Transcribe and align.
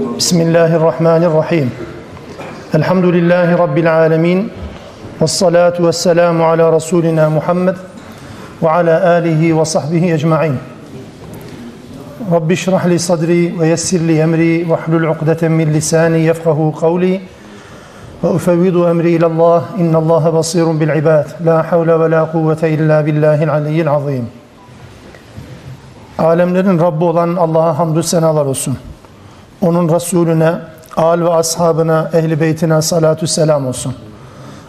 بسم 0.00 0.40
الله 0.40 0.76
الرحمن 0.80 1.22
الرحيم. 1.28 1.68
الحمد 2.74 3.04
لله 3.04 3.56
رب 3.56 3.78
العالمين 3.78 4.48
والصلاة 5.20 5.76
والسلام 5.76 6.42
على 6.42 6.64
رسولنا 6.70 7.28
محمد 7.28 7.76
وعلى 8.62 8.94
آله 9.18 9.52
وصحبه 9.52 10.14
أجمعين. 10.14 10.56
رب 12.32 12.52
اشرح 12.52 12.86
لي 12.86 12.98
صدري 12.98 13.52
ويسر 13.60 13.98
لي 13.98 14.24
أمري 14.24 14.64
واحلل 14.64 15.06
عقدة 15.06 15.48
من 15.48 15.72
لساني 15.72 16.26
يفقه 16.26 16.72
قولي. 16.80 17.20
وأفوض 18.22 18.76
أمري 18.76 19.16
إلى 19.16 19.26
الله 19.26 19.62
إن 19.78 19.96
الله 19.96 20.30
بصير 20.30 20.64
بالعباد. 20.72 21.26
لا 21.44 21.62
حول 21.62 21.92
ولا 21.92 22.24
قوة 22.24 22.62
إلا 22.64 23.00
بالله 23.00 23.42
العلي 23.42 23.80
العظيم. 23.82 24.26
Alemlerin 26.18 26.78
Rabbi 26.78 27.04
olan 27.04 27.36
Allah'a 27.36 27.78
hamdü 27.78 28.02
senalar 28.02 28.46
olsun. 28.46 28.76
Onun 29.60 29.94
Resulüne, 29.94 30.52
al 30.96 31.20
ve 31.20 31.30
ashabına, 31.30 32.10
ehli 32.12 32.40
beytine 32.40 32.82
salatü 32.82 33.26
selam 33.26 33.66
olsun. 33.66 33.94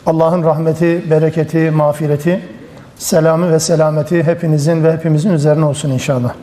Allah'ın 0.05 0.43
rahmeti, 0.43 1.11
bereketi, 1.11 1.71
mağfireti, 1.71 2.41
selamı 2.97 3.51
ve 3.51 3.59
selameti 3.59 4.23
hepinizin 4.23 4.83
ve 4.83 4.93
hepimizin 4.93 5.33
üzerine 5.33 5.65
olsun 5.65 5.89
inşallah. 5.89 6.33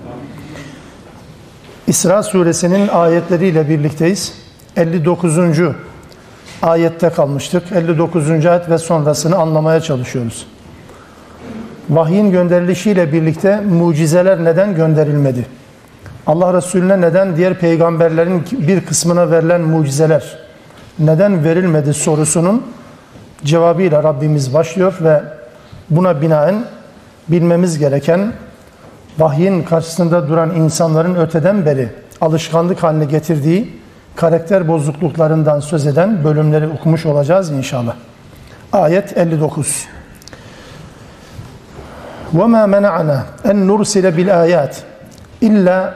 İsra 1.87 2.23
suresinin 2.23 2.89
ayetleriyle 2.89 3.69
birlikteyiz. 3.69 4.35
59. 4.77 5.39
ayette 6.63 7.11
kalmıştık. 7.11 7.73
59. 7.73 8.47
ayet 8.47 8.71
ve 8.71 8.79
sonrasını 8.79 9.37
anlamaya 9.37 9.81
çalışıyoruz. 9.81 10.47
Vahyin 11.91 12.31
gönderilişiyle 12.31 13.13
birlikte 13.13 13.61
mucizeler 13.61 14.45
neden 14.45 14.75
gönderilmedi? 14.75 15.47
Allah 16.28 16.54
Resulüne 16.54 17.02
neden 17.02 17.38
diğer 17.38 17.60
peygamberlerin 17.60 18.44
bir 18.52 18.86
kısmına 18.86 19.32
verilen 19.32 19.62
mucizeler 19.62 20.38
neden 21.00 21.44
verilmedi 21.44 21.94
sorusunun 21.94 22.64
cevabıyla 23.44 24.04
Rabbimiz 24.04 24.54
başlıyor 24.54 24.94
ve 25.02 25.24
buna 25.90 26.22
binaen 26.22 26.66
bilmemiz 27.28 27.80
gereken 27.80 28.34
vahyin 29.20 29.64
karşısında 29.64 30.28
duran 30.30 30.56
insanların 30.56 31.16
öteden 31.16 31.66
beri 31.66 31.90
alışkanlık 32.22 32.84
haline 32.84 33.06
getirdiği 33.06 33.80
karakter 34.16 34.68
bozukluklarından 34.68 35.60
söz 35.60 35.88
eden 35.88 36.24
bölümleri 36.24 36.68
okumuş 36.68 37.06
olacağız 37.06 37.52
inşallah. 37.52 37.96
Ayet 38.74 39.18
59. 39.18 39.88
وَمَا 42.34 42.64
مَنَعَنَا 42.76 43.20
اَنْ 43.46 43.68
نُرْسِلَ 43.68 44.06
بِالْآيَاتِ 44.18 44.74
اِلَّا 45.42 45.94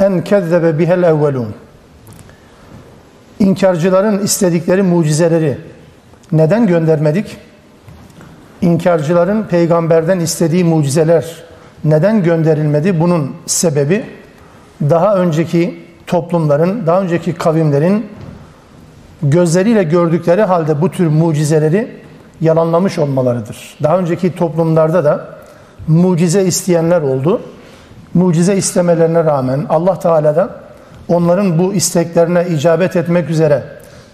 en 0.00 0.24
kezzebe 0.24 0.78
bihel 0.78 1.02
evvelun. 1.02 1.54
İnkarcıların 3.38 4.18
istedikleri 4.18 4.82
mucizeleri 4.82 5.58
neden 6.32 6.66
göndermedik? 6.66 7.36
İnkarcıların 8.62 9.42
peygamberden 9.42 10.20
istediği 10.20 10.64
mucizeler 10.64 11.42
neden 11.84 12.22
gönderilmedi? 12.22 13.00
Bunun 13.00 13.32
sebebi 13.46 14.04
daha 14.80 15.16
önceki 15.16 15.84
toplumların, 16.06 16.86
daha 16.86 17.00
önceki 17.00 17.34
kavimlerin 17.34 18.06
gözleriyle 19.22 19.82
gördükleri 19.82 20.42
halde 20.42 20.80
bu 20.80 20.90
tür 20.90 21.06
mucizeleri 21.06 21.90
yalanlamış 22.40 22.98
olmalarıdır. 22.98 23.78
Daha 23.82 23.98
önceki 23.98 24.34
toplumlarda 24.34 25.04
da 25.04 25.28
mucize 25.88 26.44
isteyenler 26.44 27.00
oldu. 27.00 27.40
Mucize 28.14 28.56
istemelerine 28.56 29.24
rağmen 29.24 29.66
Allah 29.68 29.98
Teala 29.98 30.36
da 30.36 30.50
onların 31.08 31.58
bu 31.58 31.74
isteklerine 31.74 32.46
icabet 32.48 32.96
etmek 32.96 33.30
üzere 33.30 33.62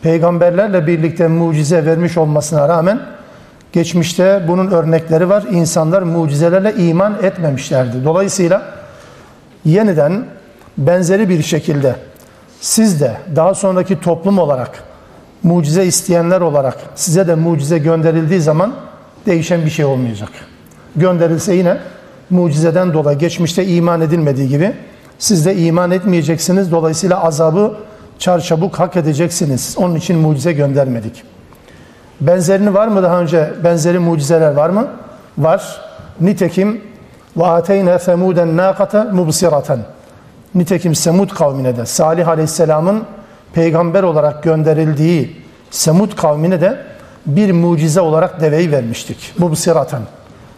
peygamberlerle 0.02 0.86
birlikte 0.86 1.28
mucize 1.28 1.86
vermiş 1.86 2.16
olmasına 2.16 2.68
rağmen 2.68 3.00
geçmişte 3.72 4.42
bunun 4.48 4.70
örnekleri 4.70 5.28
var. 5.28 5.44
İnsanlar 5.50 6.02
mucizelerle 6.02 6.74
iman 6.74 7.16
etmemişlerdi. 7.22 8.04
Dolayısıyla 8.04 8.62
yeniden 9.64 10.24
benzeri 10.78 11.28
bir 11.28 11.42
şekilde 11.42 11.96
siz 12.60 13.00
de 13.00 13.16
daha 13.36 13.54
sonraki 13.54 14.00
toplum 14.00 14.38
olarak 14.38 14.70
mucize 15.42 15.84
isteyenler 15.84 16.40
olarak 16.40 16.76
size 16.94 17.26
de 17.26 17.34
mucize 17.34 17.78
gönderildiği 17.78 18.40
zaman 18.40 18.74
değişen 19.26 19.64
bir 19.64 19.70
şey 19.70 19.84
olmayacak. 19.84 20.30
Gönderilse 20.96 21.54
yine 21.54 21.76
mucizeden 22.30 22.92
dolayı 22.92 23.18
geçmişte 23.18 23.66
iman 23.66 24.00
edilmediği 24.00 24.48
gibi 24.48 24.72
siz 25.18 25.46
de 25.46 25.56
iman 25.56 25.90
etmeyeceksiniz. 25.90 26.70
Dolayısıyla 26.70 27.24
azabı 27.24 27.74
çarçabuk 28.18 28.78
hak 28.78 28.96
edeceksiniz. 28.96 29.74
Onun 29.78 29.94
için 29.94 30.18
mucize 30.18 30.52
göndermedik. 30.52 31.22
Benzerini 32.20 32.74
var 32.74 32.88
mı 32.88 33.02
daha 33.02 33.20
önce? 33.20 33.50
Benzeri 33.64 33.98
mucizeler 33.98 34.52
var 34.52 34.70
mı? 34.70 34.88
Var. 35.38 35.80
Nitekim 36.20 36.80
ve 37.36 37.46
ateyne 37.46 37.98
semuden 37.98 38.56
naqata 38.56 39.04
mubsiratan. 39.04 39.80
Nitekim 40.54 40.94
Semud 40.94 41.30
kavmine 41.30 41.76
de 41.76 41.86
Salih 41.86 42.28
Aleyhisselam'ın 42.28 43.02
peygamber 43.52 44.02
olarak 44.02 44.42
gönderildiği 44.42 45.36
Semud 45.70 46.16
kavmine 46.16 46.60
de 46.60 46.78
bir 47.26 47.52
mucize 47.52 48.00
olarak 48.00 48.40
deveyi 48.40 48.72
vermiştik. 48.72 49.32
Mubsiratan. 49.38 50.02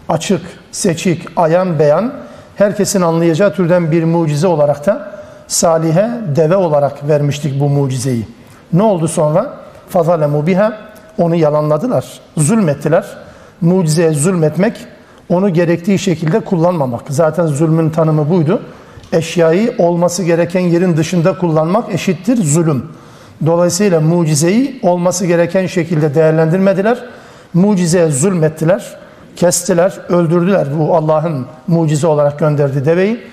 Açık, 0.08 0.40
seçik, 0.72 1.28
ayan 1.36 1.78
beyan 1.78 2.12
herkesin 2.56 3.00
anlayacağı 3.02 3.54
türden 3.54 3.92
bir 3.92 4.04
mucize 4.04 4.46
olarak 4.46 4.86
da 4.86 5.12
Salih'e 5.46 6.10
deve 6.36 6.56
olarak 6.56 7.08
vermiştik 7.08 7.60
bu 7.60 7.68
mucizeyi. 7.68 8.26
Ne 8.72 8.82
oldu 8.82 9.08
sonra? 9.08 9.54
Fazalemu 9.88 10.46
biha 10.46 10.78
onu 11.18 11.34
yalanladılar, 11.34 12.20
zulmettiler. 12.36 13.06
Mucizeye 13.60 14.12
zulmetmek, 14.12 14.76
onu 15.28 15.48
gerektiği 15.48 15.98
şekilde 15.98 16.40
kullanmamak. 16.40 17.02
Zaten 17.08 17.46
zulmün 17.46 17.90
tanımı 17.90 18.30
buydu. 18.30 18.62
Eşyayı 19.12 19.74
olması 19.78 20.22
gereken 20.22 20.60
yerin 20.60 20.96
dışında 20.96 21.38
kullanmak 21.38 21.94
eşittir 21.94 22.44
zulüm. 22.44 22.86
Dolayısıyla 23.46 24.00
mucizeyi 24.00 24.80
olması 24.82 25.26
gereken 25.26 25.66
şekilde 25.66 26.14
değerlendirmediler. 26.14 27.04
Mucizeye 27.54 28.08
zulmettiler, 28.08 28.96
kestiler, 29.35 29.99
öldürdüler 30.09 30.67
bu 30.79 30.95
Allah'ın 30.95 31.45
mucize 31.67 32.07
olarak 32.07 32.39
gönderdiği 32.39 32.85
deveyi. 32.85 33.23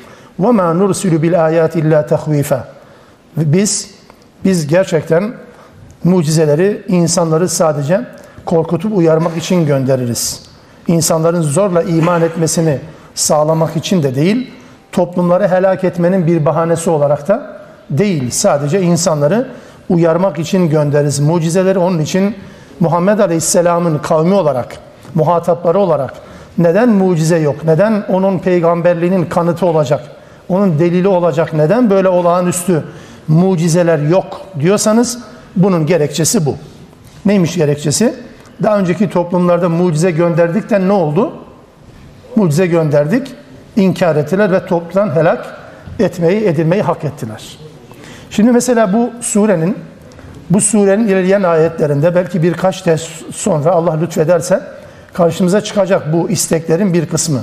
وَمَا 0.41 0.79
نُرْسِلُ 0.79 1.19
بِالْآيَاتِ 1.19 1.71
اِلَّا 1.71 2.09
تَخْو۪يفًا 2.09 2.59
Biz, 3.37 3.91
biz 4.45 4.67
gerçekten 4.67 5.33
mucizeleri 6.05 6.83
insanları 6.89 7.49
sadece 7.49 8.01
korkutup 8.45 8.97
uyarmak 8.97 9.37
için 9.37 9.67
göndeririz. 9.67 10.43
İnsanların 10.87 11.43
zorla 11.43 11.83
iman 11.83 12.23
etmesini 12.23 12.79
sağlamak 13.15 13.77
için 13.77 14.03
de 14.03 14.15
değil, 14.15 14.51
toplumları 14.93 15.49
helak 15.49 15.85
etmenin 15.85 16.27
bir 16.27 16.47
bahanesi 16.47 16.91
olarak 16.91 17.29
da 17.29 17.57
değil. 17.91 18.31
Sadece 18.31 18.83
insanları 18.83 19.49
uyarmak 19.89 20.39
için 20.39 20.71
göndeririz. 20.71 21.21
Mucizeleri 21.21 21.79
onun 21.79 21.99
için 21.99 22.37
Muhammed 22.81 23.19
Aleyhisselam'ın 23.19 23.99
kavmi 23.99 24.35
olarak, 24.35 24.77
muhatapları 25.16 25.80
olarak 25.80 26.14
neden 26.58 26.90
mucize 26.90 27.38
yok? 27.38 27.64
Neden 27.64 28.04
onun 28.10 28.40
peygamberliğinin 28.40 29.26
kanıtı 29.26 29.66
olacak? 29.66 30.02
Onun 30.50 30.80
delili 30.80 31.08
olacak? 31.08 31.54
Neden 31.54 31.90
böyle 31.90 32.08
olağanüstü 32.08 32.84
mucizeler 33.28 34.00
yok 34.00 34.42
diyorsanız 34.60 35.20
bunun 35.56 35.86
gerekçesi 35.86 36.46
bu. 36.46 36.56
Neymiş 37.26 37.56
gerekçesi? 37.56 38.16
Daha 38.64 38.80
önceki 38.80 39.10
toplumlarda 39.10 39.70
mucize 39.70 40.12
gönderdikten 40.12 40.88
ne 40.88 40.92
oldu? 40.92 41.34
Mucize 42.36 42.68
gönderdik, 42.68 43.28
inkar 43.76 44.16
ettiler 44.16 44.52
ve 44.52 44.66
toptan 44.66 45.16
helak 45.16 45.56
etmeyi, 46.00 46.46
edilmeyi 46.46 46.82
hak 46.82 47.04
ettiler. 47.04 47.58
Şimdi 48.30 48.52
mesela 48.52 48.94
bu 48.94 49.10
surenin 49.22 49.78
bu 50.50 50.62
surenin 50.62 51.08
ilerleyen 51.08 51.44
ayetlerinde 51.44 52.16
belki 52.16 52.44
birkaç 52.44 52.86
ders 52.86 53.08
sonra 53.32 53.72
Allah 53.72 53.94
lütfederse 54.02 54.62
karşımıza 55.14 55.62
çıkacak 55.62 56.14
bu 56.14 56.30
isteklerin 56.30 56.94
bir 56.94 57.06
kısmı. 57.06 57.40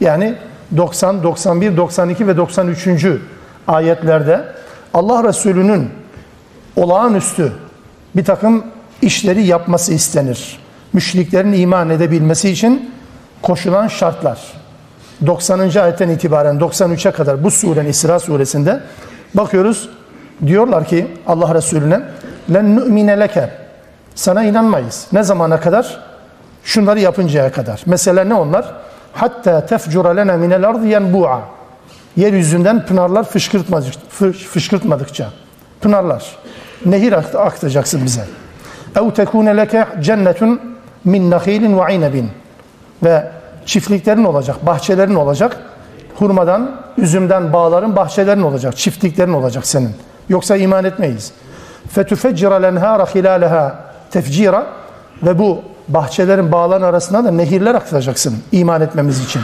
Yani 0.00 0.34
90, 0.76 1.22
91, 1.22 1.76
92 1.76 2.26
ve 2.26 2.36
93. 2.36 3.06
ayetlerde 3.68 4.44
Allah 4.94 5.24
Resulü'nün 5.24 5.90
olağanüstü 6.76 7.52
bir 8.16 8.24
takım 8.24 8.64
işleri 9.02 9.44
yapması 9.44 9.92
istenir. 9.92 10.58
Müşriklerin 10.92 11.52
iman 11.52 11.90
edebilmesi 11.90 12.50
için 12.50 12.90
koşulan 13.42 13.88
şartlar. 13.88 14.38
90. 15.26 15.58
ayetten 15.60 16.08
itibaren 16.08 16.56
93'e 16.56 17.10
kadar 17.10 17.44
bu 17.44 17.50
surenin 17.50 17.88
İsra 17.88 18.20
suresinde 18.20 18.80
bakıyoruz. 19.34 19.88
Diyorlar 20.46 20.86
ki 20.86 21.06
Allah 21.26 21.54
Resulüne 21.54 22.02
len 22.54 22.76
nu'mine 22.76 23.20
leke 23.20 23.50
sana 24.14 24.44
inanmayız. 24.44 25.06
Ne 25.12 25.22
zamana 25.22 25.60
kadar? 25.60 26.11
Şunları 26.64 27.00
yapıncaya 27.00 27.52
kadar. 27.52 27.82
Mesela 27.86 28.24
ne 28.24 28.34
onlar? 28.34 28.74
Hatta 29.12 29.66
tefcura 29.66 30.08
lene 30.08 30.36
minel 30.36 30.68
ardı 30.68 30.86
yenbu'a. 30.86 31.40
Yeryüzünden 32.16 32.86
pınarlar 32.86 33.24
fışkırtmadıkça. 34.48 35.30
Pınarlar. 35.80 36.36
Nehir 36.86 37.12
aktacaksın 37.46 38.04
bize. 38.04 38.24
Ev 38.96 39.10
tekune 39.10 39.56
leke 39.56 39.86
cennetun 40.00 40.60
min 41.04 41.30
nahilin 41.30 41.78
ve 41.78 41.94
inebin. 41.94 42.30
Ve 43.02 43.30
çiftliklerin 43.66 44.24
olacak, 44.24 44.66
bahçelerin 44.66 45.14
olacak. 45.14 45.56
Hurmadan, 46.14 46.80
üzümden, 46.98 47.52
bağların, 47.52 47.96
bahçelerin 47.96 48.42
olacak. 48.42 48.76
Çiftliklerin 48.76 49.32
olacak 49.32 49.66
senin. 49.66 49.90
Yoksa 50.28 50.56
iman 50.56 50.84
etmeyiz. 50.84 51.32
Fetufeccira 51.90 52.54
lenhâra 52.54 53.06
hilâleha 53.06 53.84
tefcira. 54.10 54.66
Ve 55.22 55.38
bu 55.38 55.62
bahçelerin 55.88 56.52
bağların 56.52 56.86
arasına 56.86 57.24
da 57.24 57.30
nehirler 57.30 57.74
aktacaksın 57.74 58.34
iman 58.52 58.80
etmemiz 58.80 59.24
için. 59.24 59.42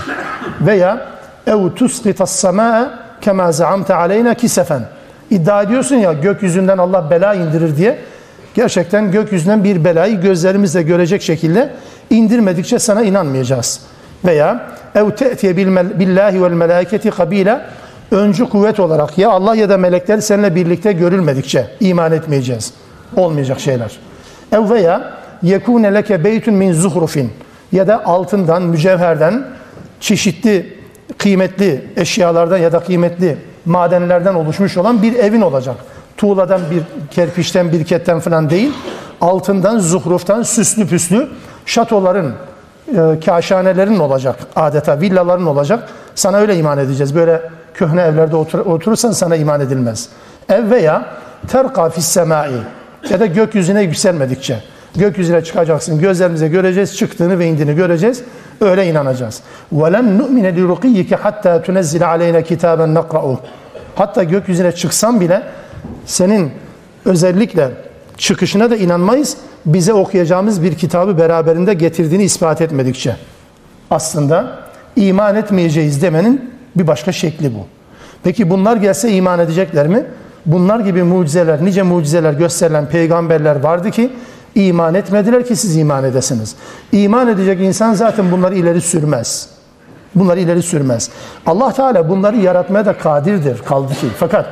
Veya 0.61 1.07
ev 1.47 1.71
tusqitas 1.71 2.31
samaa 2.31 2.99
kema 3.21 3.53
zaamte 3.53 3.95
aleyna 3.95 4.35
kisefen. 4.35 4.83
İddia 5.31 5.63
ediyorsun 5.63 5.97
ya 5.97 6.13
gökyüzünden 6.13 6.79
Allah 6.79 7.11
bela 7.11 7.35
indirir 7.35 7.77
diye. 7.77 7.99
Gerçekten 8.55 9.11
gökyüzünden 9.11 9.65
bir 9.65 9.85
belayı 9.85 10.21
gözlerimizle 10.21 10.83
görecek 10.83 11.23
şekilde 11.23 11.71
indirmedikçe 12.11 12.79
sana 12.79 13.03
inanmayacağız. 13.03 13.81
Veya 14.25 14.67
ev 14.95 15.11
te'tiye 15.11 15.57
billahi 16.01 16.43
vel 16.43 16.53
melâiketi 16.53 17.11
kabile 17.11 17.61
öncü 18.11 18.49
kuvvet 18.49 18.81
olarak 18.81 19.19
ya 19.19 19.31
Allah 19.31 19.55
ya 19.55 19.69
da 19.69 19.79
melekler 19.79 20.19
seninle 20.19 20.55
birlikte 20.55 20.93
görülmedikçe 20.93 21.67
iman 21.81 22.13
etmeyeceğiz. 22.13 22.73
Olmayacak 23.17 23.61
şeyler. 23.61 23.99
Ev 24.53 24.71
veya 24.71 25.18
yekûne 25.43 25.95
leke 25.95 26.25
beytun 26.25 26.55
min 26.55 26.73
zuhrufin 26.73 27.33
ya 27.73 27.87
da 27.87 28.05
altından, 28.05 28.63
mücevherden 28.63 29.45
çeşitli 30.01 30.79
kıymetli 31.19 31.85
eşyalardan 31.97 32.59
ya 32.59 32.73
da 32.73 32.81
kıymetli 32.81 33.39
madenlerden 33.65 34.35
oluşmuş 34.35 34.77
olan 34.77 35.03
bir 35.03 35.15
evin 35.15 35.41
olacak. 35.41 35.77
Tuğladan 36.17 36.61
bir 36.71 36.83
kerpiçten, 37.11 37.73
birketten 37.73 38.21
falan 38.21 38.51
değil. 38.51 38.73
Altından, 39.21 39.79
zuhruftan, 39.79 40.43
süslü 40.43 40.87
püslü 40.87 41.29
şatoların, 41.67 42.33
e, 42.89 43.21
kaşanelerin 43.25 43.99
olacak 43.99 44.37
adeta, 44.57 45.01
villaların 45.01 45.47
olacak. 45.47 45.89
Sana 46.15 46.37
öyle 46.37 46.57
iman 46.57 46.79
edeceğiz. 46.79 47.15
Böyle 47.15 47.43
köhne 47.75 48.03
evlerde 48.03 48.37
otur, 48.37 48.59
oturursan 48.59 49.11
sana 49.11 49.37
iman 49.37 49.61
edilmez. 49.61 50.09
Ev 50.49 50.71
veya 50.71 51.07
terka 51.49 51.91
fis 51.91 52.05
semai 52.05 52.51
ya 53.11 53.21
da 53.21 53.27
gökyüzüne 53.27 53.83
yükselmedikçe. 53.83 54.63
Gökyüzüne 54.96 55.44
çıkacaksın, 55.44 56.00
gözlerimize 56.00 56.48
göreceğiz, 56.48 56.98
çıktığını 56.98 57.40
ve 57.40 57.46
indiğini 57.46 57.76
göreceğiz. 57.76 58.22
Öyle 58.62 58.88
inanacağız. 58.88 59.42
وَلَنْ 59.76 60.22
نُؤْمِنَ 60.22 60.56
لِرُقِيِّكَ 60.58 61.10
حَتَّى 61.10 61.66
تُنَزِّلَ 61.66 62.04
عَلَيْنَا 62.04 62.42
كِتَابًا 62.42 63.00
نَقْرَأُهُ 63.00 63.38
Hatta 63.96 64.24
gökyüzüne 64.24 64.72
çıksan 64.72 65.22
bile 65.22 65.44
senin 66.06 66.52
özellikle 67.06 67.72
çıkışına 68.18 68.72
da 68.72 68.76
inanmayız. 68.76 69.38
Bize 69.66 69.94
okuyacağımız 69.94 70.64
bir 70.64 70.76
kitabı 70.76 71.18
beraberinde 71.18 71.74
getirdiğini 71.74 72.24
ispat 72.24 72.62
etmedikçe. 72.62 73.16
Aslında 73.92 74.60
iman 74.96 75.36
etmeyeceğiz 75.36 76.02
demenin 76.02 76.52
bir 76.76 76.88
başka 76.88 77.12
şekli 77.12 77.54
bu. 77.54 77.66
Peki 78.24 78.50
bunlar 78.50 78.78
gelse 78.78 79.12
iman 79.12 79.40
edecekler 79.40 79.88
mi? 79.88 80.06
Bunlar 80.46 80.80
gibi 80.80 81.04
mucizeler, 81.04 81.66
nice 81.66 81.84
mucizeler 81.84 82.34
gösterilen 82.34 82.86
peygamberler 82.86 83.56
vardı 83.56 83.92
ki 83.92 84.12
iman 84.55 84.95
etmediler 84.95 85.47
ki 85.47 85.57
siz 85.57 85.77
iman 85.77 86.05
edesiniz. 86.05 86.55
İman 86.93 87.29
edecek 87.29 87.61
insan 87.61 87.95
zaten 87.95 88.33
bunları 88.33 88.55
ileri 88.55 88.81
sürmez. 88.81 89.49
Bunları 90.15 90.41
ileri 90.41 90.63
sürmez. 90.63 91.11
Allah 91.47 91.73
Teala 91.73 92.09
bunları 92.09 92.37
yaratmaya 92.37 92.87
da 92.87 92.99
kadirdir 92.99 93.59
kaldı 93.59 93.95
ki. 93.95 94.07
Fakat 94.19 94.47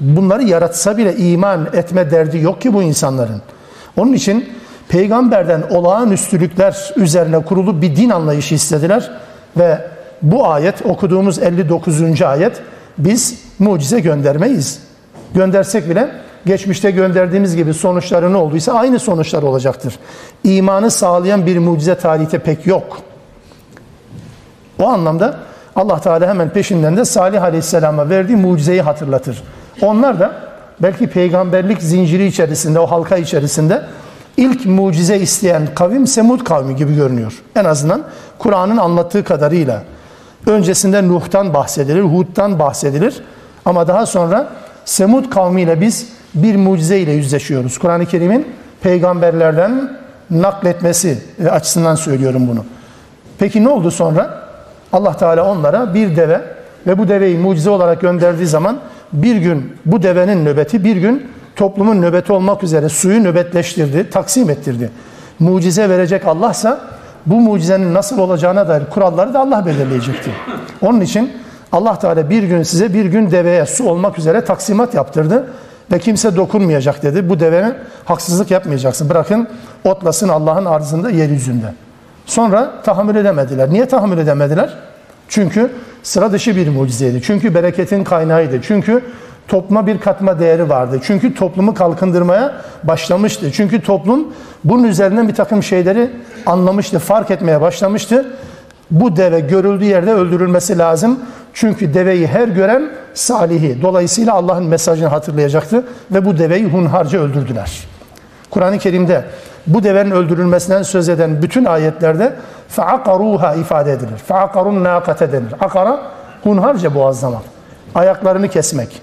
bunları 0.00 0.42
yaratsa 0.42 0.98
bile 0.98 1.16
iman 1.16 1.68
etme 1.72 2.10
derdi 2.10 2.38
yok 2.38 2.60
ki 2.60 2.74
bu 2.74 2.82
insanların. 2.82 3.42
Onun 3.96 4.12
için 4.12 4.48
peygamberden 4.88 5.62
olağanüstülükler 5.70 6.92
üzerine 6.96 7.38
kurulu 7.44 7.82
bir 7.82 7.96
din 7.96 8.10
anlayışı 8.10 8.54
istediler 8.54 9.10
ve 9.56 9.78
bu 10.22 10.46
ayet 10.46 10.86
okuduğumuz 10.86 11.38
59. 11.38 12.22
ayet 12.22 12.62
biz 12.98 13.38
mucize 13.58 14.00
göndermeyiz. 14.00 14.80
Göndersek 15.34 15.90
bile 15.90 16.10
geçmişte 16.46 16.90
gönderdiğimiz 16.90 17.56
gibi 17.56 17.74
sonuçları 17.74 18.32
ne 18.32 18.36
olduysa 18.36 18.72
aynı 18.72 18.98
sonuçlar 18.98 19.42
olacaktır. 19.42 19.98
İmanı 20.44 20.90
sağlayan 20.90 21.46
bir 21.46 21.58
mucize 21.58 21.94
tarihte 21.94 22.38
pek 22.38 22.66
yok. 22.66 22.98
O 24.78 24.88
anlamda 24.88 25.36
Allah 25.76 26.00
Teala 26.00 26.28
hemen 26.28 26.50
peşinden 26.50 26.96
de 26.96 27.04
Salih 27.04 27.42
Aleyhisselam'a 27.42 28.08
verdiği 28.08 28.36
mucizeyi 28.36 28.82
hatırlatır. 28.82 29.42
Onlar 29.82 30.20
da 30.20 30.32
belki 30.80 31.06
peygamberlik 31.06 31.82
zinciri 31.82 32.26
içerisinde, 32.26 32.78
o 32.78 32.86
halka 32.86 33.16
içerisinde 33.16 33.82
ilk 34.36 34.66
mucize 34.66 35.18
isteyen 35.18 35.68
kavim 35.74 36.06
Semud 36.06 36.44
kavmi 36.44 36.76
gibi 36.76 36.94
görünüyor. 36.96 37.42
En 37.56 37.64
azından 37.64 38.02
Kur'an'ın 38.38 38.76
anlattığı 38.76 39.24
kadarıyla. 39.24 39.82
Öncesinde 40.46 41.08
Nuh'tan 41.08 41.54
bahsedilir, 41.54 42.02
Hud'dan 42.02 42.58
bahsedilir. 42.58 43.22
Ama 43.64 43.88
daha 43.88 44.06
sonra 44.06 44.48
Semud 44.84 45.30
kavmiyle 45.30 45.80
biz 45.80 46.08
bir 46.34 46.56
mucize 46.56 46.98
ile 46.98 47.12
yüzleşiyoruz. 47.12 47.78
Kur'an-ı 47.78 48.06
Kerim'in 48.06 48.46
peygamberlerden 48.82 49.98
nakletmesi 50.30 51.18
açısından 51.50 51.94
söylüyorum 51.94 52.48
bunu. 52.48 52.64
Peki 53.38 53.64
ne 53.64 53.68
oldu 53.68 53.90
sonra? 53.90 54.42
Allah 54.92 55.16
Teala 55.16 55.50
onlara 55.50 55.94
bir 55.94 56.16
deve 56.16 56.40
ve 56.86 56.98
bu 56.98 57.08
deveyi 57.08 57.38
mucize 57.38 57.70
olarak 57.70 58.00
gönderdiği 58.00 58.46
zaman 58.46 58.78
bir 59.12 59.36
gün 59.36 59.76
bu 59.86 60.02
devenin 60.02 60.44
nöbeti 60.44 60.84
bir 60.84 60.96
gün 60.96 61.30
toplumun 61.56 62.02
nöbeti 62.02 62.32
olmak 62.32 62.62
üzere 62.62 62.88
suyu 62.88 63.24
nöbetleştirdi, 63.24 64.10
taksim 64.10 64.50
ettirdi. 64.50 64.90
Mucize 65.38 65.88
verecek 65.88 66.26
Allah'sa 66.26 66.80
bu 67.26 67.40
mucizenin 67.40 67.94
nasıl 67.94 68.18
olacağına 68.18 68.68
dair 68.68 68.82
kuralları 68.90 69.34
da 69.34 69.40
Allah 69.40 69.66
belirleyecekti. 69.66 70.30
Onun 70.80 71.00
için 71.00 71.32
Allah 71.72 71.98
Teala 71.98 72.30
bir 72.30 72.42
gün 72.42 72.62
size 72.62 72.94
bir 72.94 73.04
gün 73.04 73.30
deveye 73.30 73.66
su 73.66 73.88
olmak 73.88 74.18
üzere 74.18 74.44
taksimat 74.44 74.94
yaptırdı 74.94 75.46
ve 75.92 75.98
kimse 75.98 76.36
dokunmayacak 76.36 77.02
dedi. 77.02 77.28
Bu 77.28 77.40
devene 77.40 77.76
haksızlık 78.04 78.50
yapmayacaksın. 78.50 79.08
Bırakın 79.08 79.48
otlasın 79.84 80.28
Allah'ın 80.28 80.64
arzında 80.64 81.10
yeryüzünde. 81.10 81.74
Sonra 82.26 82.82
tahammül 82.84 83.16
edemediler. 83.16 83.70
Niye 83.70 83.86
tahammül 83.86 84.18
edemediler? 84.18 84.74
Çünkü 85.28 85.70
sıra 86.02 86.32
dışı 86.32 86.56
bir 86.56 86.68
mucizeydi. 86.68 87.22
Çünkü 87.22 87.54
bereketin 87.54 88.04
kaynağıydı. 88.04 88.62
Çünkü 88.62 89.02
topluma 89.48 89.86
bir 89.86 90.00
katma 90.00 90.40
değeri 90.40 90.68
vardı. 90.68 91.00
Çünkü 91.02 91.34
toplumu 91.34 91.74
kalkındırmaya 91.74 92.52
başlamıştı. 92.84 93.52
Çünkü 93.52 93.82
toplum 93.82 94.28
bunun 94.64 94.84
üzerinden 94.84 95.28
bir 95.28 95.34
takım 95.34 95.62
şeyleri 95.62 96.10
anlamıştı, 96.46 96.98
fark 96.98 97.30
etmeye 97.30 97.60
başlamıştı. 97.60 98.26
Bu 98.90 99.16
deve 99.16 99.40
görüldüğü 99.40 99.84
yerde 99.84 100.12
öldürülmesi 100.12 100.78
lazım. 100.78 101.20
Çünkü 101.54 101.94
deveyi 101.94 102.26
her 102.26 102.48
gören 102.48 102.90
salihi. 103.14 103.82
Dolayısıyla 103.82 104.34
Allah'ın 104.34 104.64
mesajını 104.64 105.08
hatırlayacaktı 105.08 105.84
ve 106.10 106.24
bu 106.24 106.38
deveyi 106.38 106.64
hunharca 106.64 107.20
öldürdüler. 107.20 107.88
Kur'an-ı 108.50 108.78
Kerim'de 108.78 109.24
bu 109.66 109.84
devenin 109.84 110.10
öldürülmesinden 110.10 110.82
söz 110.82 111.08
eden 111.08 111.42
bütün 111.42 111.64
ayetlerde 111.64 112.32
fe'akaruha 112.68 113.54
ifade 113.54 113.92
edilir. 113.92 114.16
Fe'akarun 114.28 114.84
nakate 114.84 115.32
denir. 115.32 115.54
Akara 115.60 116.02
hunharca 116.42 116.94
boğazlamak. 116.94 117.42
Ayaklarını 117.94 118.48
kesmek. 118.48 119.02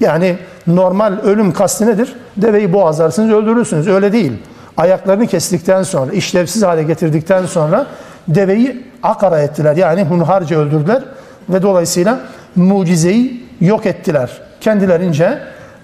Yani 0.00 0.38
normal 0.66 1.18
ölüm 1.22 1.52
kastı 1.52 1.86
nedir? 1.86 2.16
Deveyi 2.36 2.72
boğazlarsınız, 2.72 3.32
öldürürsünüz. 3.32 3.88
Öyle 3.88 4.12
değil. 4.12 4.32
Ayaklarını 4.76 5.26
kestikten 5.26 5.82
sonra, 5.82 6.12
işlevsiz 6.12 6.62
hale 6.62 6.82
getirdikten 6.82 7.46
sonra 7.46 7.86
deveyi 8.28 8.86
akara 9.02 9.40
ettiler. 9.40 9.76
Yani 9.76 10.04
hunharca 10.04 10.58
öldürdüler 10.58 11.02
ve 11.48 11.62
dolayısıyla 11.62 12.20
mucizeyi 12.56 13.44
yok 13.60 13.86
ettiler. 13.86 14.30
Kendilerince 14.60 15.38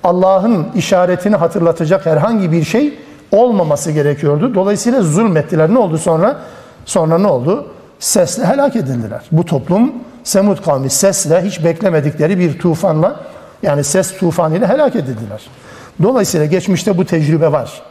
Allah'ın 0.04 0.66
işaretini 0.74 1.36
hatırlatacak 1.36 2.06
herhangi 2.06 2.52
bir 2.52 2.64
şey 2.64 2.98
olmaması 3.32 3.90
gerekiyordu. 3.90 4.54
Dolayısıyla 4.54 5.02
zulmettiler. 5.02 5.74
Ne 5.74 5.78
oldu 5.78 5.98
sonra? 5.98 6.36
Sonra 6.84 7.18
ne 7.18 7.26
oldu? 7.26 7.66
Sesle 7.98 8.46
helak 8.46 8.76
edildiler. 8.76 9.22
Bu 9.32 9.44
toplum 9.44 9.92
Semud 10.24 10.64
kavmi 10.64 10.90
sesle 10.90 11.42
hiç 11.44 11.64
beklemedikleri 11.64 12.38
bir 12.38 12.58
tufanla 12.58 13.20
yani 13.62 13.84
ses 13.84 14.18
tufanıyla 14.18 14.68
helak 14.68 14.96
edildiler. 14.96 15.42
Dolayısıyla 16.02 16.46
geçmişte 16.46 16.98
bu 16.98 17.04
tecrübe 17.04 17.52
var. 17.52 17.82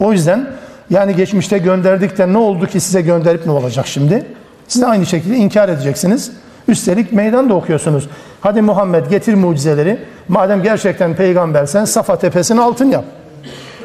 O 0.00 0.12
yüzden 0.12 0.50
yani 0.90 1.16
geçmişte 1.16 1.58
gönderdik 1.58 2.18
de 2.18 2.32
ne 2.32 2.38
oldu 2.38 2.66
ki 2.66 2.80
size 2.80 3.00
gönderip 3.00 3.46
ne 3.46 3.52
olacak 3.52 3.86
şimdi? 3.86 4.26
Siz 4.68 4.82
de 4.82 4.86
aynı 4.86 5.06
şekilde 5.06 5.36
inkar 5.36 5.68
edeceksiniz. 5.68 6.32
Üstelik 6.68 7.12
meydan 7.12 7.50
da 7.50 7.54
okuyorsunuz. 7.54 8.08
Hadi 8.40 8.62
Muhammed 8.62 9.06
getir 9.06 9.34
mucizeleri. 9.34 9.98
Madem 10.28 10.62
gerçekten 10.62 11.16
peygambersen 11.16 11.84
Safa 11.84 12.18
tepesini 12.18 12.60
altın 12.60 12.90
yap. 12.90 13.04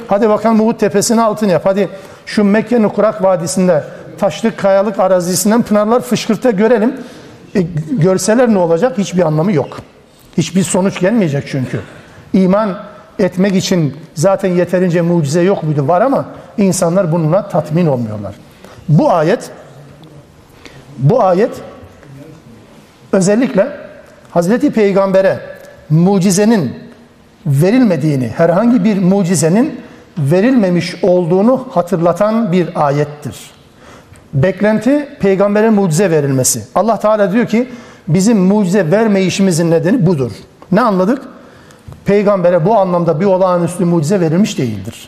Hadi 0.07 0.29
bakalım 0.29 0.61
Uhud 0.61 0.75
tepesini 0.75 1.21
altın 1.21 1.47
yap. 1.47 1.61
Hadi 1.65 1.89
şu 2.25 2.43
Mekke'nin 2.43 2.89
kurak 2.89 3.23
vadisinde 3.23 3.83
taşlık 4.19 4.57
kayalık 4.57 4.99
arazisinden 4.99 5.61
pınarlar 5.61 6.01
fışkırta 6.01 6.51
görelim. 6.51 6.93
E, 7.55 7.61
görseler 7.91 8.53
ne 8.53 8.57
olacak? 8.57 8.97
Hiçbir 8.97 9.21
anlamı 9.21 9.51
yok. 9.51 9.77
Hiçbir 10.37 10.63
sonuç 10.63 10.99
gelmeyecek 10.99 11.43
çünkü. 11.47 11.79
İman 12.33 12.77
etmek 13.19 13.55
için 13.55 13.95
zaten 14.13 14.49
yeterince 14.49 15.01
mucize 15.01 15.41
yok 15.41 15.63
muydu? 15.63 15.87
Var 15.87 16.01
ama 16.01 16.25
insanlar 16.57 17.11
bununla 17.11 17.49
tatmin 17.49 17.87
olmuyorlar. 17.87 18.35
Bu 18.89 19.11
ayet 19.11 19.51
bu 20.97 21.23
ayet 21.23 21.51
özellikle 23.11 23.67
Hazreti 24.31 24.71
Peygamber'e 24.71 25.39
mucizenin 25.89 26.73
verilmediğini, 27.45 28.27
herhangi 28.27 28.83
bir 28.83 28.97
mucizenin 28.97 29.79
verilmemiş 30.17 31.03
olduğunu 31.03 31.67
hatırlatan 31.71 32.51
bir 32.51 32.85
ayettir. 32.87 33.35
Beklenti 34.33 35.09
peygambere 35.19 35.69
mucize 35.69 36.11
verilmesi. 36.11 36.63
Allah 36.75 36.99
Teala 36.99 37.31
diyor 37.31 37.45
ki 37.45 37.69
bizim 38.07 38.37
mucize 38.37 38.91
vermeyişimizin 38.91 39.71
nedeni 39.71 40.05
budur. 40.05 40.31
Ne 40.71 40.81
anladık? 40.81 41.21
Peygambere 42.05 42.65
bu 42.65 42.77
anlamda 42.77 43.19
bir 43.19 43.25
olağanüstü 43.25 43.85
mucize 43.85 44.19
verilmiş 44.19 44.57
değildir. 44.57 45.07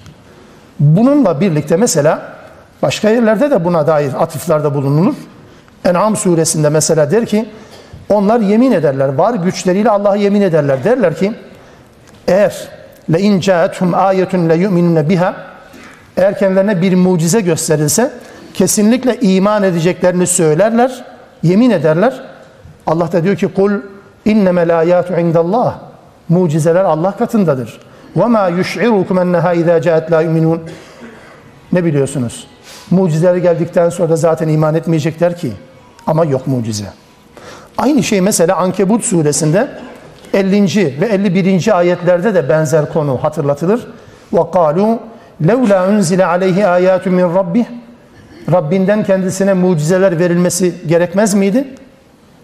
Bununla 0.79 1.41
birlikte 1.41 1.77
mesela 1.77 2.33
başka 2.81 3.10
yerlerde 3.10 3.51
de 3.51 3.65
buna 3.65 3.88
dair 3.88 4.24
atıflarda 4.24 4.75
bulunulur. 4.75 5.15
En'am 5.86 6.15
suresinde 6.15 6.69
mesela 6.69 7.12
der 7.12 7.25
ki 7.25 7.50
onlar 8.10 8.39
yemin 8.39 8.72
ederler. 8.72 9.07
Var 9.13 9.33
güçleriyle 9.33 9.89
Allah'a 9.89 10.15
yemin 10.15 10.41
ederler. 10.41 10.83
Derler 10.83 11.15
ki 11.15 11.33
eğer 12.27 12.67
le 13.13 13.19
in 13.19 13.39
ca'atuhum 13.39 13.93
ayetun 13.93 14.50
le 14.50 14.55
yu'minun 14.55 15.10
biha 15.10 15.36
eğer 16.17 16.39
kendilerine 16.39 16.81
bir 16.81 16.95
mucize 16.95 17.41
gösterilse 17.41 18.12
kesinlikle 18.53 19.19
iman 19.19 19.63
edeceklerini 19.63 20.27
söylerler, 20.27 21.05
yemin 21.43 21.69
ederler. 21.69 22.22
Allah 22.88 23.12
da 23.12 23.24
diyor 23.24 23.36
ki 23.36 23.48
kul 23.48 23.72
inneme 24.25 24.74
ayatu 24.74 25.13
indallah. 25.13 25.79
Mucizeler 26.29 26.83
Allah 26.83 27.17
katındadır. 27.17 27.79
Ve 28.15 28.25
ma 28.25 28.48
yuş'irukum 28.48 29.19
enneha 29.19 29.53
izâ 29.53 29.81
câet 29.81 30.12
la 30.12 30.22
yu'minun. 30.22 30.62
Ne 31.74 31.86
biliyorsunuz? 31.86 32.48
Mucizeler 32.91 33.36
geldikten 33.36 33.89
sonra 33.89 34.10
da 34.10 34.15
zaten 34.15 34.48
iman 34.48 34.75
etmeyecekler 34.75 35.38
ki. 35.38 35.51
Ama 36.07 36.25
yok 36.25 36.48
mucize. 36.48 36.86
Aynı 37.78 38.02
şey 38.02 38.20
mesela 38.20 38.56
Ankebut 38.56 39.04
suresinde 39.04 39.68
50. 40.34 41.00
ve 41.00 41.06
51. 41.06 41.78
ayetlerde 41.78 42.34
de 42.34 42.48
benzer 42.48 42.92
konu 42.92 43.18
hatırlatılır. 43.22 43.87
وَقَالُوا 44.32 44.98
لَوْلَا 45.42 45.78
اُنْزِلَ 45.90 46.22
عَلَيْهِ 46.22 46.64
آيَاتٌ 46.78 47.02
مِنْ 47.02 47.34
رَبِّهِ 47.34 47.64
Rabbinden 48.52 49.04
kendisine 49.04 49.54
mucizeler 49.54 50.18
verilmesi 50.18 50.75
gerekmez 50.87 51.34
miydi? 51.34 51.68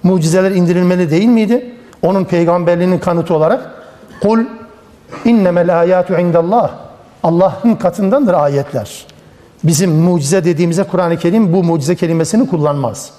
Mucizeler 0.03 0.51
indirilmeli 0.51 1.11
değil 1.11 1.29
miydi? 1.29 1.75
Onun 2.03 2.25
peygamberliğinin 2.25 2.99
kanıtı 2.99 3.35
olarak 3.35 3.71
kul 4.23 4.41
innemel 5.25 5.81
ayatu 5.81 6.19
indallah 6.19 6.71
Allah'ın 7.23 7.75
katındandır 7.75 8.35
ayetler. 8.35 9.07
Bizim 9.65 9.91
mucize 9.91 10.45
dediğimize 10.45 10.85
Kur'an-ı 10.85 11.19
Kerim 11.19 11.53
bu 11.53 11.65
mucize 11.65 11.97
kelimesini 11.97 12.49
kullanmaz. 12.49 13.11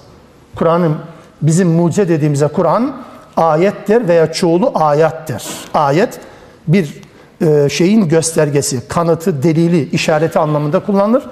Kur'an'ın 0.56 0.96
bizim 1.41 1.69
mucize 1.69 2.09
dediğimize 2.09 2.47
Kur'an 2.47 2.95
ayettir 3.37 4.07
veya 4.07 4.31
çoğulu 4.31 4.71
ayettir. 4.75 5.43
Ayet 5.73 6.19
bir 6.67 7.01
e, 7.41 7.69
şeyin 7.69 8.07
göstergesi, 8.07 8.87
kanıtı, 8.87 9.43
delili, 9.43 9.89
işareti 9.89 10.39
anlamında 10.39 10.79
kullanılır. 10.79 11.23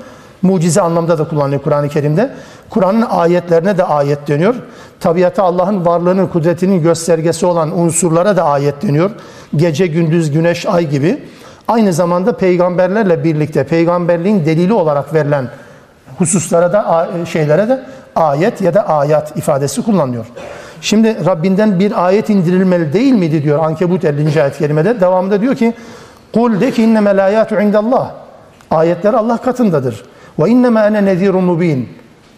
Mucize 0.41 0.81
anlamda 0.81 1.17
da 1.17 1.27
kullanılıyor 1.27 1.61
Kur'an-ı 1.61 1.89
Kerim'de. 1.89 2.33
Kur'an'ın 2.69 3.01
ayetlerine 3.01 3.77
de 3.77 3.83
ayet 3.83 4.27
deniyor. 4.27 4.55
Tabiata 4.99 5.43
Allah'ın 5.43 5.85
varlığının, 5.85 6.27
kudretinin 6.27 6.81
göstergesi 6.83 7.45
olan 7.45 7.79
unsurlara 7.79 8.37
da 8.37 8.43
ayet 8.43 8.81
deniyor. 8.81 9.11
Gece, 9.55 9.87
gündüz, 9.87 10.31
güneş, 10.31 10.65
ay 10.65 10.89
gibi. 10.89 11.23
Aynı 11.67 11.93
zamanda 11.93 12.37
peygamberlerle 12.37 13.23
birlikte 13.23 13.63
peygamberliğin 13.63 14.45
delili 14.45 14.73
olarak 14.73 15.13
verilen 15.13 15.49
hususlara 16.17 16.73
da 16.73 17.07
şeylere 17.25 17.69
de 17.69 17.85
ayet 18.19 18.61
ya 18.61 18.73
da 18.73 18.89
ayat 18.89 19.37
ifadesi 19.37 19.81
kullanılıyor. 19.81 20.25
Şimdi 20.81 21.25
Rabbinden 21.25 21.79
bir 21.79 22.05
ayet 22.05 22.29
indirilmeli 22.29 22.93
değil 22.93 23.13
miydi 23.13 23.43
diyor 23.43 23.65
Ankebut 23.65 24.05
50. 24.05 24.41
ayet 24.41 24.57
kerimede. 24.57 25.01
Devamında 25.01 25.41
diyor 25.41 25.55
ki 25.55 25.73
Kul 26.33 26.61
de 26.61 26.71
ki 26.71 26.83
innemel 26.83 27.25
ayatu 27.25 27.61
indallah. 27.61 28.11
Ayetler 28.71 29.13
Allah 29.13 29.37
katındadır. 29.37 30.03
Ve 30.39 30.49
inneme 30.49 30.79
ene 30.79 31.05
nezirun 31.05 31.43
mubin. 31.43 31.89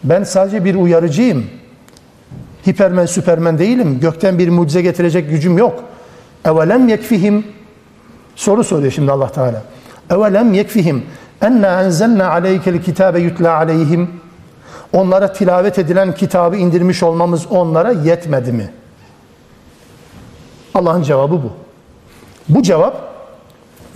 Ben 0.04 0.24
sadece 0.24 0.64
bir 0.64 0.74
uyarıcıyım. 0.74 1.46
Hipermen 2.68 3.06
süpermen 3.06 3.58
değilim. 3.58 4.00
Gökten 4.00 4.38
bir 4.38 4.48
mucize 4.48 4.82
getirecek 4.82 5.30
gücüm 5.30 5.58
yok. 5.58 5.84
Evelem 6.44 6.88
yekfihim. 6.88 7.46
Soru 8.36 8.64
soruyor 8.64 8.92
şimdi 8.92 9.12
Allah 9.12 9.32
Teala. 9.32 9.62
Evelem 10.10 10.52
yekfihim. 10.52 11.02
Enna 11.42 11.82
enzelna 11.82 12.30
aleykel 12.30 12.82
kitabe 12.82 13.20
yutla 13.20 13.56
aleyhim. 13.56 14.21
Onlara 14.92 15.32
tilavet 15.32 15.78
edilen 15.78 16.14
kitabı 16.14 16.56
indirmiş 16.56 17.02
olmamız 17.02 17.46
onlara 17.50 17.92
yetmedi 17.92 18.52
mi? 18.52 18.70
Allah'ın 20.74 21.02
cevabı 21.02 21.32
bu. 21.32 21.52
Bu 22.48 22.62
cevap 22.62 23.12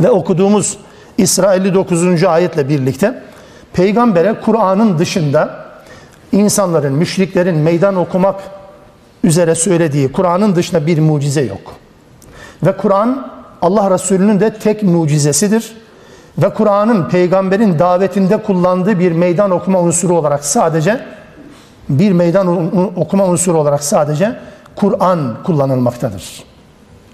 ve 0.00 0.10
okuduğumuz 0.10 0.78
İsra 1.18 1.54
59. 1.54 2.24
ayetle 2.24 2.68
birlikte 2.68 3.22
peygambere 3.72 4.40
Kur'an'ın 4.40 4.98
dışında 4.98 5.66
insanların, 6.32 6.92
müşriklerin 6.92 7.56
meydan 7.56 7.96
okumak 7.96 8.40
üzere 9.24 9.54
söylediği 9.54 10.12
Kur'an'ın 10.12 10.56
dışında 10.56 10.86
bir 10.86 10.98
mucize 10.98 11.42
yok. 11.42 11.72
Ve 12.62 12.76
Kur'an 12.76 13.32
Allah 13.62 13.90
Resulü'nün 13.90 14.40
de 14.40 14.54
tek 14.54 14.82
mucizesidir. 14.82 15.76
Ve 16.38 16.48
Kur'an'ın 16.48 17.08
peygamberin 17.08 17.78
davetinde 17.78 18.36
kullandığı 18.36 18.98
bir 18.98 19.12
meydan 19.12 19.50
okuma 19.50 19.80
unsuru 19.80 20.18
olarak 20.18 20.44
sadece 20.44 21.00
bir 21.88 22.12
meydan 22.12 22.46
okuma 22.98 23.26
unsuru 23.26 23.58
olarak 23.58 23.84
sadece 23.84 24.36
Kur'an 24.76 25.36
kullanılmaktadır. 25.44 26.44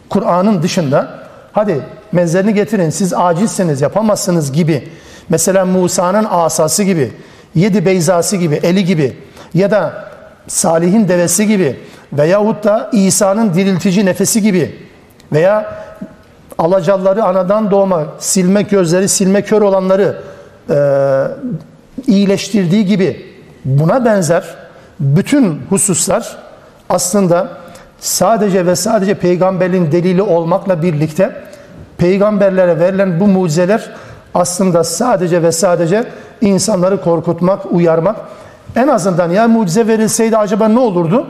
Kur'an'ın 0.08 0.62
dışında 0.62 1.08
hadi 1.52 1.80
menzerini 2.12 2.54
getirin 2.54 2.90
siz 2.90 3.14
acizsiniz 3.14 3.80
yapamazsınız 3.80 4.52
gibi 4.52 4.88
mesela 5.28 5.64
Musa'nın 5.64 6.26
asası 6.30 6.82
gibi 6.82 7.12
yedi 7.54 7.86
beyzası 7.86 8.36
gibi 8.36 8.54
eli 8.54 8.84
gibi 8.84 9.16
ya 9.54 9.70
da 9.70 10.04
Salih'in 10.48 11.08
devesi 11.08 11.46
gibi 11.46 11.80
veyahut 12.12 12.64
da 12.64 12.90
İsa'nın 12.92 13.54
diriltici 13.54 14.06
nefesi 14.06 14.42
gibi 14.42 14.78
veya 15.32 15.74
alacalları 16.58 17.24
anadan 17.24 17.70
doğma 17.70 18.04
silme 18.18 18.62
gözleri 18.62 19.08
silme 19.08 19.42
kör 19.42 19.62
olanları 19.62 20.16
e, 20.70 20.76
iyileştirdiği 22.06 22.86
gibi 22.86 23.26
buna 23.64 24.04
benzer 24.04 24.44
bütün 25.00 25.60
hususlar 25.68 26.36
aslında 26.88 27.48
sadece 28.00 28.66
ve 28.66 28.76
sadece 28.76 29.14
peygamberin 29.14 29.92
delili 29.92 30.22
olmakla 30.22 30.82
birlikte 30.82 31.32
peygamberlere 31.98 32.80
verilen 32.80 33.20
bu 33.20 33.26
mucizeler 33.26 33.90
aslında 34.34 34.84
sadece 34.84 35.42
ve 35.42 35.52
sadece 35.52 36.04
insanları 36.40 37.00
korkutmak, 37.00 37.72
uyarmak. 37.72 38.16
En 38.76 38.88
azından 38.88 39.30
ya 39.30 39.48
mucize 39.48 39.86
verilseydi 39.86 40.36
acaba 40.36 40.68
ne 40.68 40.78
olurdu? 40.78 41.26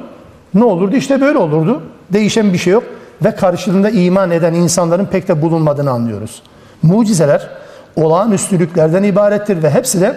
Ne 0.54 0.64
olurdu? 0.64 0.96
İşte 0.96 1.20
böyle 1.20 1.38
olurdu. 1.38 1.82
Değişen 2.12 2.52
bir 2.52 2.58
şey 2.58 2.72
yok 2.72 2.84
ve 3.24 3.34
karşılığında 3.34 3.90
iman 3.90 4.30
eden 4.30 4.54
insanların 4.54 5.06
pek 5.06 5.28
de 5.28 5.42
bulunmadığını 5.42 5.90
anlıyoruz. 5.90 6.42
Mucizeler 6.82 7.50
olağanüstülüklerden 7.96 9.02
ibarettir 9.02 9.62
ve 9.62 9.70
hepsi 9.70 10.00
de 10.00 10.16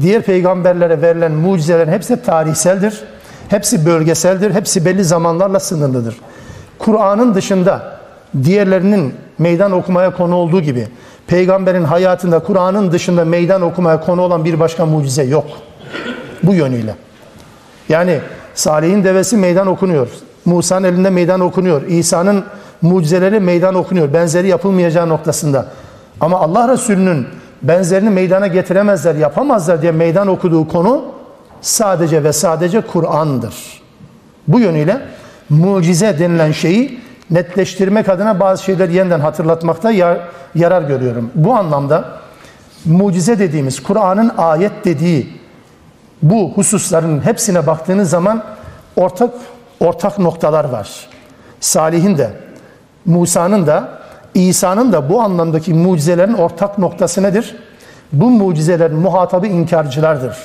diğer 0.00 0.22
peygamberlere 0.22 1.02
verilen 1.02 1.32
mucizelerin 1.32 1.92
hepsi 1.92 2.22
tarihseldir. 2.22 3.00
Hepsi 3.48 3.86
bölgeseldir. 3.86 4.54
Hepsi 4.54 4.84
belli 4.84 5.04
zamanlarla 5.04 5.60
sınırlıdır. 5.60 6.16
Kur'an'ın 6.78 7.34
dışında 7.34 7.98
diğerlerinin 8.44 9.14
meydan 9.38 9.72
okumaya 9.72 10.16
konu 10.16 10.34
olduğu 10.34 10.60
gibi 10.60 10.88
peygamberin 11.26 11.84
hayatında 11.84 12.38
Kur'an'ın 12.38 12.92
dışında 12.92 13.24
meydan 13.24 13.62
okumaya 13.62 14.00
konu 14.00 14.22
olan 14.22 14.44
bir 14.44 14.60
başka 14.60 14.86
mucize 14.86 15.22
yok. 15.22 15.46
Bu 16.42 16.54
yönüyle. 16.54 16.94
Yani 17.88 18.20
Salih'in 18.54 19.04
devesi 19.04 19.36
meydan 19.36 19.66
okunuyor. 19.66 20.08
Musa'nın 20.44 20.84
elinde 20.84 21.10
meydan 21.10 21.40
okunuyor. 21.40 21.82
İsa'nın 21.82 22.44
mucizeleri 22.82 23.40
meydan 23.40 23.74
okunuyor. 23.74 24.12
Benzeri 24.12 24.48
yapılmayacağı 24.48 25.08
noktasında. 25.08 25.66
Ama 26.20 26.40
Allah 26.40 26.68
Resulü'nün 26.72 27.26
benzerini 27.62 28.10
meydana 28.10 28.46
getiremezler, 28.46 29.14
yapamazlar 29.14 29.82
diye 29.82 29.92
meydan 29.92 30.28
okuduğu 30.28 30.68
konu 30.68 31.04
sadece 31.60 32.24
ve 32.24 32.32
sadece 32.32 32.80
Kur'an'dır. 32.80 33.54
Bu 34.48 34.60
yönüyle 34.60 35.00
mucize 35.50 36.18
denilen 36.18 36.52
şeyi 36.52 37.00
netleştirmek 37.30 38.08
adına 38.08 38.40
bazı 38.40 38.64
şeyleri 38.64 38.94
yeniden 38.94 39.20
hatırlatmakta 39.20 39.90
yar, 39.90 40.18
yarar 40.54 40.82
görüyorum. 40.82 41.30
Bu 41.34 41.54
anlamda 41.54 42.04
mucize 42.84 43.38
dediğimiz, 43.38 43.82
Kur'an'ın 43.82 44.32
ayet 44.38 44.84
dediği 44.84 45.40
bu 46.22 46.52
hususların 46.54 47.24
hepsine 47.24 47.66
baktığınız 47.66 48.10
zaman 48.10 48.44
ortak 48.96 49.30
ortak 49.82 50.18
noktalar 50.18 50.64
var. 50.64 50.90
Salih'in 51.60 52.18
de, 52.18 52.30
Musa'nın 53.06 53.66
da, 53.66 54.02
İsa'nın 54.34 54.92
da 54.92 55.10
bu 55.10 55.20
anlamdaki 55.20 55.74
mucizelerin 55.74 56.32
ortak 56.32 56.78
noktası 56.78 57.22
nedir? 57.22 57.56
Bu 58.12 58.30
mucizelerin 58.30 58.96
muhatabı 58.96 59.46
inkarcılardır. 59.46 60.36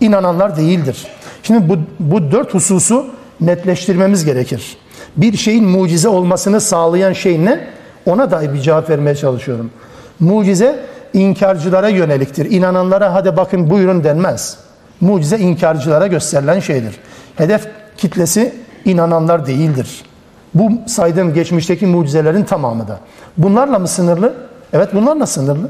İnananlar 0.00 0.56
değildir. 0.56 1.06
Şimdi 1.42 1.68
bu, 1.68 1.76
bu 2.00 2.32
dört 2.32 2.54
hususu 2.54 3.06
netleştirmemiz 3.40 4.24
gerekir. 4.24 4.76
Bir 5.16 5.36
şeyin 5.36 5.64
mucize 5.64 6.08
olmasını 6.08 6.60
sağlayan 6.60 7.12
şey 7.12 7.44
ne? 7.44 7.68
Ona 8.06 8.30
dair 8.30 8.52
bir 8.54 8.60
cevap 8.60 8.90
vermeye 8.90 9.16
çalışıyorum. 9.16 9.70
Mucize 10.20 10.80
inkarcılara 11.12 11.88
yöneliktir. 11.88 12.50
İnananlara 12.50 13.14
hadi 13.14 13.36
bakın 13.36 13.70
buyurun 13.70 14.04
denmez. 14.04 14.58
Mucize 15.00 15.38
inkarcılara 15.38 16.06
gösterilen 16.06 16.60
şeydir. 16.60 16.94
Hedef 17.36 17.68
kitlesi 17.96 18.54
inananlar 18.84 19.46
değildir. 19.46 20.04
Bu 20.54 20.70
saydığım 20.86 21.34
geçmişteki 21.34 21.86
mucizelerin 21.86 22.44
tamamı 22.44 22.88
da. 22.88 22.98
Bunlarla 23.36 23.78
mı 23.78 23.88
sınırlı? 23.88 24.34
Evet 24.72 24.94
bunlarla 24.94 25.26
sınırlı. 25.26 25.68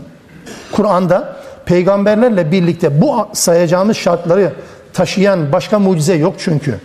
Kur'an'da 0.73 1.37
peygamberlerle 1.67 2.53
birlikte 2.53 3.01
bu 3.01 3.29
sayacağımız 3.33 3.97
şartları 3.97 4.53
taşıyan 4.93 5.53
başka 5.53 5.79
mucize 5.79 6.15
yok 6.15 6.35
çünkü. 6.39 6.81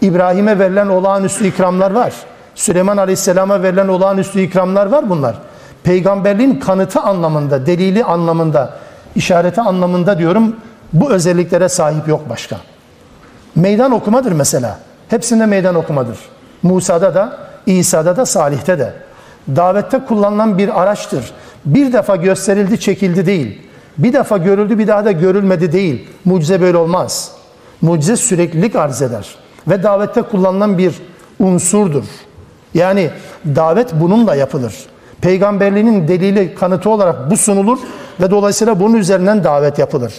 İbrahim'e 0.00 0.58
verilen 0.58 0.88
olağanüstü 0.88 1.46
ikramlar 1.46 1.90
var. 1.90 2.12
Süleyman 2.54 2.96
Aleyhisselam'a 2.96 3.62
verilen 3.62 3.88
olağanüstü 3.88 4.40
ikramlar 4.40 4.86
var 4.86 5.10
bunlar. 5.10 5.38
Peygamberliğin 5.84 6.60
kanıtı 6.60 7.00
anlamında, 7.00 7.66
delili 7.66 8.04
anlamında, 8.04 8.74
işareti 9.14 9.60
anlamında 9.60 10.18
diyorum 10.18 10.56
bu 10.92 11.10
özelliklere 11.10 11.68
sahip 11.68 12.08
yok 12.08 12.28
başka. 12.28 12.56
Meydan 13.54 13.92
okumadır 13.92 14.32
mesela. 14.32 14.78
Hepsinde 15.10 15.46
meydan 15.46 15.74
okumadır. 15.74 16.18
Musa'da 16.62 17.14
da, 17.14 17.38
İsa'da 17.66 18.16
da, 18.16 18.26
Salih'te 18.26 18.78
de. 18.78 18.92
Davette 19.56 20.00
kullanılan 20.08 20.58
bir 20.58 20.82
araçtır. 20.82 21.32
Bir 21.64 21.92
defa 21.92 22.16
gösterildi, 22.16 22.80
çekildi 22.80 23.26
değil. 23.26 23.62
Bir 23.98 24.12
defa 24.12 24.36
görüldü, 24.36 24.78
bir 24.78 24.86
daha 24.86 25.04
da 25.04 25.12
görülmedi 25.12 25.72
değil. 25.72 26.08
Mucize 26.24 26.60
böyle 26.60 26.76
olmaz. 26.76 27.32
Mucize 27.80 28.16
süreklilik 28.16 28.76
arz 28.76 29.02
eder. 29.02 29.34
Ve 29.68 29.82
davette 29.82 30.22
kullanılan 30.22 30.78
bir 30.78 30.94
unsurdur. 31.40 32.04
Yani 32.74 33.10
davet 33.56 33.92
bununla 34.00 34.34
yapılır. 34.34 34.74
Peygamberliğinin 35.20 36.08
delili, 36.08 36.54
kanıtı 36.54 36.90
olarak 36.90 37.30
bu 37.30 37.36
sunulur 37.36 37.78
ve 38.20 38.30
dolayısıyla 38.30 38.80
bunun 38.80 38.94
üzerinden 38.96 39.44
davet 39.44 39.78
yapılır. 39.78 40.12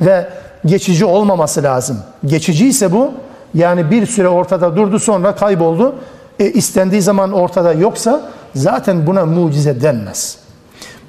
Ve 0.00 0.28
geçici 0.66 1.04
olmaması 1.04 1.62
lazım. 1.62 1.98
Geçici 2.26 2.68
ise 2.68 2.92
bu 2.92 3.12
yani 3.54 3.90
bir 3.90 4.06
süre 4.06 4.28
ortada 4.28 4.76
durdu 4.76 4.98
sonra 4.98 5.34
kayboldu. 5.34 5.94
E, 6.38 6.44
istendiği 6.44 7.02
zaman 7.02 7.32
ortada 7.32 7.72
yoksa 7.72 8.30
zaten 8.54 9.06
buna 9.06 9.26
mucize 9.26 9.80
denmez. 9.80 10.38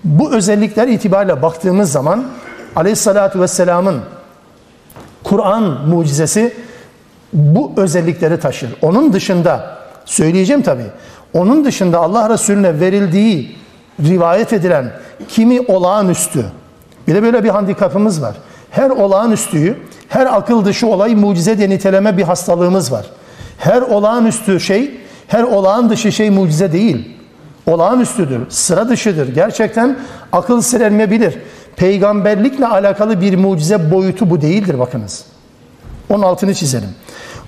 Bu 0.04 0.34
özellikler 0.34 0.88
itibariyle 0.88 1.42
baktığımız 1.42 1.92
zaman 1.92 2.24
Aleyhisselatü 2.76 3.40
Vesselam'ın 3.40 4.02
Kur'an 5.24 5.64
mucizesi 5.64 6.54
bu 7.34 7.72
özellikleri 7.78 8.40
taşır. 8.40 8.70
Onun 8.82 9.14
dışında 9.14 9.78
söyleyeceğim 10.06 10.62
tabi. 10.62 10.84
Onun 11.34 11.66
dışında 11.66 12.00
Allah 12.00 12.30
Resulüne 12.30 12.80
verildiği 12.80 13.56
rivayet 14.04 14.54
edilen 14.54 14.92
kimi 15.28 15.62
olağanüstü 15.62 16.46
bir 17.08 17.16
de 17.16 17.24
böyle 17.24 17.44
bir 17.44 17.50
handikapımız 17.50 18.22
var. 18.22 18.36
Her 18.72 18.90
olağanüstüyü, 18.90 19.78
her 20.12 20.38
akıl 20.38 20.66
dışı 20.66 20.88
olay 20.88 21.16
mucize 21.16 21.58
diye 21.58 21.70
niteleme 21.70 22.18
bir 22.18 22.24
hastalığımız 22.24 22.92
var. 22.92 23.06
Her 23.58 23.82
olağanüstü 23.82 24.60
şey, 24.60 24.98
her 25.28 25.44
olağan 25.44 25.90
dışı 25.90 26.12
şey 26.12 26.30
mucize 26.30 26.72
değil. 26.72 27.18
Olağanüstüdür, 27.66 28.42
sıra 28.50 28.90
dışıdır. 28.90 29.36
Gerçekten 29.36 29.98
akıl 30.32 30.62
sır 30.62 30.82
Peygamberlikle 31.76 32.68
alakalı 32.68 33.22
bir 33.22 33.36
mucize 33.36 33.92
boyutu 33.92 34.30
bu 34.30 34.42
değildir 34.42 34.80
bakınız. 34.80 35.26
Onun 36.10 36.24
altını 36.24 36.56
çizelim. 36.56 36.90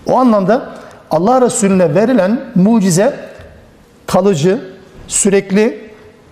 O 0.05 0.17
anlamda 0.17 0.69
Allah 1.11 1.41
Resulüne 1.41 1.95
verilen 1.95 2.39
mucize 2.55 3.19
kalıcı, 4.07 4.61
sürekli 5.07 5.91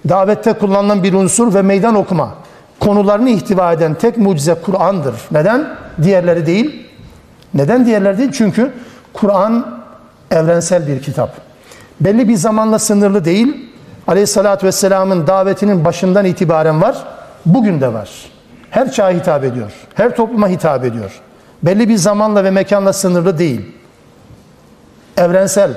davette 0.09 0.53
kullanılan 0.53 1.03
bir 1.03 1.13
unsur 1.13 1.53
ve 1.53 1.61
meydan 1.61 1.95
okuma 1.95 2.33
konularını 2.81 3.29
ihtiva 3.29 3.73
eden 3.73 3.93
tek 3.93 4.17
mucize 4.17 4.55
Kur'an'dır. 4.65 5.15
Neden? 5.31 5.67
Diğerleri 6.03 6.45
değil. 6.45 6.87
Neden 7.53 7.85
diğerleri 7.85 8.17
değil? 8.17 8.31
Çünkü 8.33 8.71
Kur'an 9.13 9.81
evrensel 10.31 10.87
bir 10.87 11.01
kitap. 11.01 11.29
Belli 12.01 12.29
bir 12.29 12.35
zamanla 12.35 12.79
sınırlı 12.79 13.25
değil. 13.25 13.71
Aleyhissalatü 14.07 14.67
vesselamın 14.67 15.27
davetinin 15.27 15.85
başından 15.85 16.25
itibaren 16.25 16.81
var. 16.81 16.95
Bugün 17.45 17.81
de 17.81 17.93
var. 17.93 18.09
Her 18.69 18.91
çağa 18.91 19.09
hitap 19.09 19.43
ediyor. 19.43 19.71
Her 19.95 20.15
topluma 20.15 20.47
hitap 20.47 20.85
ediyor. 20.85 21.11
Belli 21.63 21.89
bir 21.89 21.97
zamanla 21.97 22.43
ve 22.43 22.51
mekanla 22.51 22.93
sınırlı 22.93 23.37
değil. 23.37 23.61
Evrensel. 25.17 25.71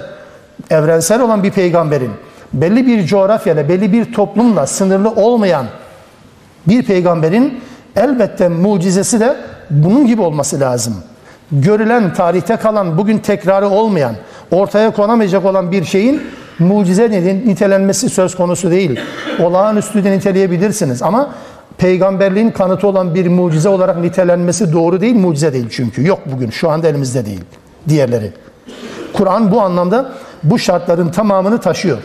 Evrensel 0.70 1.20
olan 1.20 1.42
bir 1.42 1.50
peygamberin 1.50 2.10
belli 2.54 2.86
bir 2.86 3.06
coğrafyayla, 3.06 3.68
belli 3.68 3.92
bir 3.92 4.12
toplumla 4.12 4.66
sınırlı 4.66 5.10
olmayan 5.10 5.66
bir 6.68 6.82
peygamberin 6.82 7.60
elbette 7.96 8.48
mucizesi 8.48 9.20
de 9.20 9.36
bunun 9.70 10.06
gibi 10.06 10.22
olması 10.22 10.60
lazım. 10.60 10.94
Görülen, 11.52 12.12
tarihte 12.12 12.56
kalan, 12.56 12.98
bugün 12.98 13.18
tekrarı 13.18 13.68
olmayan, 13.68 14.14
ortaya 14.50 14.90
konamayacak 14.90 15.44
olan 15.44 15.72
bir 15.72 15.84
şeyin 15.84 16.22
mucize 16.58 17.10
nitelenmesi 17.46 18.10
söz 18.10 18.34
konusu 18.34 18.70
değil. 18.70 19.00
Olağanüstü 19.42 20.04
de 20.04 20.12
niteleyebilirsiniz 20.12 21.02
ama 21.02 21.30
peygamberliğin 21.78 22.50
kanıtı 22.50 22.88
olan 22.88 23.14
bir 23.14 23.28
mucize 23.28 23.68
olarak 23.68 23.98
nitelenmesi 23.98 24.72
doğru 24.72 25.00
değil, 25.00 25.14
mucize 25.14 25.52
değil 25.52 25.66
çünkü. 25.70 26.06
Yok 26.06 26.20
bugün, 26.26 26.50
şu 26.50 26.70
anda 26.70 26.88
elimizde 26.88 27.26
değil 27.26 27.40
diğerleri. 27.88 28.32
Kur'an 29.12 29.52
bu 29.52 29.60
anlamda 29.60 30.12
bu 30.42 30.58
şartların 30.58 31.08
tamamını 31.08 31.60
taşıyor. 31.60 31.98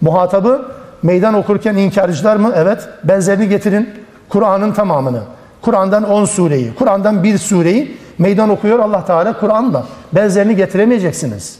Muhatabı 0.00 0.68
meydan 1.02 1.34
okurken 1.34 1.76
inkarcılar 1.76 2.36
mı? 2.36 2.52
Evet. 2.56 2.88
Benzerini 3.04 3.48
getirin. 3.48 4.05
Kur'an'ın 4.28 4.72
tamamını. 4.72 5.20
Kur'an'dan 5.62 6.10
10 6.10 6.24
sureyi, 6.24 6.74
Kur'an'dan 6.74 7.22
bir 7.22 7.38
sureyi 7.38 7.96
meydan 8.18 8.50
okuyor 8.50 8.78
Allah 8.78 9.04
Teala 9.04 9.40
Kur'an'la. 9.40 9.84
Benzerini 10.12 10.56
getiremeyeceksiniz. 10.56 11.58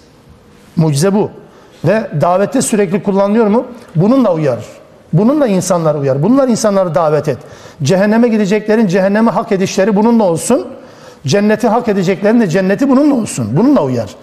Mucize 0.76 1.14
bu. 1.14 1.30
Ve 1.84 2.10
davette 2.20 2.62
sürekli 2.62 3.02
kullanılıyor 3.02 3.46
mu? 3.46 3.66
Bununla 3.96 4.34
uyarır. 4.34 4.66
Bununla 5.12 5.46
insanlar 5.46 5.94
uyar. 5.94 6.22
Bunlar 6.22 6.48
insanları 6.48 6.94
davet 6.94 7.28
et. 7.28 7.38
Cehenneme 7.82 8.28
gideceklerin 8.28 8.86
cehenneme 8.86 9.30
hak 9.30 9.52
edişleri 9.52 9.96
bununla 9.96 10.24
olsun. 10.24 10.66
Cenneti 11.26 11.68
hak 11.68 11.88
edeceklerin 11.88 12.40
de 12.40 12.48
cenneti 12.48 12.88
bununla 12.88 13.14
olsun. 13.14 13.48
Bununla 13.56 13.82
uyar. 13.82 14.14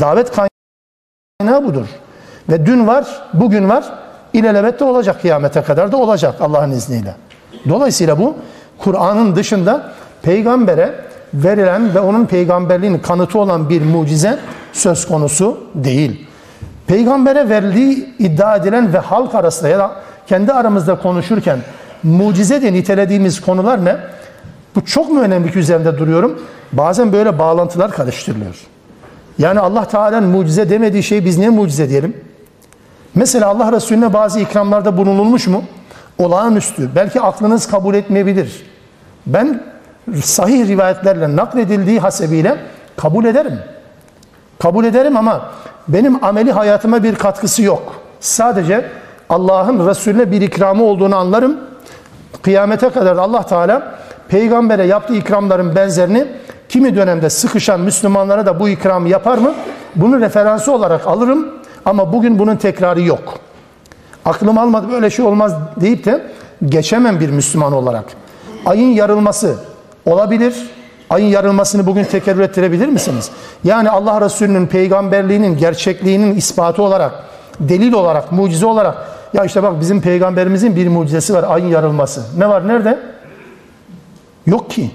Davet 0.00 0.32
kaynağı 1.40 1.64
budur. 1.64 1.86
Ve 2.48 2.66
dün 2.66 2.86
var, 2.86 3.06
bugün 3.34 3.68
var. 3.68 3.84
İlelebet 4.32 4.80
de 4.80 4.84
olacak 4.84 5.20
kıyamete 5.20 5.62
kadar 5.62 5.92
da 5.92 5.96
olacak 5.96 6.40
Allah'ın 6.40 6.70
izniyle. 6.70 7.14
Dolayısıyla 7.68 8.18
bu 8.18 8.36
Kur'an'ın 8.78 9.36
dışında 9.36 9.92
peygambere 10.22 10.94
verilen 11.34 11.94
ve 11.94 12.00
onun 12.00 12.26
peygamberliğinin 12.26 12.98
kanıtı 12.98 13.38
olan 13.38 13.68
bir 13.68 13.82
mucize 13.82 14.38
söz 14.72 15.08
konusu 15.08 15.60
değil. 15.74 16.26
Peygambere 16.86 17.48
verildiği 17.48 18.14
iddia 18.18 18.56
edilen 18.56 18.92
ve 18.92 18.98
halk 18.98 19.34
arasında 19.34 19.68
ya 19.68 19.78
da 19.78 19.92
kendi 20.26 20.52
aramızda 20.52 20.98
konuşurken 20.98 21.58
mucize 22.02 22.62
de 22.62 22.72
nitelediğimiz 22.72 23.40
konular 23.40 23.84
ne? 23.84 23.96
Bu 24.76 24.84
çok 24.84 25.10
mu 25.10 25.20
önemli 25.20 25.52
ki 25.52 25.58
üzerinde 25.58 25.98
duruyorum? 25.98 26.42
Bazen 26.72 27.12
böyle 27.12 27.38
bağlantılar 27.38 27.90
karıştırılıyor. 27.90 28.54
Yani 29.38 29.60
Allah 29.60 29.84
Teala'nın 29.88 30.28
mucize 30.28 30.70
demediği 30.70 31.02
şeyi 31.02 31.24
biz 31.24 31.38
niye 31.38 31.50
mucize 31.50 31.88
diyelim? 31.88 32.16
Mesela 33.14 33.48
Allah 33.48 33.72
Resulüne 33.72 34.12
bazı 34.12 34.40
ikramlarda 34.40 34.96
bulunulmuş 34.96 35.46
mu? 35.46 35.62
Olağanüstü. 36.18 36.90
Belki 36.94 37.20
aklınız 37.20 37.66
kabul 37.66 37.94
etmeyebilir. 37.94 38.66
Ben 39.26 39.62
sahih 40.22 40.68
rivayetlerle 40.68 41.36
nakledildiği 41.36 42.00
hasebiyle 42.00 42.56
kabul 42.96 43.24
ederim. 43.24 43.58
Kabul 44.58 44.84
ederim 44.84 45.16
ama 45.16 45.50
benim 45.88 46.24
ameli 46.24 46.52
hayatıma 46.52 47.02
bir 47.02 47.14
katkısı 47.14 47.62
yok. 47.62 47.94
Sadece 48.20 48.90
Allah'ın 49.28 49.88
Resulüne 49.88 50.30
bir 50.30 50.40
ikramı 50.40 50.84
olduğunu 50.84 51.16
anlarım. 51.16 51.56
Kıyamete 52.42 52.88
kadar 52.90 53.16
Allah 53.16 53.42
Teala 53.42 53.94
peygambere 54.28 54.86
yaptığı 54.86 55.14
ikramların 55.14 55.76
benzerini 55.76 56.26
kimi 56.68 56.96
dönemde 56.96 57.30
sıkışan 57.30 57.80
Müslümanlara 57.80 58.46
da 58.46 58.60
bu 58.60 58.68
ikramı 58.68 59.08
yapar 59.08 59.38
mı? 59.38 59.54
Bunu 59.96 60.20
referansı 60.20 60.72
olarak 60.72 61.06
alırım 61.06 61.48
ama 61.84 62.12
bugün 62.12 62.38
bunun 62.38 62.56
tekrarı 62.56 63.00
yok. 63.00 63.38
Aklım 64.24 64.58
almadı 64.58 64.86
böyle 64.92 65.10
şey 65.10 65.24
olmaz 65.24 65.52
deyip 65.80 66.04
de 66.04 66.26
geçemem 66.64 67.20
bir 67.20 67.30
Müslüman 67.30 67.72
olarak. 67.72 68.04
Ayın 68.66 68.88
yarılması 68.88 69.56
olabilir. 70.06 70.54
Ayın 71.10 71.26
yarılmasını 71.26 71.86
bugün 71.86 72.04
tekerrür 72.04 72.40
ettirebilir 72.40 72.88
misiniz? 72.88 73.30
Yani 73.64 73.90
Allah 73.90 74.20
Resulü'nün 74.20 74.66
peygamberliğinin 74.66 75.58
gerçekliğinin 75.58 76.34
ispatı 76.34 76.82
olarak, 76.82 77.12
delil 77.60 77.92
olarak, 77.92 78.32
mucize 78.32 78.66
olarak 78.66 78.96
ya 79.32 79.44
işte 79.44 79.62
bak 79.62 79.80
bizim 79.80 80.00
peygamberimizin 80.00 80.76
bir 80.76 80.88
mucizesi 80.88 81.34
var 81.34 81.44
ayın 81.48 81.66
yarılması. 81.66 82.22
Ne 82.38 82.48
var 82.48 82.68
nerede? 82.68 82.98
Yok 84.46 84.70
ki. 84.70 84.90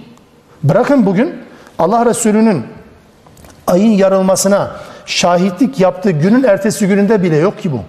Bırakın 0.63 1.05
bugün 1.05 1.35
Allah 1.79 2.05
Resulü'nün 2.05 2.63
ayın 3.67 3.91
yarılmasına 3.91 4.71
şahitlik 5.05 5.79
yaptığı 5.79 6.11
günün 6.11 6.43
ertesi 6.43 6.87
gününde 6.87 7.23
bile 7.23 7.37
yok 7.37 7.59
ki 7.59 7.71
bu. 7.71 7.79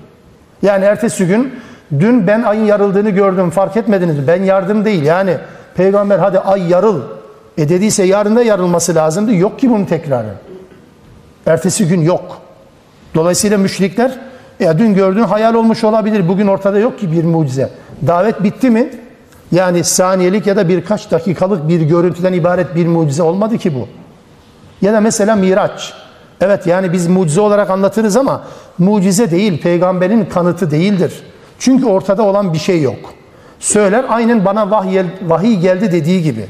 Yani 0.63 0.85
ertesi 0.85 1.27
gün 1.27 1.55
dün 2.01 2.27
ben 2.27 2.43
ayın 2.43 2.65
yarıldığını 2.65 3.11
gördüm 3.11 3.51
fark 3.51 3.77
etmediniz 3.77 4.19
mi? 4.19 4.27
Ben 4.27 4.43
yardım 4.43 4.85
değil 4.85 5.03
yani 5.03 5.37
peygamber 5.75 6.19
hadi 6.19 6.39
ay 6.39 6.69
yarıl 6.69 7.01
e 7.59 7.69
dediyse 7.69 8.05
yarın 8.05 8.37
da 8.37 8.43
yarılması 8.43 8.95
lazımdı. 8.95 9.35
Yok 9.35 9.59
ki 9.59 9.71
bunun 9.71 9.85
tekrarı. 9.85 10.35
Ertesi 11.47 11.89
gün 11.89 12.01
yok. 12.01 12.41
Dolayısıyla 13.15 13.59
müşrikler 13.59 14.19
ya 14.61 14.79
dün 14.79 14.95
gördüğün 14.95 15.23
hayal 15.23 15.55
olmuş 15.55 15.85
olabilir. 15.85 16.29
Bugün 16.29 16.47
ortada 16.47 16.79
yok 16.79 16.99
ki 16.99 17.13
bir 17.13 17.25
mucize. 17.25 17.71
Davet 18.07 18.43
bitti 18.43 18.71
mi? 18.71 18.91
Yani 19.53 19.85
saniyelik 19.85 20.47
ya 20.47 20.57
da 20.57 20.69
birkaç 20.69 21.11
dakikalık 21.11 21.69
bir 21.69 21.81
görüntüden 21.81 22.33
ibaret 22.33 22.75
bir 22.75 22.87
mucize 22.87 23.23
olmadı 23.23 23.59
ki 23.59 23.75
bu. 23.75 23.89
Ya 24.87 24.93
da 24.93 25.01
mesela 25.01 25.37
Miraç. 25.37 25.95
Evet 26.41 26.67
yani 26.67 26.93
biz 26.93 27.07
mucize 27.07 27.41
olarak 27.41 27.71
anlatırız 27.71 28.17
ama 28.17 28.43
mucize 28.79 29.31
değil, 29.31 29.63
peygamberin 29.63 30.25
kanıtı 30.25 30.71
değildir. 30.71 31.23
Çünkü 31.59 31.87
ortada 31.87 32.23
olan 32.23 32.53
bir 32.53 32.59
şey 32.59 32.83
yok. 32.83 32.99
Söyler 33.61 34.05
aynen 34.09 34.45
bana 34.45 34.71
vahiy, 34.71 35.03
vahiy 35.27 35.57
geldi 35.57 35.93
dediği 35.93 36.23
gibi. 36.23 36.47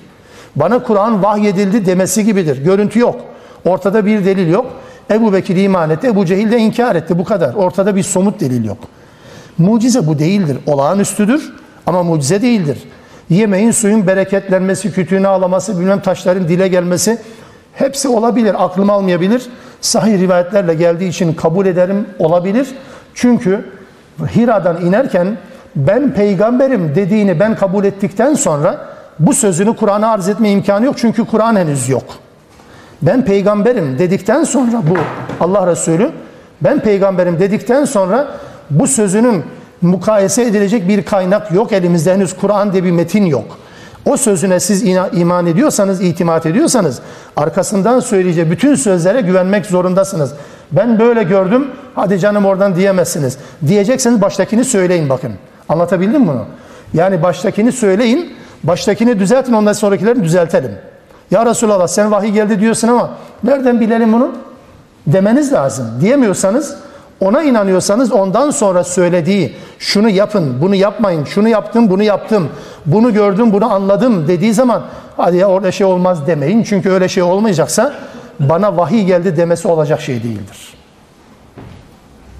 Bana 0.56 0.82
Kur'an 0.82 1.22
vahyedildi 1.22 1.86
demesi 1.86 2.24
gibidir. 2.24 2.64
Görüntü 2.64 2.98
yok. 2.98 3.20
Ortada 3.64 4.06
bir 4.06 4.24
delil 4.24 4.48
yok. 4.48 4.66
Ebu 5.10 5.32
Bekir 5.32 5.56
iman 5.56 5.90
etti, 5.90 6.06
Ebu 6.06 6.26
Cehil 6.26 6.52
de 6.52 6.58
inkar 6.58 6.96
etti. 6.96 7.18
Bu 7.18 7.24
kadar. 7.24 7.54
Ortada 7.54 7.96
bir 7.96 8.02
somut 8.02 8.40
delil 8.40 8.64
yok. 8.64 8.78
Mucize 9.58 10.06
bu 10.06 10.18
değildir. 10.18 10.58
Olağanüstüdür 10.66 11.52
ama 11.86 12.02
mucize 12.02 12.42
değildir. 12.42 12.78
Yemeğin 13.30 13.70
suyun 13.70 14.06
bereketlenmesi, 14.06 14.92
kütüğünü 14.92 15.28
ağlaması, 15.28 15.80
bilmem 15.80 16.00
taşların 16.00 16.48
dile 16.48 16.68
gelmesi 16.68 17.18
hepsi 17.78 18.08
olabilir. 18.08 18.64
Aklım 18.64 18.90
almayabilir. 18.90 19.46
Sahih 19.80 20.20
rivayetlerle 20.20 20.74
geldiği 20.74 21.08
için 21.08 21.34
kabul 21.34 21.66
ederim 21.66 22.06
olabilir. 22.18 22.68
Çünkü 23.14 23.64
Hira'dan 24.36 24.80
inerken 24.80 25.36
ben 25.76 26.14
peygamberim 26.14 26.94
dediğini 26.94 27.40
ben 27.40 27.56
kabul 27.56 27.84
ettikten 27.84 28.34
sonra 28.34 28.86
bu 29.18 29.34
sözünü 29.34 29.76
Kur'an'a 29.76 30.10
arz 30.10 30.28
etme 30.28 30.50
imkanı 30.50 30.84
yok. 30.84 30.94
Çünkü 30.98 31.26
Kur'an 31.26 31.56
henüz 31.56 31.88
yok. 31.88 32.04
Ben 33.02 33.24
peygamberim 33.24 33.98
dedikten 33.98 34.44
sonra 34.44 34.82
bu 34.90 34.96
Allah 35.44 35.66
Resulü 35.66 36.10
ben 36.60 36.80
peygamberim 36.80 37.40
dedikten 37.40 37.84
sonra 37.84 38.28
bu 38.70 38.86
sözünün 38.86 39.44
mukayese 39.82 40.42
edilecek 40.42 40.88
bir 40.88 41.02
kaynak 41.02 41.52
yok 41.52 41.72
elimizde 41.72 42.14
henüz 42.14 42.36
Kur'an 42.36 42.72
diye 42.72 42.84
bir 42.84 42.90
metin 42.90 43.26
yok. 43.26 43.58
O 44.08 44.16
sözüne 44.16 44.60
siz 44.60 44.84
iman 45.12 45.46
ediyorsanız, 45.46 46.00
itimat 46.00 46.46
ediyorsanız 46.46 46.98
arkasından 47.36 48.00
söyleyeceği 48.00 48.50
bütün 48.50 48.74
sözlere 48.74 49.20
güvenmek 49.20 49.66
zorundasınız. 49.66 50.32
Ben 50.72 50.98
böyle 50.98 51.22
gördüm, 51.22 51.66
hadi 51.94 52.18
canım 52.18 52.44
oradan 52.44 52.76
diyemezsiniz. 52.76 53.38
Diyecekseniz 53.66 54.22
baştakini 54.22 54.64
söyleyin 54.64 55.08
bakın. 55.08 55.32
Anlatabildim 55.68 56.28
bunu? 56.28 56.44
Yani 56.94 57.22
baştakini 57.22 57.72
söyleyin, 57.72 58.34
baştakini 58.64 59.18
düzeltin, 59.18 59.52
ondan 59.52 59.72
sonrakilerini 59.72 60.24
düzeltelim. 60.24 60.72
Ya 61.30 61.46
Resulallah 61.46 61.86
sen 61.86 62.10
vahiy 62.10 62.30
geldi 62.30 62.60
diyorsun 62.60 62.88
ama 62.88 63.10
nereden 63.44 63.80
bilelim 63.80 64.12
bunu? 64.12 64.32
Demeniz 65.06 65.52
lazım. 65.52 65.86
Diyemiyorsanız 66.00 66.76
ona 67.20 67.42
inanıyorsanız 67.42 68.12
ondan 68.12 68.50
sonra 68.50 68.84
söylediği 68.84 69.56
şunu 69.78 70.10
yapın, 70.10 70.60
bunu 70.60 70.74
yapmayın, 70.74 71.24
şunu 71.24 71.48
yaptım, 71.48 71.90
bunu 71.90 72.02
yaptım, 72.02 72.48
bunu 72.86 73.12
gördüm, 73.12 73.52
bunu 73.52 73.72
anladım 73.72 74.28
dediği 74.28 74.54
zaman 74.54 74.82
hadi 75.16 75.36
ya 75.36 75.46
orada 75.46 75.72
şey 75.72 75.86
olmaz 75.86 76.26
demeyin. 76.26 76.62
Çünkü 76.62 76.90
öyle 76.90 77.08
şey 77.08 77.22
olmayacaksa 77.22 77.94
bana 78.40 78.76
vahiy 78.76 79.04
geldi 79.04 79.36
demesi 79.36 79.68
olacak 79.68 80.00
şey 80.00 80.22
değildir. 80.22 80.74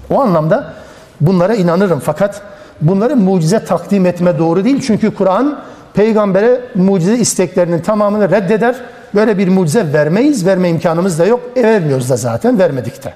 O 0.09 0.21
anlamda 0.21 0.73
bunlara 1.21 1.55
inanırım 1.55 1.99
fakat 1.99 2.41
bunları 2.81 3.15
mucize 3.15 3.65
takdim 3.65 4.05
etme 4.05 4.39
doğru 4.39 4.63
değil. 4.63 4.81
Çünkü 4.81 5.15
Kur'an 5.15 5.59
peygambere 5.93 6.61
mucize 6.75 7.17
isteklerinin 7.17 7.81
tamamını 7.81 8.31
reddeder. 8.31 8.75
Böyle 9.15 9.37
bir 9.37 9.47
mucize 9.47 9.93
vermeyiz, 9.93 10.45
verme 10.45 10.69
imkanımız 10.69 11.19
da 11.19 11.25
yok. 11.25 11.41
E 11.55 11.63
vermiyoruz 11.63 12.09
da 12.09 12.15
zaten, 12.17 12.59
vermedik 12.59 13.03
de. 13.03 13.13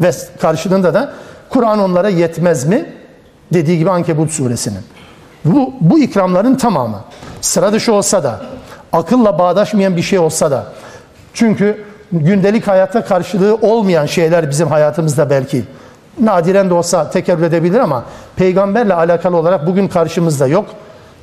Ve 0.00 0.10
karşılığında 0.40 0.94
da 0.94 1.12
Kur'an 1.48 1.78
onlara 1.78 2.08
yetmez 2.08 2.64
mi? 2.64 2.86
Dediği 3.52 3.78
gibi 3.78 3.90
Ankebut 3.90 4.30
suresinin. 4.30 4.82
Bu, 5.44 5.72
bu 5.80 5.98
ikramların 5.98 6.54
tamamı. 6.54 7.00
Sıra 7.40 7.72
dışı 7.72 7.92
olsa 7.92 8.24
da, 8.24 8.40
akılla 8.92 9.38
bağdaşmayan 9.38 9.96
bir 9.96 10.02
şey 10.02 10.18
olsa 10.18 10.50
da. 10.50 10.66
Çünkü 11.34 11.84
gündelik 12.12 12.68
hayatta 12.68 13.04
karşılığı 13.04 13.54
olmayan 13.54 14.06
şeyler 14.06 14.50
bizim 14.50 14.68
hayatımızda 14.68 15.30
belki 15.30 15.64
nadiren 16.20 16.70
de 16.70 16.74
olsa 16.74 17.10
tekerrür 17.10 17.42
edebilir 17.42 17.78
ama 17.78 18.04
peygamberle 18.36 18.94
alakalı 18.94 19.36
olarak 19.36 19.66
bugün 19.66 19.88
karşımızda 19.88 20.46
yok. 20.46 20.66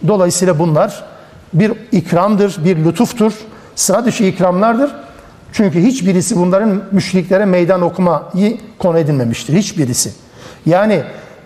Dolayısıyla 0.08 0.60
bunlar 0.60 1.04
bir 1.54 1.74
ikramdır, 1.92 2.66
bir 2.66 2.86
lütuftur, 2.86 3.34
sıra 3.76 4.06
dışı 4.06 4.24
ikramlardır. 4.24 4.92
Çünkü 5.54 5.80
hiçbirisi 5.82 6.36
bunların 6.36 6.84
müşriklere 6.92 7.46
meydan 7.46 7.82
okumayı 7.82 8.58
konu 8.80 9.00
edinmemiştir. 9.00 9.54
Hiçbirisi. 9.54 10.12
Yani 10.66 11.04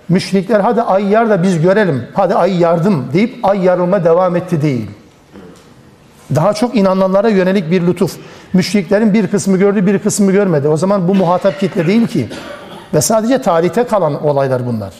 müşrikler 0.09 0.59
hadi 0.59 0.81
ay 0.81 1.07
yar 1.07 1.29
da 1.29 1.43
biz 1.43 1.61
görelim, 1.61 2.03
hadi 2.13 2.35
ay 2.35 2.59
yardım 2.59 3.05
deyip 3.13 3.35
ay 3.43 3.63
yarılma 3.63 4.03
devam 4.03 4.35
etti 4.35 4.61
değil. 4.61 4.89
Daha 6.35 6.53
çok 6.53 6.75
inananlara 6.75 7.29
yönelik 7.29 7.71
bir 7.71 7.87
lütuf. 7.87 8.17
Müşriklerin 8.53 9.13
bir 9.13 9.27
kısmı 9.27 9.57
gördü, 9.57 9.85
bir 9.87 9.99
kısmı 9.99 10.31
görmedi. 10.31 10.67
O 10.67 10.77
zaman 10.77 11.07
bu 11.07 11.15
muhatap 11.15 11.59
kitle 11.59 11.87
değil 11.87 12.07
ki. 12.07 12.29
Ve 12.93 13.01
sadece 13.01 13.41
tarihte 13.41 13.83
kalan 13.83 14.25
olaylar 14.25 14.65
bunlar. 14.65 14.93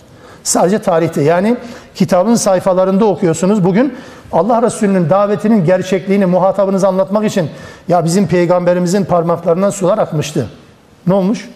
Sadece 0.50 0.80
tarihte 0.80 1.22
yani 1.22 1.58
kitabın 1.96 2.36
sayfalarında 2.36 3.06
okuyorsunuz. 3.06 3.64
Bugün 3.64 3.94
Allah 4.32 4.62
Resulü'nün 4.62 5.10
davetinin 5.10 5.66
gerçekliğini 5.66 6.26
muhatabınıza 6.26 6.88
anlatmak 6.88 7.26
için 7.26 7.50
ya 7.88 8.06
bizim 8.06 8.28
peygamberimizin 8.28 9.06
parmaklarından 9.06 9.70
sular 9.70 9.98
akmıştı. 9.98 10.50
Ne 11.08 11.14
olmuş? 11.14 11.50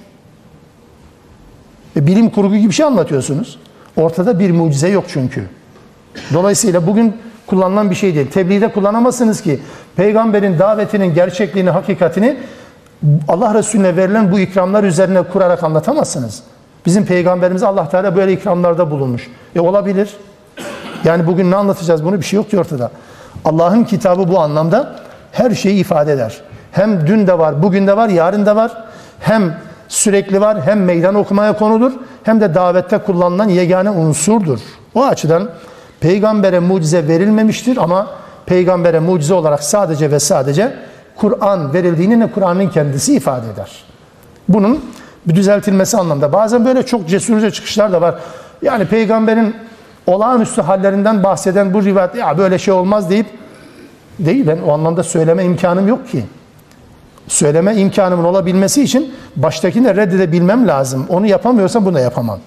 E, 1.96 2.08
bilim 2.08 2.30
kurgu 2.30 2.56
gibi 2.56 2.70
bir 2.70 2.74
şey 2.74 2.86
anlatıyorsunuz. 2.86 3.60
Ortada 3.96 4.40
bir 4.40 4.52
mucize 4.52 4.90
yok 4.90 5.06
çünkü. 5.08 5.44
Dolayısıyla 6.34 6.88
bugün 6.88 7.18
kullanılan 7.48 7.90
bir 7.90 7.96
şey 7.96 8.16
değil. 8.16 8.32
Tebliğde 8.32 8.72
kullanamazsınız 8.72 9.42
ki 9.42 9.60
peygamberin 9.96 10.60
davetinin 10.60 11.14
gerçekliğini, 11.14 11.70
hakikatini 11.70 12.38
Allah 13.28 13.54
Resulüne 13.54 13.98
verilen 13.98 14.32
bu 14.32 14.40
ikramlar 14.40 14.84
üzerine 14.84 15.24
kurarak 15.24 15.64
anlatamazsınız. 15.64 16.44
Bizim 16.86 17.06
peygamberimiz 17.06 17.64
Allah 17.64 17.90
Teala 17.90 18.16
böyle 18.16 18.34
ikramlarda 18.34 18.92
bulunmuş. 18.92 19.30
E 19.56 19.60
olabilir. 19.60 20.18
Yani 21.04 21.28
bugün 21.28 21.52
ne 21.52 21.56
anlatacağız 21.56 22.06
bunu 22.06 22.20
bir 22.20 22.26
şey 22.26 22.38
yok 22.38 22.50
ki 22.50 22.60
ortada. 22.60 22.92
Allah'ın 23.46 23.84
kitabı 23.84 24.28
bu 24.28 24.40
anlamda 24.40 24.96
her 25.32 25.52
şeyi 25.52 25.80
ifade 25.80 26.12
eder. 26.12 26.42
Hem 26.72 27.08
dün 27.08 27.28
de 27.28 27.40
var, 27.40 27.64
bugün 27.64 27.88
de 27.88 27.98
var, 27.98 28.10
yarın 28.10 28.46
da 28.46 28.56
var. 28.56 28.84
Hem 29.20 29.58
sürekli 29.88 30.42
var, 30.42 30.62
hem 30.62 30.84
meydan 30.84 31.16
okumaya 31.16 31.58
konudur, 31.58 31.92
hem 32.24 32.42
de 32.42 32.56
davette 32.56 32.98
kullanılan 32.98 33.50
yegane 33.50 33.90
unsurdur. 33.90 34.60
O 34.96 35.06
açıdan 35.06 35.50
peygambere 36.00 36.60
mucize 36.60 37.08
verilmemiştir 37.08 37.78
ama 37.78 38.08
peygambere 38.46 39.00
mucize 39.00 39.34
olarak 39.34 39.64
sadece 39.64 40.12
ve 40.12 40.20
sadece 40.20 40.74
Kur'an 41.16 41.74
verildiğini 41.74 42.20
ne 42.20 42.32
Kur'an'ın 42.32 42.70
kendisi 42.70 43.16
ifade 43.16 43.50
eder. 43.54 43.84
Bunun 44.50 44.86
bir 45.28 45.36
düzeltilmesi 45.36 45.98
anlamda. 45.98 46.34
Bazen 46.34 46.66
böyle 46.66 46.86
çok 46.86 47.10
cesurca 47.10 47.52
çıkışlar 47.52 47.92
da 47.92 48.02
var. 48.02 48.16
Yani 48.62 48.86
peygamberin 48.86 49.56
olağanüstü 50.08 50.62
hallerinden 50.62 51.24
bahseden 51.24 51.74
bu 51.74 51.84
rivayet 51.84 52.16
ya 52.16 52.38
böyle 52.38 52.60
şey 52.60 52.74
olmaz 52.74 53.10
deyip 53.10 53.28
değil 54.20 54.48
ben 54.48 54.58
o 54.68 54.72
anlamda 54.72 55.04
söyleme 55.04 55.44
imkanım 55.44 55.88
yok 55.88 56.10
ki. 56.10 56.26
Söyleme 57.28 57.76
imkanımın 57.76 58.24
olabilmesi 58.24 58.84
için 58.84 59.14
baştakini 59.36 59.96
reddedebilmem 59.96 60.68
lazım. 60.68 61.06
Onu 61.10 61.28
yapamıyorsam 61.28 61.86
bunu 61.86 61.96
da 61.96 62.00
yapamam. 62.00 62.40